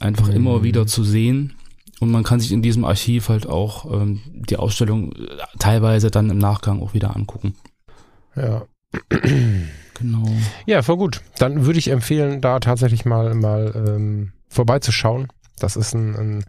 einfach 0.00 0.26
Mhm. 0.28 0.34
immer 0.34 0.62
wieder 0.64 0.86
zu 0.88 1.04
sehen. 1.04 1.54
Und 2.00 2.10
man 2.10 2.24
kann 2.24 2.40
sich 2.40 2.50
in 2.50 2.60
diesem 2.62 2.84
Archiv 2.84 3.28
halt 3.28 3.46
auch 3.46 3.84
ähm, 3.90 4.20
die 4.26 4.56
Ausstellung 4.56 5.12
äh, 5.12 5.28
teilweise 5.58 6.10
dann 6.10 6.28
im 6.28 6.38
Nachgang 6.38 6.82
auch 6.82 6.92
wieder 6.92 7.14
angucken. 7.14 7.54
Ja. 8.34 8.62
Genau. 10.00 10.24
Ja, 10.64 10.80
voll 10.80 10.96
gut. 10.96 11.20
Dann 11.38 11.66
würde 11.66 11.78
ich 11.78 11.88
empfehlen, 11.88 12.40
da 12.40 12.58
tatsächlich 12.58 13.04
mal, 13.04 13.34
mal 13.34 13.72
ähm, 13.76 14.32
vorbeizuschauen. 14.48 15.28
Das 15.62 15.76
ist 15.76 15.94
ein, 15.94 16.16
ein 16.16 16.44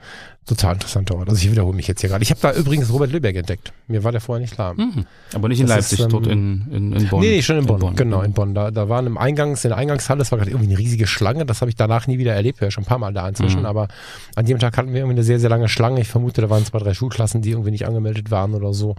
total 0.46 0.74
interessanter 0.74 1.16
Ort. 1.16 1.30
Also 1.30 1.42
ich 1.44 1.52
wiederhole 1.52 1.76
mich 1.76 1.88
jetzt 1.88 2.02
hier 2.02 2.10
gerade. 2.10 2.24
Ich 2.24 2.32
habe 2.32 2.42
da 2.42 2.54
übrigens 2.54 2.92
Robert 2.92 3.12
Lübeck 3.12 3.36
entdeckt. 3.36 3.74
Mir 3.88 4.04
war 4.04 4.12
der 4.12 4.22
vorher 4.22 4.42
nicht 4.42 4.54
klar. 4.54 4.74
Mhm. 4.74 5.06
Aber 5.34 5.48
nicht 5.48 5.60
in 5.60 5.68
Das 5.68 5.78
Leipzig, 5.78 6.00
ist, 6.00 6.06
ähm, 6.06 6.12
dort 6.12 6.28
in, 6.28 6.68
in, 6.72 6.94
in 6.94 7.08
Bonn. 7.08 7.22
Nee, 7.22 7.42
schon 7.42 7.58
in 7.58 7.66
Bonn. 7.66 7.96
Genau, 7.96 8.20
ja. 8.20 8.26
in 8.26 8.34
Bonn. 8.34 8.54
Da, 8.54 8.72
da 8.72 8.90
waren 8.90 9.06
im 9.06 9.18
Eingangs, 9.18 9.64
in 9.64 9.70
der 9.70 9.78
Eingangshalle, 9.78 10.22
es 10.22 10.32
war 10.32 10.40
gerade 10.40 10.52
irgendwie 10.52 10.70
eine 10.70 10.80
riesige 10.80 11.08
Schlange. 11.08 11.46
Das 11.46 11.62
habe 11.62 11.70
ich 11.70 11.76
danach 11.76 12.08
nie 12.08 12.18
wieder 12.18 12.34
erlebt. 12.34 12.58
Ich 12.58 12.62
war 12.64 12.72
schon 12.72 12.84
ein 12.84 12.88
paar 12.88 12.98
Mal 12.98 13.14
da 13.14 13.28
inzwischen. 13.28 13.62
Mhm. 13.62 13.66
Aber 13.66 13.88
an 14.36 14.46
dem 14.46 14.60
Tag 14.60 14.78
hatten 14.78 14.94
wir 14.94 15.02
irgendwie 15.02 15.16
eine 15.16 15.24
sehr, 15.24 15.40
sehr 15.40 15.50
lange 15.50 15.70
Schlange. 15.70 16.02
Ich 16.02 16.08
vermute, 16.08 16.42
da 16.42 16.50
waren 16.50 16.66
zwei, 16.66 16.80
drei 16.80 16.94
Schulklassen, 16.94 17.42
die 17.42 17.52
irgendwie 17.52 17.72
nicht 17.72 17.86
angemeldet 17.86 18.32
waren 18.32 18.54
oder 18.54 18.74
so. 18.74 18.96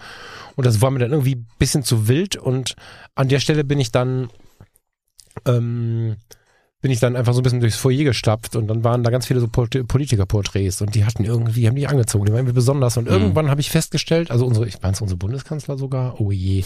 Und 0.57 0.67
das 0.67 0.81
war 0.81 0.91
mir 0.91 1.01
dann 1.01 1.11
irgendwie 1.11 1.37
ein 1.37 1.47
bisschen 1.59 1.83
zu 1.83 2.09
wild. 2.09 2.37
Und 2.37 2.77
an 3.15 3.29
der 3.29 3.41
Stelle 3.41 3.65
bin 3.65 3.81
ich 3.81 3.91
dann 3.91 4.31
ähm, 5.47 6.17
bin 6.83 6.91
ich 6.91 7.01
dann 7.01 7.17
einfach 7.17 7.33
so 7.33 7.41
ein 7.41 7.43
bisschen 7.45 7.61
durchs 7.61 7.77
Foyer 7.77 8.05
gestapft 8.05 8.57
und 8.57 8.67
dann 8.67 8.83
waren 8.85 9.03
da 9.05 9.11
ganz 9.11 9.27
viele 9.27 9.39
so 9.41 9.47
Pol- 9.47 9.69
Politikerporträts 9.69 10.83
und 10.83 10.95
die 10.95 11.05
hatten 11.05 11.25
irgendwie, 11.25 11.67
haben 11.69 11.77
die 11.77 11.87
angezogen, 11.87 12.25
die 12.27 12.33
waren 12.33 12.41
irgendwie 12.41 12.55
besonders 12.57 12.97
und 12.97 13.05
Mhm. 13.07 13.13
irgendwann 13.13 13.49
habe 13.51 13.61
ich 13.61 13.71
festgestellt, 13.71 14.31
also 14.33 14.45
unsere, 14.47 14.67
ich 14.67 14.83
meine 14.83 14.97
unsere 15.01 15.17
Bundeskanzler 15.17 15.79
sogar, 15.79 16.21
oh 16.21 16.31
je. 16.33 16.65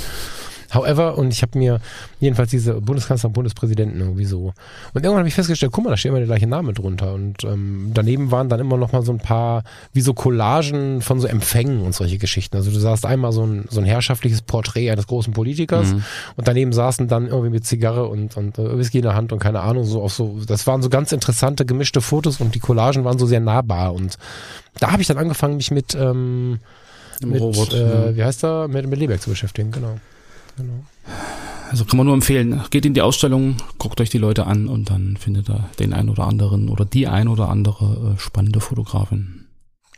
However, 0.72 1.16
und 1.18 1.32
ich 1.32 1.42
habe 1.42 1.58
mir 1.58 1.80
jedenfalls 2.20 2.50
diese 2.50 2.80
Bundeskanzler 2.80 3.28
und 3.28 3.32
Bundespräsidenten 3.34 4.00
irgendwie 4.00 4.24
so. 4.24 4.52
Und 4.94 5.04
irgendwann 5.04 5.18
habe 5.18 5.28
ich 5.28 5.34
festgestellt, 5.34 5.72
guck 5.72 5.84
mal, 5.84 5.90
da 5.90 5.96
steht 5.96 6.10
immer 6.10 6.18
der 6.18 6.26
gleiche 6.26 6.46
Name 6.46 6.72
drunter. 6.72 7.14
Und 7.14 7.44
ähm, 7.44 7.90
daneben 7.94 8.30
waren 8.30 8.48
dann 8.48 8.60
immer 8.60 8.76
noch 8.76 8.92
mal 8.92 9.02
so 9.02 9.12
ein 9.12 9.18
paar, 9.18 9.62
wie 9.92 10.00
so 10.00 10.14
Collagen 10.14 11.02
von 11.02 11.20
so 11.20 11.26
Empfängen 11.26 11.80
und 11.80 11.94
solche 11.94 12.18
Geschichten. 12.18 12.56
Also 12.56 12.70
du 12.70 12.78
sahst 12.78 13.06
einmal 13.06 13.32
so 13.32 13.44
ein, 13.44 13.64
so 13.68 13.80
ein 13.80 13.86
herrschaftliches 13.86 14.42
Porträt 14.42 14.90
eines 14.90 15.06
großen 15.06 15.32
Politikers 15.32 15.92
Mhm. 15.92 16.02
und 16.36 16.48
daneben 16.48 16.72
saßen 16.72 17.08
dann 17.08 17.26
irgendwie 17.26 17.50
mit 17.50 17.66
Zigarre 17.66 18.06
und, 18.06 18.36
und 18.36 18.58
äh, 18.58 18.78
Whisky 18.78 18.98
in 18.98 19.02
der 19.04 19.14
Hand 19.14 19.32
und 19.32 19.38
keine 19.38 19.60
Ahnung, 19.60 19.84
so 19.84 20.02
auf 20.02 20.12
so, 20.12 20.40
das 20.46 20.66
waren 20.66 20.82
so 20.82 20.88
ganz 20.88 21.12
interessante 21.12 21.64
gemischte 21.66 22.00
Fotos 22.00 22.40
und 22.40 22.54
die 22.54 22.58
Collagen 22.60 23.04
waren 23.04 23.18
so 23.18 23.26
sehr 23.26 23.40
nahbar. 23.40 23.94
Und 23.94 24.16
da 24.78 24.92
habe 24.92 25.02
ich 25.02 25.08
dann 25.08 25.18
angefangen, 25.18 25.56
mich 25.56 25.70
mit, 25.70 25.94
ähm, 25.94 26.58
mit 27.24 27.40
Robot, 27.40 27.72
äh, 27.72 28.10
ja. 28.10 28.16
wie 28.16 28.24
heißt 28.24 28.44
er, 28.44 28.68
mit, 28.68 28.86
mit 28.88 28.98
Lebeck 28.98 29.20
zu 29.20 29.30
beschäftigen, 29.30 29.70
genau. 29.70 29.98
Genau. 30.56 30.84
Also 31.70 31.84
kann 31.84 31.96
man 31.96 32.06
nur 32.06 32.14
empfehlen, 32.14 32.62
geht 32.70 32.86
in 32.86 32.94
die 32.94 33.02
Ausstellung, 33.02 33.56
guckt 33.78 34.00
euch 34.00 34.10
die 34.10 34.18
Leute 34.18 34.46
an 34.46 34.68
und 34.68 34.90
dann 34.90 35.16
findet 35.16 35.48
ihr 35.48 35.68
den 35.78 35.92
ein 35.92 36.08
oder 36.08 36.26
anderen 36.26 36.68
oder 36.68 36.84
die 36.84 37.08
ein 37.08 37.28
oder 37.28 37.48
andere 37.48 38.14
äh, 38.14 38.20
spannende 38.20 38.60
Fotografin. 38.60 39.46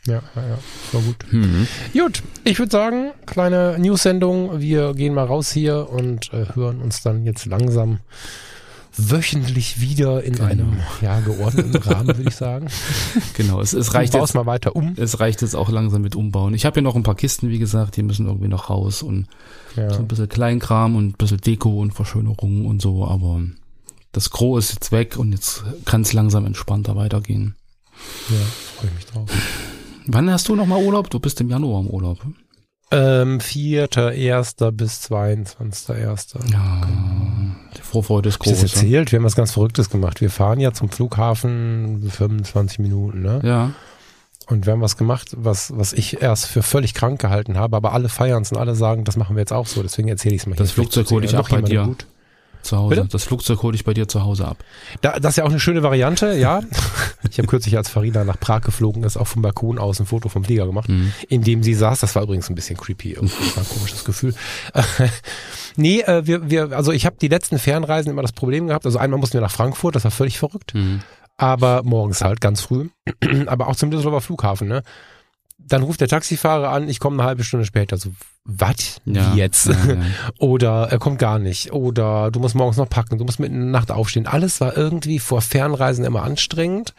Ja, 0.05 0.23
ja, 0.35 0.47
ja, 0.47 0.57
war 0.91 1.01
gut. 1.01 1.17
Mhm. 1.31 1.67
Gut, 1.93 2.23
ich 2.43 2.57
würde 2.57 2.71
sagen, 2.71 3.11
kleine 3.25 3.77
News-Sendung. 3.77 4.59
Wir 4.59 4.93
gehen 4.93 5.13
mal 5.13 5.25
raus 5.25 5.51
hier 5.51 5.89
und 5.89 6.33
äh, 6.33 6.45
hören 6.55 6.81
uns 6.81 7.03
dann 7.03 7.25
jetzt 7.25 7.45
langsam 7.45 7.99
wöchentlich 9.09 9.79
wieder 9.81 10.23
in 10.23 10.33
Genau. 10.33 10.47
einem 10.47 10.77
ja, 11.01 11.19
geordneten 11.21 11.75
Rahmen, 11.77 12.07
würde 12.07 12.23
ich 12.27 12.35
sagen. 12.35 12.67
Genau, 13.35 13.61
es, 13.61 13.73
es 13.73 13.93
reicht 13.93 14.13
jetzt, 14.13 14.33
mal 14.35 14.45
weiter 14.45 14.75
um. 14.75 14.93
es 14.97 15.19
reicht 15.19 15.41
jetzt 15.41 15.55
auch 15.55 15.69
langsam 15.69 16.01
mit 16.01 16.15
Umbauen. 16.15 16.53
Ich 16.53 16.65
habe 16.65 16.75
hier 16.75 16.83
noch 16.83 16.95
ein 16.95 17.03
paar 17.03 17.15
Kisten, 17.15 17.49
wie 17.49 17.59
gesagt, 17.59 17.95
die 17.97 18.03
müssen 18.03 18.25
irgendwie 18.27 18.47
noch 18.49 18.69
raus 18.69 19.01
und 19.03 19.27
Ja. 19.75 19.89
so 19.93 19.99
ein 19.99 20.07
bisschen 20.07 20.27
Kleinkram 20.29 20.95
und 20.95 21.07
ein 21.09 21.13
bisschen 21.13 21.39
Deko 21.39 21.79
und 21.81 21.93
Verschönerung 21.93 22.65
und 22.65 22.81
so, 22.81 23.05
aber 23.07 23.41
das 24.11 24.29
Gros 24.29 24.65
ist 24.65 24.73
jetzt 24.73 24.91
weg 24.91 25.17
und 25.17 25.31
jetzt 25.31 25.63
kann 25.85 26.01
es 26.01 26.13
langsam 26.13 26.45
entspannter 26.45 26.95
weitergehen. 26.95 27.55
ja, 28.29 28.35
freue 28.77 28.89
ich 28.89 28.95
mich 28.95 29.05
drauf. 29.05 29.29
Wann 30.07 30.29
hast 30.31 30.47
du 30.49 30.55
nochmal 30.55 30.83
Urlaub? 30.83 31.09
Du 31.09 31.19
bist 31.19 31.39
im 31.41 31.49
Januar 31.49 31.81
im 31.81 31.87
Urlaub. 31.87 32.19
Ähm, 32.91 33.39
4.1. 33.39 34.71
bis 34.71 35.11
22.1. 35.11 36.51
Ja, 36.51 36.81
die 37.77 37.81
Vorfreude 37.81 38.29
ist 38.29 38.39
das 38.39 38.45
groß. 38.45 38.61
ja. 38.61 38.63
erzählt? 38.63 39.11
Wir 39.11 39.17
haben 39.19 39.25
was 39.25 39.35
ganz 39.35 39.51
Verrücktes 39.51 39.89
gemacht. 39.89 40.21
Wir 40.21 40.29
fahren 40.31 40.59
ja 40.59 40.73
zum 40.73 40.89
Flughafen 40.89 42.09
25 42.09 42.79
Minuten, 42.79 43.21
ne? 43.21 43.41
Ja, 43.43 43.71
Und 44.47 44.65
wir 44.65 44.73
haben 44.73 44.81
was 44.81 44.97
gemacht, 44.97 45.29
was, 45.37 45.71
was 45.77 45.93
ich 45.93 46.21
erst 46.21 46.47
für 46.47 46.63
völlig 46.63 46.95
krank 46.95 47.21
gehalten 47.21 47.57
habe, 47.57 47.77
aber 47.77 47.93
alle 47.93 48.09
feiern 48.09 48.41
es 48.41 48.51
und 48.51 48.57
alle 48.57 48.73
sagen, 48.73 49.03
das 49.03 49.17
machen 49.17 49.35
wir 49.35 49.41
jetzt 49.41 49.53
auch 49.53 49.67
so. 49.67 49.83
Deswegen 49.83 50.07
erzähle 50.07 50.35
ich 50.35 50.41
es 50.41 50.47
mal 50.47 50.55
Das 50.55 50.71
Flugzeug 50.71 51.09
hol 51.11 51.23
ich 51.23 51.35
ab 51.35 51.47
bei 51.49 51.61
dir. 51.61 51.83
Gut. 51.83 52.07
Zu 52.69 52.77
Hause. 52.77 52.95
Bitte? 52.95 53.07
Das 53.11 53.23
Flugzeug 53.25 53.61
hole 53.63 53.75
ich 53.75 53.83
bei 53.83 53.93
dir 53.93 54.07
zu 54.07 54.23
Hause 54.23 54.47
ab. 54.47 54.57
Da, 55.01 55.19
das 55.19 55.33
ist 55.33 55.35
ja 55.37 55.43
auch 55.43 55.49
eine 55.49 55.59
schöne 55.59 55.83
Variante, 55.83 56.33
ja. 56.33 56.61
Ich 57.29 57.37
habe 57.37 57.47
kürzlich, 57.47 57.75
als 57.77 57.89
Farina 57.89 58.23
nach 58.23 58.39
Prag 58.39 58.61
geflogen 58.61 59.03
ist, 59.03 59.17
auch 59.17 59.27
vom 59.27 59.41
Balkon 59.41 59.77
aus 59.77 59.99
ein 59.99 60.05
Foto 60.05 60.29
vom 60.29 60.43
Flieger 60.45 60.65
gemacht, 60.65 60.87
Mhm. 60.89 61.11
in 61.27 61.43
dem 61.43 61.63
sie 61.63 61.73
saß. 61.73 61.99
Das 61.99 62.15
war 62.15 62.23
übrigens 62.23 62.49
ein 62.49 62.55
bisschen 62.55 62.77
creepy, 62.77 63.11
irgendwie. 63.13 63.35
Das 63.43 63.57
war 63.57 63.63
ein 63.63 63.69
komisches 63.69 64.05
Gefühl. 64.05 64.33
nee, 65.75 66.01
äh, 66.01 66.25
wir, 66.25 66.49
wir, 66.49 66.71
also 66.71 66.91
ich 66.91 67.05
habe 67.05 67.17
die 67.21 67.27
letzten 67.27 67.59
Fernreisen 67.59 68.11
immer 68.11 68.21
das 68.21 68.31
Problem 68.31 68.67
gehabt. 68.67 68.85
Also 68.85 68.97
einmal 68.99 69.19
mussten 69.19 69.33
wir 69.35 69.41
nach 69.41 69.51
Frankfurt, 69.51 69.95
das 69.95 70.03
war 70.03 70.11
völlig 70.11 70.37
verrückt. 70.39 70.73
Mhm. 70.73 71.01
aber 71.37 71.83
morgens 71.83 72.21
halt 72.21 72.41
ganz 72.41 72.61
früh. 72.61 72.89
aber 73.47 73.67
auch 73.67 73.75
zum 73.75 73.91
Düsseldorfer 73.91 74.21
Flughafen, 74.21 74.67
ne? 74.67 74.83
Dann 75.69 75.83
ruft 75.83 76.01
der 76.01 76.07
Taxifahrer 76.07 76.69
an, 76.69 76.89
ich 76.89 76.99
komme 76.99 77.21
eine 77.21 77.27
halbe 77.27 77.43
Stunde 77.43 77.65
später. 77.65 77.97
So, 77.97 78.11
was? 78.43 79.01
Ja, 79.05 79.33
Wie 79.33 79.37
jetzt? 79.37 79.67
ja, 79.67 79.73
ja. 79.73 79.97
Oder 80.39 80.87
er 80.91 80.99
kommt 80.99 81.19
gar 81.19 81.39
nicht. 81.39 81.71
Oder 81.71 82.31
du 82.31 82.39
musst 82.39 82.55
morgens 82.55 82.77
noch 82.77 82.89
packen, 82.89 83.17
du 83.17 83.25
musst 83.25 83.39
mitten 83.39 83.55
in 83.55 83.61
der 83.61 83.71
Nacht 83.71 83.91
aufstehen. 83.91 84.27
Alles 84.27 84.59
war 84.61 84.75
irgendwie 84.75 85.19
vor 85.19 85.41
Fernreisen 85.41 86.05
immer 86.05 86.23
anstrengend. 86.23 86.93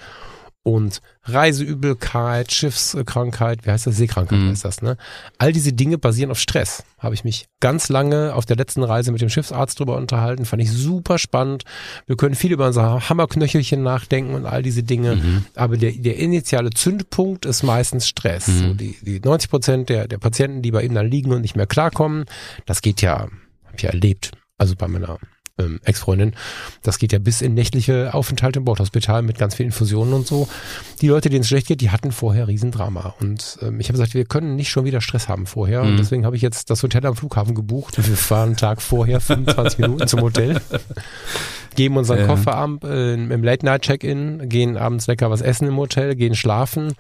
Und 0.63 1.01
Reiseübelkeit, 1.25 2.53
Schiffskrankheit, 2.53 3.65
wie 3.65 3.71
heißt 3.71 3.87
das? 3.87 3.97
Seekrankheit 3.97 4.39
Mhm. 4.39 4.51
heißt 4.51 4.65
das, 4.65 4.83
ne? 4.83 4.97
All 5.39 5.53
diese 5.53 5.73
Dinge 5.73 5.97
basieren 5.97 6.31
auf 6.31 6.39
Stress. 6.39 6.85
Habe 6.99 7.15
ich 7.15 7.25
mich 7.25 7.47
ganz 7.61 7.89
lange 7.89 8.35
auf 8.35 8.45
der 8.45 8.57
letzten 8.57 8.83
Reise 8.83 9.11
mit 9.11 9.23
dem 9.23 9.31
Schiffsarzt 9.31 9.79
drüber 9.81 9.97
unterhalten. 9.97 10.45
Fand 10.45 10.63
ich 10.63 10.71
super 10.71 11.19
spannend. 11.19 11.65
Wir 12.07 12.17
können 12.17 12.35
viel 12.35 12.53
über 12.53 12.67
unser 12.67 13.09
Hammerknöchelchen 13.09 13.83
nachdenken 13.83 14.35
und 14.35 14.45
all 14.45 14.63
diese 14.63 14.83
Dinge. 14.83 15.17
Mhm. 15.17 15.47
Aber 15.55 15.77
der, 15.79 15.93
der 15.93 16.17
initiale 16.19 16.71
Zündpunkt 16.71 17.47
ist 17.47 17.63
meistens 17.63 18.07
Stress. 18.07 18.47
Mhm. 18.49 18.59
So 18.59 18.75
die, 18.75 18.97
die 19.01 19.21
90 19.21 19.51
Prozent 19.51 19.89
der, 19.89 20.09
der 20.09 20.19
Patienten, 20.19 20.61
die 20.61 20.71
bei 20.73 20.83
ihm 20.83 20.95
dann 20.95 21.11
liegen 21.11 21.33
und 21.33 21.41
nicht 21.41 21.57
mehr 21.57 21.67
klarkommen, 21.67 22.27
das 22.67 22.83
geht 22.83 23.01
ja, 23.01 23.21
habe 23.21 23.77
ich 23.77 23.83
ja 23.83 23.91
erlebt. 23.91 24.33
Also 24.59 24.77
bei 24.77 24.89
meiner 24.89 25.19
ähm, 25.61 25.81
Ex-Freundin. 25.85 26.35
Das 26.83 26.99
geht 26.99 27.13
ja 27.13 27.19
bis 27.19 27.41
in 27.43 27.55
nächtliche 27.55 28.15
Aufenthalte 28.15 28.59
im 28.59 28.65
Bordhospital 28.65 29.23
mit 29.23 29.39
ganz 29.39 29.55
vielen 29.55 29.69
Infusionen 29.69 30.15
und 30.15 30.27
so. 30.27 30.49
Die 31.01 31.09
Leute, 31.09 31.29
denen 31.31 31.43
es 31.43 31.49
schlecht 31.49 31.67
geht, 31.69 31.81
die 31.81 31.91
hatten 31.91 32.11
vorher 32.13 32.49
Riesendrama. 32.49 33.15
Und 33.21 33.59
ähm, 33.63 33.81
ich 33.81 33.89
habe 33.89 33.95
gesagt, 33.99 34.15
wir 34.15 34.25
können 34.25 34.57
nicht 34.57 34.71
schon 34.71 34.85
wieder 34.85 35.01
Stress 35.01 35.29
haben 35.29 35.47
vorher. 35.47 35.83
Und 35.83 35.93
Mhm. 35.93 35.97
deswegen 35.99 36.25
habe 36.27 36.37
ich 36.37 36.43
jetzt 36.43 36.71
das 36.71 36.83
Hotel 36.83 37.05
am 37.07 37.17
Flughafen 37.17 37.55
gebucht. 37.55 37.97
Wir 37.97 38.17
fahren 38.17 38.49
einen 38.51 38.57
Tag 38.57 38.83
vorher, 38.83 39.21
25 39.21 39.79
Minuten 39.79 40.07
zum 40.09 40.21
Hotel, 40.23 40.61
geben 41.77 41.97
unseren 41.97 42.19
Ja. 42.21 42.27
Koffer 42.27 42.55
ab 42.57 42.85
äh, 42.85 43.15
im 43.15 43.43
Late-Night-Check-In, 43.45 44.49
gehen 44.49 44.77
abends 44.77 45.07
lecker 45.07 45.31
was 45.31 45.41
essen 45.41 45.69
im 45.69 45.77
Hotel, 45.77 46.15
gehen 46.17 46.35
schlafen, 46.35 46.95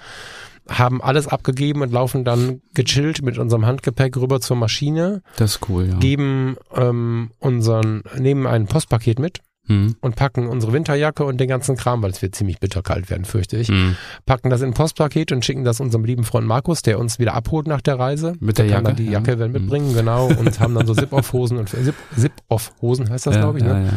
haben 0.70 1.02
alles 1.02 1.26
abgegeben 1.28 1.82
und 1.82 1.92
laufen 1.92 2.24
dann 2.24 2.62
gechillt 2.74 3.22
mit 3.22 3.36
unserem 3.38 3.66
Handgepäck 3.66 4.16
rüber 4.16 4.40
zur 4.40 4.56
Maschine 4.56 5.22
Das 5.36 5.56
ist 5.56 5.68
cool, 5.68 5.88
ja. 5.88 5.94
geben 5.98 6.56
ähm, 6.74 7.30
unseren, 7.40 8.02
nehmen 8.18 8.46
ein 8.46 8.66
Postpaket 8.66 9.18
mit 9.18 9.40
Hm. 9.66 9.94
und 10.00 10.16
packen 10.16 10.48
unsere 10.48 10.72
Winterjacke 10.72 11.22
und 11.24 11.38
den 11.38 11.46
ganzen 11.46 11.76
Kram, 11.76 12.02
weil 12.02 12.10
es 12.10 12.22
wird 12.22 12.34
ziemlich 12.34 12.58
bitterkalt 12.58 13.08
werden, 13.10 13.24
fürchte 13.26 13.56
ich. 13.58 13.68
Hm. 13.68 13.94
Packen 14.26 14.48
das 14.50 14.62
in 14.62 14.70
ein 14.70 14.74
Postpaket 14.74 15.30
und 15.32 15.44
schicken 15.44 15.62
das 15.64 15.80
unserem 15.80 16.04
lieben 16.04 16.24
Freund 16.24 16.46
Markus, 16.46 16.80
der 16.82 16.98
uns 16.98 17.18
wieder 17.20 17.34
abholt 17.34 17.68
nach 17.68 17.82
der 17.82 17.96
Reise. 17.98 18.32
Mit 18.40 18.58
der 18.58 18.64
der 18.66 18.74
kann 18.76 18.84
dann 18.84 18.92
Jacke, 18.94 19.02
die 19.02 19.12
ja. 19.12 19.18
Jacke 19.20 19.38
werden 19.38 19.52
Mhm. 19.52 19.58
mitbringen, 19.60 19.94
genau, 19.94 20.26
und 20.28 20.58
haben 20.58 20.74
dann 20.74 20.86
so 20.86 20.94
Zip-Off-Hosen 20.96 21.58
und 21.58 21.68
Zip- 21.68 21.94
Zip-Off-Hosen 22.16 23.10
heißt 23.10 23.26
das, 23.26 23.34
ja, 23.36 23.42
glaube 23.42 23.58
ich, 23.58 23.64
ja, 23.64 23.74
ne? 23.74 23.86
ja. 23.86 23.92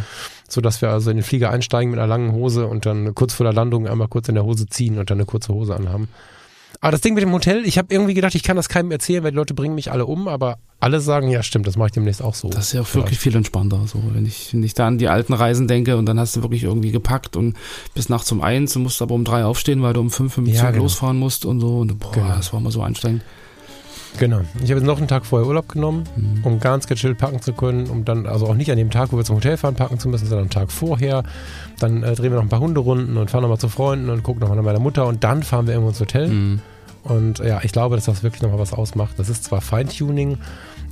So 0.50 0.62
dass 0.62 0.82
wir 0.82 0.90
also 0.90 1.10
in 1.10 1.18
den 1.18 1.24
Flieger 1.24 1.50
einsteigen 1.50 1.90
mit 1.92 2.00
einer 2.00 2.08
langen 2.10 2.34
Hose 2.34 2.68
und 2.68 2.86
dann 2.86 3.16
kurz 3.16 3.34
vor 3.34 3.46
der 3.46 3.54
Landung 3.54 3.88
einmal 3.88 4.10
kurz 4.10 4.28
in 4.30 4.36
der 4.36 4.44
Hose 4.44 4.68
ziehen 4.68 5.00
und 5.00 5.10
dann 5.10 5.18
eine 5.18 5.26
kurze 5.26 5.54
Hose 5.54 5.76
anhaben. 5.76 6.08
Aber 6.84 6.92
das 6.92 7.00
Ding 7.00 7.14
mit 7.14 7.24
dem 7.24 7.32
Hotel, 7.32 7.66
ich 7.66 7.78
habe 7.78 7.94
irgendwie 7.94 8.14
gedacht, 8.14 8.36
ich 8.36 8.44
kann 8.44 8.58
das 8.58 8.68
keinem 8.68 8.92
erzählen, 8.92 9.24
weil 9.24 9.32
die 9.32 9.38
Leute 9.38 9.54
bringen 9.54 9.74
mich 9.74 9.90
alle 9.90 10.06
um, 10.06 10.28
aber 10.28 10.58
alle 10.82 11.00
sagen, 11.00 11.30
ja 11.30 11.42
stimmt, 11.42 11.66
das 11.66 11.78
mache 11.78 11.88
ich 11.88 11.92
demnächst 11.94 12.22
auch 12.22 12.36
so. 12.36 12.50
Das 12.50 12.66
ist 12.68 12.74
ja 12.74 12.82
auch 12.82 12.94
wirklich 12.96 13.20
viel 13.20 13.34
entspannter. 13.38 13.80
So, 13.88 14.04
wenn 14.14 14.26
ich, 14.26 14.54
wenn 14.54 14.64
ich 14.64 14.74
da 14.74 14.88
an 14.88 14.98
die 14.98 15.08
alten 15.08 15.32
Reisen 15.32 15.70
denke 15.70 15.96
und 15.96 16.06
dann 16.08 16.20
hast 16.20 16.36
du 16.36 16.42
wirklich 16.42 16.64
irgendwie 16.64 16.92
gepackt 16.92 17.38
und 17.38 17.56
bis 17.96 18.10
nachts 18.10 18.30
um 18.34 18.42
eins, 18.42 18.74
du 18.74 18.80
musst 18.82 19.02
aber 19.02 19.16
um 19.16 19.24
drei 19.24 19.46
aufstehen, 19.46 19.82
weil 19.82 19.94
du 19.94 20.02
um 20.02 20.12
fünf 20.12 20.38
im 20.38 20.46
Ja, 20.46 20.56
Zug 20.60 20.72
genau. 20.72 20.84
losfahren 20.84 21.18
musst 21.18 21.46
und 21.46 21.62
so. 21.62 21.78
Und 21.80 21.98
boah, 22.00 22.12
Genau. 22.12 22.28
das 22.36 22.52
war 22.52 22.60
immer 22.60 22.70
so 22.72 22.82
anstrengend. 22.82 23.22
Genau. 24.20 24.42
Ich 24.58 24.64
habe 24.70 24.74
jetzt 24.74 24.84
noch 24.84 24.98
einen 24.98 25.08
Tag 25.08 25.26
vorher 25.26 25.48
Urlaub 25.48 25.70
genommen, 25.70 26.04
Mhm. 26.18 26.44
um 26.44 26.60
ganz 26.60 26.86
gechillt 26.88 27.18
packen 27.18 27.42
zu 27.42 27.54
können, 27.54 27.88
um 27.90 28.04
dann, 28.04 28.26
also 28.28 28.46
auch 28.48 28.56
nicht 28.56 28.70
an 28.70 28.78
dem 28.78 28.92
Tag, 28.92 29.14
wo 29.14 29.18
wir 29.18 29.24
zum 29.24 29.38
Hotel 29.38 29.56
fahren, 29.56 29.76
packen 29.76 30.00
zu 30.00 30.10
müssen, 30.10 30.28
sondern 30.28 30.48
am 30.48 30.52
Tag 30.52 30.70
vorher. 30.70 31.24
Dann 31.80 32.04
äh, 32.04 32.14
drehen 32.14 32.32
wir 32.32 32.36
noch 32.36 32.44
ein 32.44 32.50
paar 32.50 32.60
Hunderunden 32.60 33.16
und 33.16 33.32
fahren 33.32 33.42
nochmal 33.44 33.58
zu 33.58 33.70
Freunden 33.70 34.10
und 34.10 34.22
gucken 34.22 34.42
nochmal 34.42 34.58
nach 34.58 34.66
meiner 34.66 34.80
Mutter 34.80 35.08
und 35.08 35.24
dann 35.24 35.44
fahren 35.44 35.66
wir 35.66 35.74
irgendwo 35.76 35.92
ins 35.92 36.02
Hotel. 36.02 36.28
Mhm. 36.28 36.60
Und 37.04 37.40
ja, 37.40 37.60
ich 37.64 37.72
glaube, 37.74 37.96
dass 37.96 38.06
das 38.06 38.24
wirklich 38.24 38.42
nochmal 38.42 38.60
was 38.60 38.72
ausmacht. 38.74 39.20
Das 39.20 39.28
ist 39.30 39.44
zwar 39.44 39.60
Feintuning, 39.62 40.38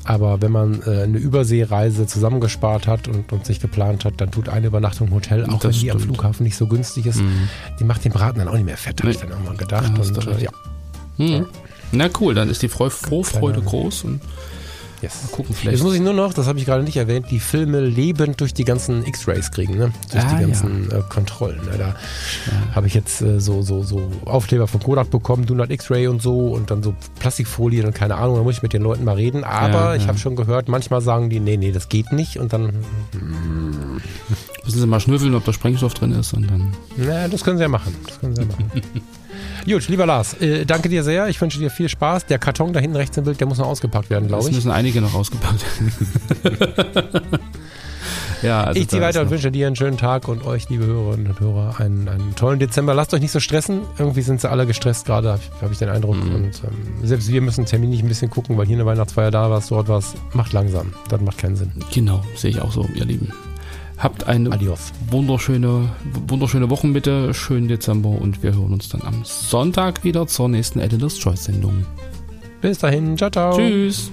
aber 0.03 0.41
wenn 0.41 0.51
man 0.51 0.82
äh, 0.86 1.03
eine 1.03 1.18
Überseereise 1.18 2.05
zusammengespart 2.05 2.86
hat 2.88 3.07
und, 3.07 3.32
und 3.32 3.45
sich 3.45 3.59
geplant 3.62 4.03
hat, 4.03 4.16
dann 4.18 4.30
tut 4.32 4.49
eine 4.49 4.68
Übernachtung 4.68 5.07
im 5.07 5.14
Hotel, 5.14 5.45
auch 5.45 5.59
Das 5.59 5.76
wenn 5.76 5.82
die 5.82 5.91
am. 5.91 5.99
Flughafen 5.99 6.43
nicht 6.43 6.57
so 6.57 6.68
günstig 6.68 7.05
ist, 7.05 7.22
Mhm. 7.22 7.47
die 7.80 7.84
macht 7.86 8.03
den 8.03 8.12
Braten 8.12 8.39
dann 8.39 8.47
auch 8.49 8.53
nicht 8.55 8.66
mehr 8.66 8.78
fett, 8.78 8.99
habe 9.01 9.12
ich 9.12 9.18
dann 9.20 9.32
auch 9.32 9.43
mal 9.43 9.55
gedacht. 9.55 9.91
Ja, 9.95 10.03
und 10.03 10.28
äh, 10.28 10.43
ja, 10.43 10.51
Mhm. 11.18 11.45
Na 11.93 12.09
cool, 12.20 12.34
dann 12.34 12.49
ist 12.49 12.62
die 12.62 12.70
Freu 12.70 12.89
Vorfreude 12.89 13.62
groß 13.62 14.03
und 14.05 14.22
yes. 15.02 15.22
mal 15.24 15.28
gucken 15.30 15.45
Jetzt 15.49 15.60
vielleicht. 15.60 15.84
muss 15.84 15.93
ich 15.95 16.02
nur 16.02 16.14
noch, 16.14 16.34
das 16.34 16.47
habe 16.47 16.60
ich 16.60 16.66
gerade 16.66 16.84
nicht 16.84 16.97
erwähnt, 16.97 17.28
die 17.32 17.39
Filme 17.39 17.80
lebend 17.82 18.39
durch 18.41 18.54
die 18.54 18.64
ganzen 18.66 19.06
X-Rays 19.06 19.52
kriegen, 19.52 19.78
ne? 19.78 19.91
Durch 20.12 20.24
Ah, 20.24 20.36
die 20.36 20.41
ganzen 20.45 20.91
äh, 20.91 21.02
Kontrollen. 21.10 21.60
Ne? 21.66 21.78
Da 21.78 21.95
habe 22.76 22.88
ich 22.88 22.93
jetzt 22.93 23.22
äh, 23.22 23.39
so, 23.39 23.62
so, 23.62 23.84
so 23.84 24.12
Aufkleber 24.26 24.68
von 24.68 24.82
Kodak 24.82 25.10
bekommen, 25.10 25.45
Do 25.45 25.54
Not 25.56 25.70
X-Ray 25.72 26.08
und 26.08 26.22
so 26.22 26.47
und 26.49 26.72
dann 26.72 26.84
so 26.84 26.93
Plastikfolien 27.20 27.86
und 27.86 27.93
keine 27.95 28.16
Ahnung, 28.16 28.38
da 28.38 28.43
muss 28.43 28.58
ich 28.58 28.64
mit 28.64 28.74
den 28.74 28.82
Leuten 28.82 29.04
mal 29.04 29.16
reden. 29.16 29.43
Aber 29.43 29.72
Ja, 29.91 29.95
ich 29.95 30.04
ja. 30.04 30.08
habe 30.10 30.18
schon 30.18 30.36
gehört, 30.36 30.68
manchmal 30.70 31.02
sagen 31.02 31.30
die, 31.30 31.39
nee, 31.39 31.58
nee, 31.58 31.72
das 31.72 31.89
geht 31.89 32.12
nicht 32.12 32.38
und 32.38 32.54
dann, 32.54 32.72
Müssen 34.64 34.80
sie 34.80 34.88
mal 34.88 34.99
schnüffeln, 34.99 35.34
ob 35.36 35.43
da 35.45 35.54
Sprengstoff 35.54 35.93
drin 35.95 36.12
ist 36.14 36.34
und 36.34 36.49
dann. 36.49 36.74
na, 36.97 37.28
das 37.28 37.43
können 37.43 37.58
sie 37.58 37.64
ja 37.64 37.70
machen. 37.70 37.95
Das 38.08 38.20
können 38.20 38.36
sie 38.36 38.41
ja 38.43 38.47
machen. 38.47 38.72
Gut, 39.66 39.88
lieber 39.88 40.05
Lars, 40.05 40.34
äh, 40.41 40.66
danke 40.66 40.89
dir 40.89 41.03
sehr. 41.03 41.28
Ich 41.28 41.39
wünsche 41.39 41.59
dir 41.59 41.70
viel 41.70 41.88
Spaß. 41.88 42.26
Der 42.26 42.39
Karton 42.39 42.74
da 42.74 42.80
hinten 42.80 42.95
rechts 42.97 43.16
im 43.18 43.24
Bild, 43.26 43.39
der 43.39 43.47
muss 43.47 43.57
noch 43.59 43.68
ausgepackt 43.68 44.09
werden, 44.09 44.28
glaube 44.28 44.43
Es 44.43 44.49
ich. 44.49 44.55
müssen 44.55 44.72
einige 44.72 45.01
noch 45.01 45.14
ausgepackt 45.14 45.64
werden. 46.43 47.22
ja, 48.41 48.64
also 48.64 48.80
ich 48.80 48.88
ziehe 48.88 49.01
weiter 49.01 49.20
und 49.22 49.26
noch- 49.28 49.32
wünsche 49.32 49.51
dir 49.51 49.68
einen 49.68 49.76
schönen 49.76 49.97
Tag 49.97 50.28
und 50.28 50.45
euch, 50.45 50.68
liebe 50.70 50.86
Hörerinnen 50.86 51.28
und 51.28 51.39
Hörer, 51.39 51.80
einen, 51.80 52.09
einen 52.09 52.36
tollen 52.36 52.59
Dezember. 52.59 52.93
Lasst 52.95 53.14
euch 53.14 53.22
nicht 53.22 53.32
so 53.32 53.39
stressen. 53.39 53.82
Irgendwie 53.99 54.22
sind 54.24 54.41
sie 54.41 54.49
alle 54.49 54.66
gestresst 54.66 55.05
gerade, 55.05 55.30
habe 55.30 55.41
ich, 55.43 55.62
hab 55.62 55.72
ich 55.72 55.78
den 55.78 55.89
Eindruck. 55.89 56.16
Mhm. 56.16 56.36
Und 56.36 56.62
ähm, 56.64 57.07
selbst 57.07 57.30
wir 57.32 57.41
müssen 57.41 57.66
terminlich 57.66 58.01
ein 58.01 58.07
bisschen 58.07 58.30
gucken, 58.32 58.57
weil 58.57 58.66
hier 58.66 58.78
eine 58.78 58.86
Weihnachtsfeier 58.86 59.30
da 59.32 59.49
war, 59.49 59.62
dort 59.70 59.88
was. 59.88 60.16
Macht 60.34 60.53
langsam. 60.53 60.93
Das 61.09 61.22
macht 61.22 61.38
keinen 61.38 61.55
Sinn. 61.55 61.72
Genau, 61.93 62.24
sehe 62.36 62.49
ich 62.49 62.62
auch 62.62 62.72
so, 62.72 62.88
ihr 62.95 63.05
Lieben. 63.05 63.32
Habt 64.02 64.28
eine 64.28 64.52
Adios. 64.52 64.91
wunderschöne, 65.12 65.89
wunderschöne 66.28 66.72
Wochenmitte, 66.72 67.36
schönen 67.36 67.68
Dezember 67.68 68.10
und 68.10 68.41
wir 68.41 68.56
hören 68.56 68.74
uns 68.74 68.89
dann 68.89 69.04
am 69.04 69.24
Sonntag 69.24 70.04
wieder 70.04 70.26
zur 70.26 70.49
nächsten 70.49 70.80
Editor's 70.80 71.20
Choice 71.20 71.43
Sendung. 71.43 71.86
Bis 72.62 72.80
dahin. 72.80 73.16
Ciao, 73.16 73.30
ciao. 73.30 73.56
Tschüss. 73.56 74.12